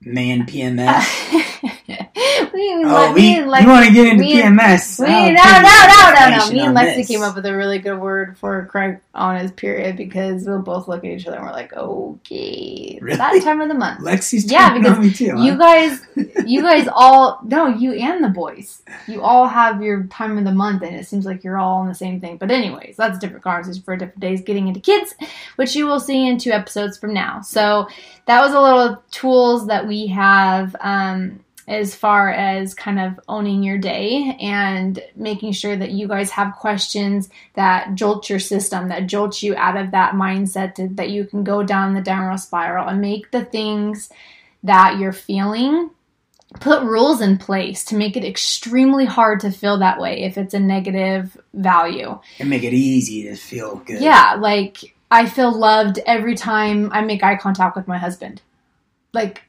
Man 0.00 0.46
PMS. 0.46 1.72
we, 2.54 2.74
Oh, 2.84 3.12
we, 3.14 3.42
Lex- 3.44 3.62
you 3.64 3.68
want 3.68 3.86
to 3.86 3.92
get 3.92 4.06
into 4.06 4.24
me- 4.24 4.40
PMS? 4.40 4.98
we, 5.00 5.06
Oh, 5.06 5.08
no, 5.08 5.26
no, 5.28 5.30
no, 5.32 6.38
no, 6.38 6.46
no. 6.46 6.50
Me 6.50 6.60
and 6.60 6.76
Lexi 6.76 6.96
this. 6.96 7.08
came 7.08 7.22
up 7.22 7.34
with 7.34 7.44
a 7.44 7.54
really 7.54 7.78
good 7.78 7.98
word 8.00 8.38
for 8.38 8.64
Craig 8.66 9.00
on 9.14 9.38
his 9.38 9.50
period 9.52 9.96
because 9.98 10.44
we'll 10.46 10.62
both 10.62 10.88
look 10.88 11.04
at 11.04 11.10
each 11.10 11.26
other 11.26 11.36
and 11.36 11.44
we're 11.44 11.52
like, 11.52 11.72
okay, 11.74 12.98
Really? 13.02 13.18
that 13.18 13.42
time 13.42 13.60
of 13.60 13.68
the 13.68 13.74
month. 13.74 14.00
Lexi's 14.00 14.50
Yeah, 14.50 14.72
because 14.78 15.16
too. 15.18 15.32
huh? 15.36 15.42
You 15.42 15.58
guys, 15.58 16.00
you 16.46 16.62
guys 16.62 16.88
all 16.94 17.38
no, 17.44 17.66
you 17.68 17.92
and 17.92 18.24
the 18.24 18.28
boys, 18.28 18.82
you 19.06 19.20
all 19.22 19.46
have 19.46 19.82
your 19.82 20.04
time 20.04 20.38
of 20.38 20.44
the 20.44 20.52
month, 20.52 20.82
and 20.82 20.96
it 20.96 21.06
seems 21.06 21.26
like 21.26 21.44
you're 21.44 21.58
all 21.58 21.80
on 21.80 21.88
the 21.88 21.94
same 21.94 22.20
thing. 22.20 22.38
But 22.38 22.50
anyways, 22.50 22.96
that's 22.96 23.18
a 23.18 23.20
different 23.20 23.44
conversation 23.44 23.82
for 23.82 23.94
different 23.96 24.20
days. 24.20 24.40
Getting 24.42 24.68
into 24.68 24.80
kids, 24.80 25.14
which 25.56 25.76
you 25.76 25.86
will 25.86 26.00
see 26.00 26.26
in 26.26 26.38
two 26.38 26.50
episodes 26.52 26.96
from 26.96 27.12
now. 27.12 27.42
So 27.42 27.88
that 28.26 28.40
was 28.40 28.52
a 28.54 28.60
little 28.60 29.02
tools 29.10 29.66
that 29.66 29.86
we 29.86 30.06
have. 30.08 30.74
Um, 30.80 31.40
as 31.68 31.94
far 31.94 32.30
as 32.30 32.74
kind 32.74 33.00
of 33.00 33.18
owning 33.28 33.62
your 33.62 33.78
day 33.78 34.36
and 34.40 35.02
making 35.16 35.52
sure 35.52 35.76
that 35.76 35.90
you 35.90 36.06
guys 36.06 36.30
have 36.30 36.54
questions 36.54 37.28
that 37.54 37.94
jolt 37.94 38.30
your 38.30 38.38
system, 38.38 38.88
that 38.88 39.06
jolt 39.08 39.42
you 39.42 39.54
out 39.56 39.76
of 39.76 39.90
that 39.90 40.14
mindset 40.14 40.74
to, 40.74 40.88
that 40.88 41.10
you 41.10 41.24
can 41.24 41.42
go 41.42 41.62
down 41.62 41.94
the 41.94 42.00
downward 42.00 42.38
spiral 42.38 42.88
and 42.88 43.00
make 43.00 43.30
the 43.32 43.44
things 43.44 44.10
that 44.62 44.98
you're 44.98 45.12
feeling 45.12 45.90
put 46.60 46.82
rules 46.82 47.20
in 47.20 47.38
place 47.38 47.84
to 47.84 47.96
make 47.96 48.16
it 48.16 48.24
extremely 48.24 49.04
hard 49.04 49.40
to 49.40 49.50
feel 49.50 49.78
that 49.78 50.00
way 50.00 50.22
if 50.22 50.38
it's 50.38 50.54
a 50.54 50.60
negative 50.60 51.36
value. 51.52 52.18
and 52.38 52.48
make 52.48 52.62
it 52.62 52.72
easy 52.72 53.24
to 53.24 53.34
feel 53.34 53.76
good. 53.76 54.00
Yeah, 54.00 54.36
like 54.38 54.94
I 55.10 55.26
feel 55.26 55.52
loved 55.52 55.98
every 56.06 56.34
time 56.34 56.90
I 56.92 57.00
make 57.02 57.22
eye 57.22 57.36
contact 57.36 57.76
with 57.76 57.88
my 57.88 57.98
husband. 57.98 58.42
Like 59.12 59.42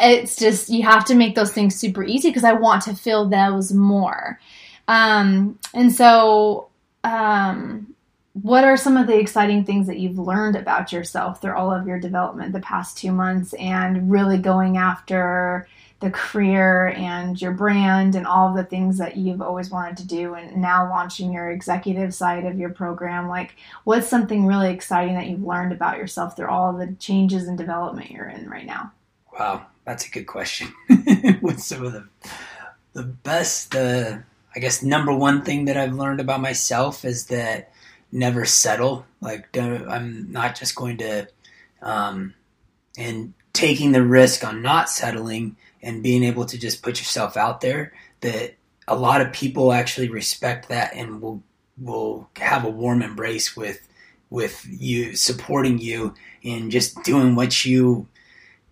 it's 0.00 0.36
just 0.36 0.68
you 0.68 0.82
have 0.82 1.04
to 1.06 1.14
make 1.14 1.34
those 1.34 1.52
things 1.52 1.74
super 1.76 2.02
easy 2.02 2.28
because 2.28 2.44
I 2.44 2.52
want 2.52 2.82
to 2.84 2.94
feel 2.94 3.28
those 3.28 3.72
more. 3.72 4.40
Um 4.88 5.58
and 5.74 5.92
so 5.92 6.68
um 7.04 7.94
what 8.34 8.64
are 8.64 8.76
some 8.76 8.96
of 8.96 9.06
the 9.06 9.18
exciting 9.18 9.64
things 9.64 9.86
that 9.88 9.98
you've 9.98 10.18
learned 10.18 10.56
about 10.56 10.92
yourself 10.92 11.42
through 11.42 11.56
all 11.56 11.72
of 11.72 11.86
your 11.86 11.98
development 11.98 12.52
the 12.52 12.60
past 12.60 12.96
2 12.98 13.12
months 13.12 13.52
and 13.54 14.10
really 14.10 14.38
going 14.38 14.76
after 14.76 15.66
the 16.00 16.10
career 16.10 16.88
and 16.96 17.40
your 17.40 17.52
brand 17.52 18.14
and 18.14 18.26
all 18.26 18.48
of 18.48 18.56
the 18.56 18.64
things 18.64 18.96
that 18.98 19.16
you've 19.16 19.42
always 19.42 19.70
wanted 19.70 19.98
to 19.98 20.06
do 20.06 20.34
and 20.34 20.56
now 20.56 20.88
launching 20.88 21.32
your 21.32 21.50
executive 21.50 22.14
side 22.14 22.46
of 22.46 22.58
your 22.58 22.70
program? 22.70 23.28
Like 23.28 23.56
what's 23.84 24.08
something 24.08 24.46
really 24.46 24.70
exciting 24.70 25.14
that 25.14 25.26
you've 25.26 25.44
learned 25.44 25.72
about 25.72 25.98
yourself 25.98 26.36
through 26.36 26.48
all 26.48 26.72
the 26.72 26.94
changes 26.98 27.46
and 27.46 27.58
development 27.58 28.10
you're 28.10 28.28
in 28.28 28.48
right 28.48 28.66
now? 28.66 28.92
Wow, 29.38 29.66
that's 29.90 30.06
a 30.06 30.10
good 30.10 30.26
question. 30.26 30.72
What's 31.40 31.66
some 31.66 31.84
of 31.84 31.92
the 31.92 32.06
the 32.92 33.02
best? 33.02 33.72
The 33.72 34.22
I 34.54 34.60
guess 34.60 34.84
number 34.84 35.12
one 35.12 35.42
thing 35.42 35.64
that 35.64 35.76
I've 35.76 35.94
learned 35.94 36.20
about 36.20 36.40
myself 36.40 37.04
is 37.04 37.26
that 37.26 37.72
never 38.12 38.44
settle. 38.44 39.04
Like 39.20 39.56
I'm 39.58 40.30
not 40.30 40.54
just 40.54 40.76
going 40.76 40.98
to, 40.98 41.26
um, 41.82 42.34
and 42.96 43.34
taking 43.52 43.90
the 43.90 44.04
risk 44.04 44.44
on 44.44 44.62
not 44.62 44.88
settling 44.88 45.56
and 45.82 46.04
being 46.04 46.22
able 46.22 46.44
to 46.44 46.58
just 46.58 46.82
put 46.82 47.00
yourself 47.00 47.36
out 47.36 47.60
there. 47.60 47.92
That 48.20 48.54
a 48.86 48.94
lot 48.94 49.20
of 49.20 49.32
people 49.32 49.72
actually 49.72 50.08
respect 50.08 50.68
that 50.68 50.94
and 50.94 51.20
will 51.20 51.42
will 51.76 52.30
have 52.36 52.64
a 52.64 52.70
warm 52.70 53.02
embrace 53.02 53.56
with 53.56 53.88
with 54.30 54.64
you 54.70 55.16
supporting 55.16 55.80
you 55.80 56.14
and 56.44 56.70
just 56.70 57.02
doing 57.02 57.34
what 57.34 57.64
you 57.64 58.06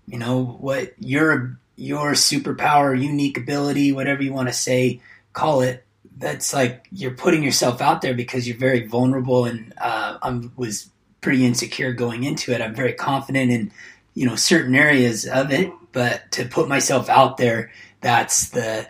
you 0.09 0.19
know 0.19 0.45
what 0.45 0.93
your 0.99 1.59
your 1.77 2.13
superpower 2.13 3.01
unique 3.01 3.39
ability 3.39 3.93
whatever 3.93 4.23
you 4.23 4.33
want 4.33 4.49
to 4.49 4.55
say 4.55 5.01
call 5.33 5.61
it 5.61 5.85
that's 6.17 6.53
like 6.53 6.87
you're 6.91 7.13
putting 7.13 7.45
yourself 7.45 7.81
out 7.81 8.03
there 8.03 8.15
because 8.15 8.49
you're 8.49 8.57
very 8.57 8.87
vulnerable 8.87 9.45
and 9.45 9.73
uh, 9.81 10.19
i 10.23 10.41
was 10.57 10.91
pretty 11.21 11.45
insecure 11.45 11.93
going 11.93 12.25
into 12.25 12.53
it. 12.53 12.61
I'm 12.61 12.75
very 12.75 12.93
confident 12.93 13.51
in 13.51 13.73
you 14.15 14.27
know 14.27 14.37
certain 14.37 14.75
areas 14.75 15.27
of 15.27 15.53
it 15.53 15.73
but 15.93 16.31
to 16.33 16.45
put 16.45 16.69
myself 16.69 17.09
out 17.09 17.37
there 17.37 17.71
that's 18.01 18.51
the 18.51 18.89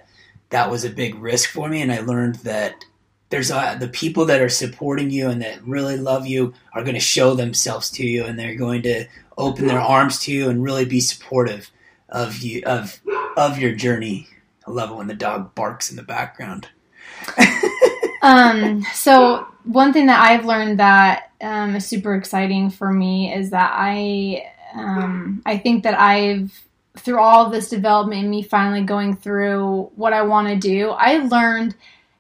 that 0.51 0.71
was 0.71 0.85
a 0.85 0.91
big 0.91 1.15
risk 1.17 1.51
for 1.51 1.69
me. 1.69 1.83
And 1.83 1.93
i 1.93 2.01
learned 2.01 2.37
that 2.37 2.85
there's 3.31 3.51
uh, 3.51 3.75
the 3.75 3.89
people 3.89 4.25
that 4.27 4.41
are 4.41 4.49
supporting 4.49 5.11
you 5.11 5.29
and 5.29 5.43
that 5.43 5.63
really 5.63 5.99
love 5.99 6.27
you 6.27 6.55
are 6.73 6.83
going 6.83 6.95
to 6.95 7.01
show 7.01 7.35
themselves 7.35 7.91
to 7.91 8.07
you 8.07 8.25
and 8.25 8.39
they're 8.39 8.55
going 8.55 8.83
to 8.83 9.07
open 9.39 9.67
their 9.67 9.81
arms 9.81 10.19
to 10.21 10.33
you 10.33 10.51
and 10.51 10.63
really 10.63 10.85
be 10.85 11.01
supportive 11.01 11.71
of 12.09 12.39
you 12.39 12.63
of 12.67 13.01
of 13.37 13.59
your 13.59 13.75
journey. 13.75 14.29
I 14.67 14.71
love 14.71 14.91
it 14.91 14.97
when 14.97 15.07
the 15.07 15.15
dog 15.15 15.55
barks 15.55 15.91
in 15.91 15.97
the 15.97 16.03
background. 16.03 16.69
um, 18.23 18.83
so 18.93 19.47
one 19.65 19.93
thing 19.93 20.07
that 20.07 20.21
I've 20.21 20.45
learned 20.45 20.81
that 20.81 21.31
um, 21.41 21.77
is 21.77 21.87
super 21.87 22.15
exciting 22.15 22.69
for 22.71 22.93
me 22.93 23.33
is 23.33 23.51
that 23.51 23.73
I 23.75 24.51
um, 24.75 25.43
I 25.47 25.57
think 25.57 25.85
that 25.85 25.99
I've 25.99 26.53
through 26.97 27.21
all 27.21 27.49
this 27.49 27.69
development 27.69 28.23
and 28.23 28.31
me 28.31 28.43
finally 28.43 28.83
going 28.83 29.17
through 29.17 29.91
what 29.95 30.13
I 30.13 30.23
want 30.23 30.49
to 30.49 30.57
do, 30.57 30.91
I 30.91 31.19
learned 31.19 31.77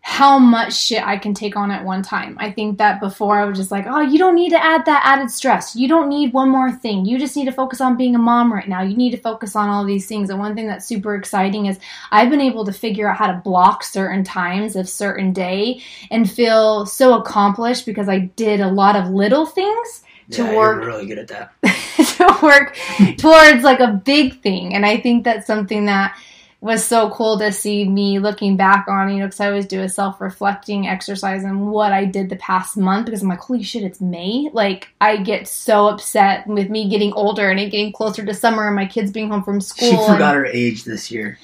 how 0.09 0.38
much 0.38 0.75
shit 0.75 1.07
I 1.07 1.18
can 1.18 1.35
take 1.35 1.55
on 1.55 1.71
at 1.71 1.85
one 1.85 2.03
time. 2.03 2.38
I 2.40 2.51
think 2.51 2.79
that 2.79 2.99
before 2.99 3.38
I 3.38 3.44
was 3.44 3.59
just 3.59 3.71
like, 3.71 3.85
oh, 3.87 4.01
you 4.01 4.18
don't 4.18 4.35
need 4.35 4.49
to 4.49 4.65
add 4.65 4.87
that 4.87 5.02
added 5.04 5.31
stress. 5.31 5.77
You 5.77 5.87
don't 5.87 6.09
need 6.09 6.33
one 6.33 6.48
more 6.48 6.73
thing. 6.73 7.04
You 7.04 7.19
just 7.19 7.37
need 7.37 7.44
to 7.44 7.52
focus 7.52 7.83
on 7.83 7.98
being 7.98 8.15
a 8.15 8.19
mom 8.19 8.50
right 8.50 8.67
now. 8.67 8.81
You 8.81 8.96
need 8.96 9.11
to 9.11 9.19
focus 9.19 9.54
on 9.54 9.69
all 9.69 9.85
these 9.85 10.06
things. 10.06 10.31
And 10.31 10.38
one 10.38 10.54
thing 10.54 10.67
that's 10.67 10.87
super 10.87 11.15
exciting 11.15 11.67
is 11.67 11.79
I've 12.11 12.31
been 12.31 12.40
able 12.40 12.65
to 12.65 12.73
figure 12.73 13.06
out 13.06 13.19
how 13.19 13.27
to 13.27 13.42
block 13.44 13.85
certain 13.85 14.25
times 14.25 14.77
of 14.77 14.88
certain 14.88 15.35
day 15.35 15.83
and 16.11 16.29
feel 16.29 16.87
so 16.87 17.21
accomplished 17.21 17.85
because 17.85 18.09
I 18.09 18.21
did 18.35 18.61
a 18.61 18.71
lot 18.71 18.96
of 18.96 19.11
little 19.11 19.44
things 19.44 20.04
to 20.31 20.42
yeah, 20.42 20.56
work 20.56 20.85
really 20.87 21.04
good 21.04 21.19
at 21.19 21.29
that. 21.29 21.52
to 22.17 22.38
work 22.42 22.79
towards 23.19 23.63
like 23.63 23.81
a 23.81 23.92
big 23.92 24.40
thing. 24.40 24.75
And 24.75 24.87
I 24.87 24.96
think 24.96 25.25
that's 25.25 25.46
something 25.46 25.85
that 25.85 26.17
was 26.61 26.85
so 26.85 27.11
cool 27.11 27.38
to 27.38 27.52
see 27.52 27.88
me 27.88 28.19
looking 28.19 28.56
back 28.56 28.87
on, 28.88 29.11
you 29.11 29.19
know, 29.19 29.27
because 29.27 29.38
I 29.38 29.46
always 29.46 29.67
do 29.67 29.81
a 29.81 29.88
self 29.88 30.21
reflecting 30.21 30.88
exercise 30.88 31.44
and 31.44 31.71
what 31.71 31.92
I 31.92 32.04
did 32.04 32.29
the 32.29 32.37
past 32.37 32.77
month 32.77 33.06
because 33.06 33.23
I'm 33.23 33.29
like, 33.29 33.38
holy 33.38 33.63
shit, 33.63 33.85
it's 33.85 34.00
May. 34.00 34.50
Like, 34.52 34.88
I 35.00 35.19
get 35.19 35.46
so 35.46 35.88
upset 35.88 36.46
with 36.48 36.69
me 36.69 36.88
getting 36.88 37.13
older 37.13 37.48
and 37.50 37.61
it 37.61 37.71
getting 37.71 37.92
closer 37.92 38.25
to 38.25 38.35
summer 38.35 38.67
and 38.67 38.75
my 38.75 38.87
kids 38.87 39.13
being 39.13 39.31
home 39.31 39.44
from 39.44 39.61
school. 39.61 39.90
She 39.90 39.96
forgot 39.96 40.35
her 40.35 40.46
age 40.46 40.85
this 40.85 41.11
year. 41.11 41.38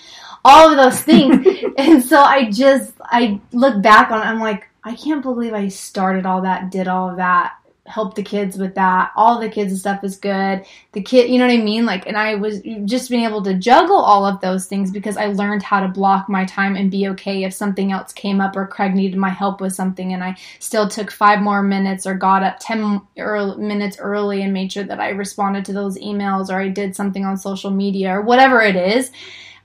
all 0.45 0.71
of 0.71 0.77
those 0.77 1.01
things. 1.01 1.47
and 1.79 2.03
so 2.03 2.21
I 2.21 2.51
just, 2.51 2.93
I 3.01 3.41
look 3.53 3.81
back 3.83 4.11
on 4.11 4.21
it, 4.21 4.25
I'm 4.25 4.41
like, 4.41 4.69
I 4.83 4.97
can't 4.97 5.23
believe 5.23 5.55
I 5.55 5.69
started 5.69 6.27
all 6.27 6.43
that, 6.43 6.71
did 6.71 6.89
all 6.89 7.11
of 7.11 7.17
that, 7.17 7.55
help 7.87 8.15
the 8.15 8.23
kids 8.23 8.57
with 8.57 8.75
that. 8.77 9.13
All 9.15 9.39
the 9.39 9.49
kids 9.49 9.79
stuff 9.79 10.03
is 10.05 10.17
good. 10.17 10.65
The 10.93 11.03
kid, 11.03 11.29
you 11.29 11.39
know 11.39 11.47
what 11.47 11.53
I 11.53 11.59
mean? 11.59 11.85
Like, 11.85 12.07
and 12.07 12.17
I 12.17 12.35
was 12.37 12.61
just 12.87 13.11
being 13.11 13.25
able 13.25 13.43
to 13.43 13.55
juggle 13.55 13.99
all 13.99 14.25
of 14.25 14.41
those 14.41 14.67
things 14.67 14.91
because 14.91 15.19
I 15.19 15.27
learned 15.27 15.63
how 15.63 15.81
to 15.81 15.89
block 15.89 16.29
my 16.29 16.47
time 16.47 16.77
and 16.77 16.91
be 16.91 17.09
okay 17.09 17.45
if 17.45 17.53
something 17.53 17.93
else 17.93 18.13
came 18.13 18.41
up 18.41 18.57
or 18.57 18.67
Craig 18.67 18.95
needed 18.95 19.19
my 19.19 19.29
help 19.29 19.61
with 19.61 19.75
something 19.75 20.15
and 20.15 20.25
I 20.25 20.37
still 20.61 20.89
took 20.89 21.11
five 21.11 21.41
more 21.41 21.63
minutes 21.63 22.07
or 22.07 22.15
got 22.15 22.43
up 22.43 22.57
10 22.61 23.03
early, 23.19 23.63
minutes 23.63 23.99
early 23.99 24.43
and 24.43 24.55
made 24.55 24.73
sure 24.73 24.85
that 24.85 25.01
I 25.01 25.11
responded 25.11 25.67
to 25.67 25.75
those 25.75 25.99
emails 25.99 26.49
or 26.49 26.59
I 26.59 26.69
did 26.69 26.97
something 26.97 27.25
on 27.25 27.37
social 27.37 27.71
media 27.71 28.17
or 28.17 28.23
whatever 28.23 28.63
it 28.63 28.77
is 28.77 29.11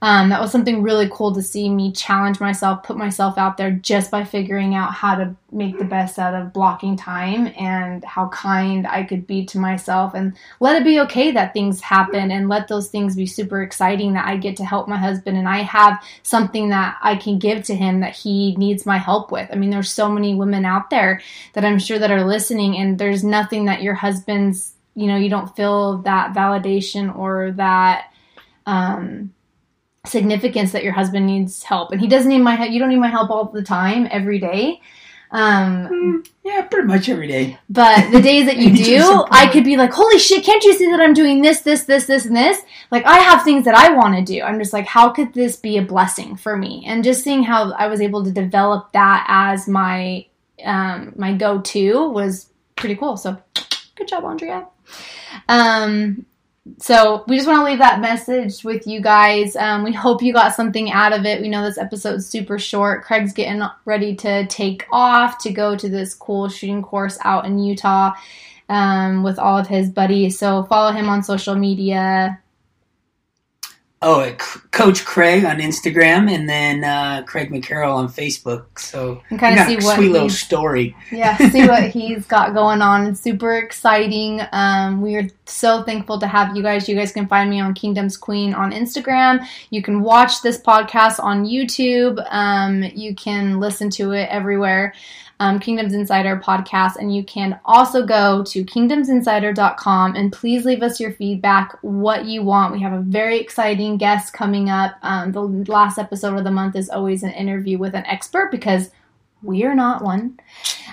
um, 0.02 0.30
that 0.30 0.40
was 0.40 0.52
something 0.52 0.82
really 0.82 1.10
cool 1.12 1.36
to 1.36 1.42
see 1.42 1.70
me 1.70 1.92
challenge 1.92 2.40
myself, 2.40 2.84
put 2.84 2.96
myself 2.96 3.38
out 3.38 3.58
there 3.58 3.72
just 3.72 4.10
by 4.10 4.24
figuring 4.24 4.74
out 4.74 4.94
how 4.94 5.16
to 5.16 5.36
make 5.52 5.78
the 5.78 5.84
best 5.84 6.18
out 6.18 6.34
of 6.34 6.54
blocking 6.54 6.96
time 6.96 7.52
and 7.60 8.06
how 8.06 8.30
kind 8.30 8.88
I 8.88 9.04
could 9.04 9.28
be 9.28 9.46
to 9.48 9.58
myself 9.58 10.14
and 10.14 10.38
let 10.62 10.80
it 10.80 10.86
be 10.86 11.02
okay 11.02 11.32
that 11.32 11.52
things 11.52 11.82
happen 11.82 12.32
and 12.32 12.48
let 12.48 12.70
those 12.70 12.88
things 12.88 13.14
be 13.14 13.26
super 13.26 13.62
exciting 13.62 14.14
that 14.14 14.26
I 14.26 14.38
get 14.38 14.56
to 14.58 14.66
help 14.66 14.88
my 14.88 14.98
husband 14.98 15.38
and 15.38 15.50
I 15.50 15.64
have 15.64 16.02
something 16.24 16.70
that 16.70 16.98
I 17.02 17.18
can 17.18 17.38
give 17.38 17.64
to 17.64 17.76
him 17.76 18.00
that 18.00 18.16
he 18.16 18.56
needs 18.56 18.86
my 18.86 18.98
help 18.98 19.34
with. 19.34 19.50
I 19.52 19.56
mean, 19.56 19.70
there's 19.70 19.92
so 19.92 20.10
many 20.10 20.34
women 20.34 20.64
out 20.64 20.90
there 20.90 21.22
that 21.54 21.66
I'm 21.66 21.80
sure 21.80 22.00
that 22.00 22.12
are 22.12 22.24
listening 22.24 22.78
and 22.78 22.98
there's 22.98 23.26
nothing 23.26 23.66
that 23.66 23.84
your 23.84 23.96
husband's, 23.96 24.76
you 24.96 25.08
know, 25.08 25.18
you 25.18 25.30
don't 25.30 25.54
feel 25.58 25.98
that 26.04 26.34
validation 26.34 27.14
or 27.14 27.52
that, 27.58 28.14
um, 28.66 29.34
significance 30.06 30.72
that 30.72 30.84
your 30.84 30.94
husband 30.94 31.26
needs 31.26 31.64
help. 31.64 31.92
And 31.92 32.00
he 32.02 32.08
doesn't 32.08 32.30
need 32.30 32.40
my 32.40 32.56
help 32.56 32.72
you 32.72 32.80
don't 32.80 32.90
need 32.90 32.98
my 32.98 33.10
help 33.10 33.30
all 33.30 33.46
the 33.46 33.64
time 33.64 34.08
every 34.12 34.40
day. 34.40 34.82
Um 35.32 35.88
Mm, 35.88 36.28
yeah, 36.44 36.62
pretty 36.64 36.88
much 36.88 37.08
every 37.10 37.28
day. 37.28 37.60
but 37.70 38.10
the 38.12 38.22
days 38.22 38.46
that 38.48 38.58
you 38.64 38.76
do 38.76 39.26
i 39.30 39.48
could 39.52 39.64
be 39.64 39.78
like 39.78 39.92
holy 39.94 40.18
shit 40.18 40.44
can't 40.44 40.64
you 40.64 40.74
see 40.74 40.90
that 40.90 41.00
i'm 41.00 41.14
doing 41.14 41.42
this 41.44 41.62
this 41.62 41.84
this 41.84 42.06
this 42.08 42.26
and 42.26 42.36
this? 42.36 42.60
Like 42.90 43.06
i 43.06 43.20
have 43.20 43.44
things 43.44 43.66
that 43.66 43.76
i 43.76 43.94
want 43.94 44.16
to 44.16 44.24
do. 44.34 44.42
I'm 44.42 44.58
just 44.58 44.74
like 44.74 44.88
how 44.88 45.10
could 45.10 45.34
this 45.34 45.56
be 45.58 45.78
a 45.78 45.84
blessing 45.84 46.36
for 46.36 46.58
me? 46.58 46.84
And 46.88 47.04
just 47.04 47.24
seeing 47.24 47.44
how 47.44 47.72
i 47.74 47.88
was 47.88 48.02
able 48.02 48.24
to 48.24 48.32
develop 48.32 48.92
that 48.94 49.26
as 49.28 49.68
my 49.68 50.26
um 50.66 51.14
my 51.16 51.34
go-to 51.34 52.10
was 52.10 52.50
pretty 52.76 52.96
cool. 52.96 53.16
So 53.18 53.38
good 53.96 54.08
job 54.08 54.24
andrea. 54.24 54.66
Um 55.48 56.26
so 56.78 57.24
we 57.28 57.36
just 57.36 57.48
want 57.48 57.60
to 57.62 57.66
leave 57.66 57.80
that 57.80 58.02
message 58.02 58.64
with 58.64 58.86
you 58.86 59.02
guys. 59.02 59.56
Um, 59.56 59.84
we 59.84 59.94
hope 59.94 60.22
you 60.22 60.34
got 60.34 60.56
something 60.56 60.92
out 60.92 61.14
of 61.14 61.26
it. 61.26 61.42
We 61.42 61.50
know 61.50 61.64
this 61.64 61.78
episode's 61.78 62.28
super 62.28 62.60
short. 62.60 63.04
Craig's 63.04 63.34
getting 63.34 63.62
ready 63.86 64.16
to 64.18 64.46
take 64.48 64.86
off 64.92 65.38
to 65.40 65.52
go 65.52 65.76
to 65.76 65.90
this 65.90 66.14
cool 66.14 66.50
shooting 66.50 66.82
course 66.82 67.18
out 67.24 67.46
in 67.46 67.60
Utah 67.60 68.14
um, 68.70 69.24
with 69.24 69.40
all 69.40 69.58
of 69.58 69.68
his 69.68 69.90
buddies. 69.90 70.38
So 70.38 70.64
follow 70.64 70.92
him 70.92 71.10
on 71.10 71.24
social 71.24 71.56
media. 71.56 72.40
Oh, 74.02 74.24
C- 74.40 74.60
Coach 74.72 75.04
Craig 75.04 75.44
on 75.44 75.58
Instagram, 75.58 76.32
and 76.34 76.48
then 76.48 76.86
uh, 76.86 77.24
Craig 77.28 77.52
McCarroll 77.52 77.96
on 77.96 78.08
Facebook. 78.08 78.80
So 78.80 79.22
And 79.30 79.38
kind 79.38 79.60
of 79.60 79.66
see 79.68 79.76
what 79.76 79.98
sweet 79.98 80.10
little 80.14 80.30
story. 80.30 80.96
yeah, 81.12 81.36
see 81.50 81.68
what 81.68 81.90
he's 81.90 82.26
got 82.26 82.54
going 82.54 82.82
on. 82.82 83.08
It's 83.08 83.20
super 83.20 83.56
exciting. 83.58 84.40
Um, 84.54 85.02
we 85.02 85.16
are 85.18 85.28
so 85.46 85.84
thankful 85.84 86.18
to 86.22 86.28
have 86.28 86.56
you 86.56 86.64
guys. 86.64 86.88
You 86.88 86.96
guys 86.96 87.12
can 87.12 87.28
find 87.28 87.50
me 87.50 87.60
on 87.60 87.74
Kingdom's 87.74 88.16
Queen 88.16 88.54
on 88.54 88.72
Instagram. 88.72 89.46
You 89.70 89.82
can 89.82 90.02
watch 90.02 90.42
this 90.44 90.62
podcast 90.62 91.22
on 91.22 91.44
YouTube. 91.46 92.26
Um, 92.32 92.84
you 92.84 93.14
can 93.16 93.60
listen 93.60 93.90
to 93.92 94.14
it 94.14 94.30
everywhere. 94.30 94.94
Um, 95.42 95.60
Kingdoms 95.60 95.94
Insider 95.94 96.42
podcast, 96.44 96.98
and 96.98 97.16
you 97.16 97.24
can 97.24 97.60
also 97.64 98.06
go 98.06 98.44
to 98.44 98.66
kingdomsinsider.com 98.66 100.16
and 100.16 100.34
please 100.34 100.66
leave 100.66 100.84
us 100.84 101.00
your 101.00 101.14
feedback, 101.14 101.78
what 101.82 102.26
you 102.26 102.44
want. 102.44 102.74
We 102.74 102.82
have 102.82 102.94
a 102.94 103.02
very 103.02 103.40
exciting 103.40 103.98
guest 103.98 104.34
coming 104.34 104.70
up. 104.70 104.96
Um, 105.02 105.32
the 105.32 105.42
last 105.42 105.98
episode 105.98 106.38
of 106.38 106.44
the 106.44 106.52
month 106.52 106.76
is 106.76 106.90
always 106.90 107.24
an 107.24 107.32
interview 107.32 107.78
with 107.78 107.96
an 107.96 108.06
expert 108.06 108.52
because 108.52 108.92
we 109.42 109.64
are 109.64 109.76
not 109.76 110.04
one. 110.04 110.40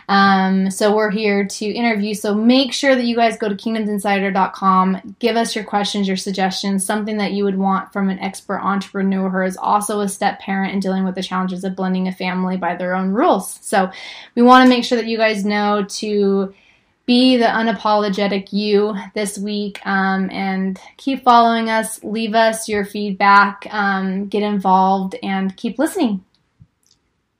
Um, 0.08 0.70
so 0.70 0.94
we're 0.94 1.10
here 1.10 1.46
to 1.46 1.66
interview. 1.66 2.14
So 2.14 2.34
make 2.34 2.72
sure 2.72 2.94
that 2.94 3.04
you 3.04 3.16
guys 3.16 3.36
go 3.36 3.48
to 3.48 3.54
kingdomsinsider.com. 3.54 5.16
Give 5.18 5.36
us 5.36 5.54
your 5.54 5.64
questions, 5.64 6.06
your 6.06 6.16
suggestions, 6.16 6.84
something 6.84 7.16
that 7.16 7.32
you 7.32 7.44
would 7.44 7.58
want 7.58 7.92
from 7.92 8.08
an 8.08 8.20
expert 8.20 8.60
entrepreneur 8.60 9.28
who 9.28 9.42
is 9.42 9.56
also 9.56 10.00
a 10.00 10.08
step 10.08 10.38
parent 10.40 10.72
and 10.72 10.82
dealing 10.82 11.04
with 11.04 11.16
the 11.16 11.22
challenges 11.22 11.64
of 11.64 11.74
blending 11.74 12.06
a 12.06 12.12
family 12.12 12.56
by 12.56 12.76
their 12.76 12.94
own 12.94 13.10
rules. 13.10 13.58
So 13.62 13.90
we 14.34 14.42
want 14.42 14.64
to 14.64 14.68
make 14.68 14.84
sure 14.84 14.96
that 14.96 15.08
you 15.08 15.18
guys 15.18 15.44
know 15.44 15.84
to 15.88 16.54
be 17.06 17.36
the 17.36 17.46
unapologetic 17.46 18.52
you 18.52 18.94
this 19.14 19.38
week 19.38 19.80
um, 19.86 20.28
and 20.30 20.78
keep 20.96 21.22
following 21.22 21.70
us. 21.70 22.02
Leave 22.02 22.34
us 22.34 22.68
your 22.68 22.84
feedback, 22.84 23.66
um, 23.70 24.26
get 24.26 24.42
involved, 24.42 25.14
and 25.22 25.56
keep 25.56 25.78
listening. 25.78 26.24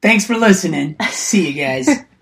Thanks 0.06 0.24
for 0.24 0.36
listening. 0.36 0.94
See 1.10 1.50
you 1.50 1.60
guys. 1.60 1.88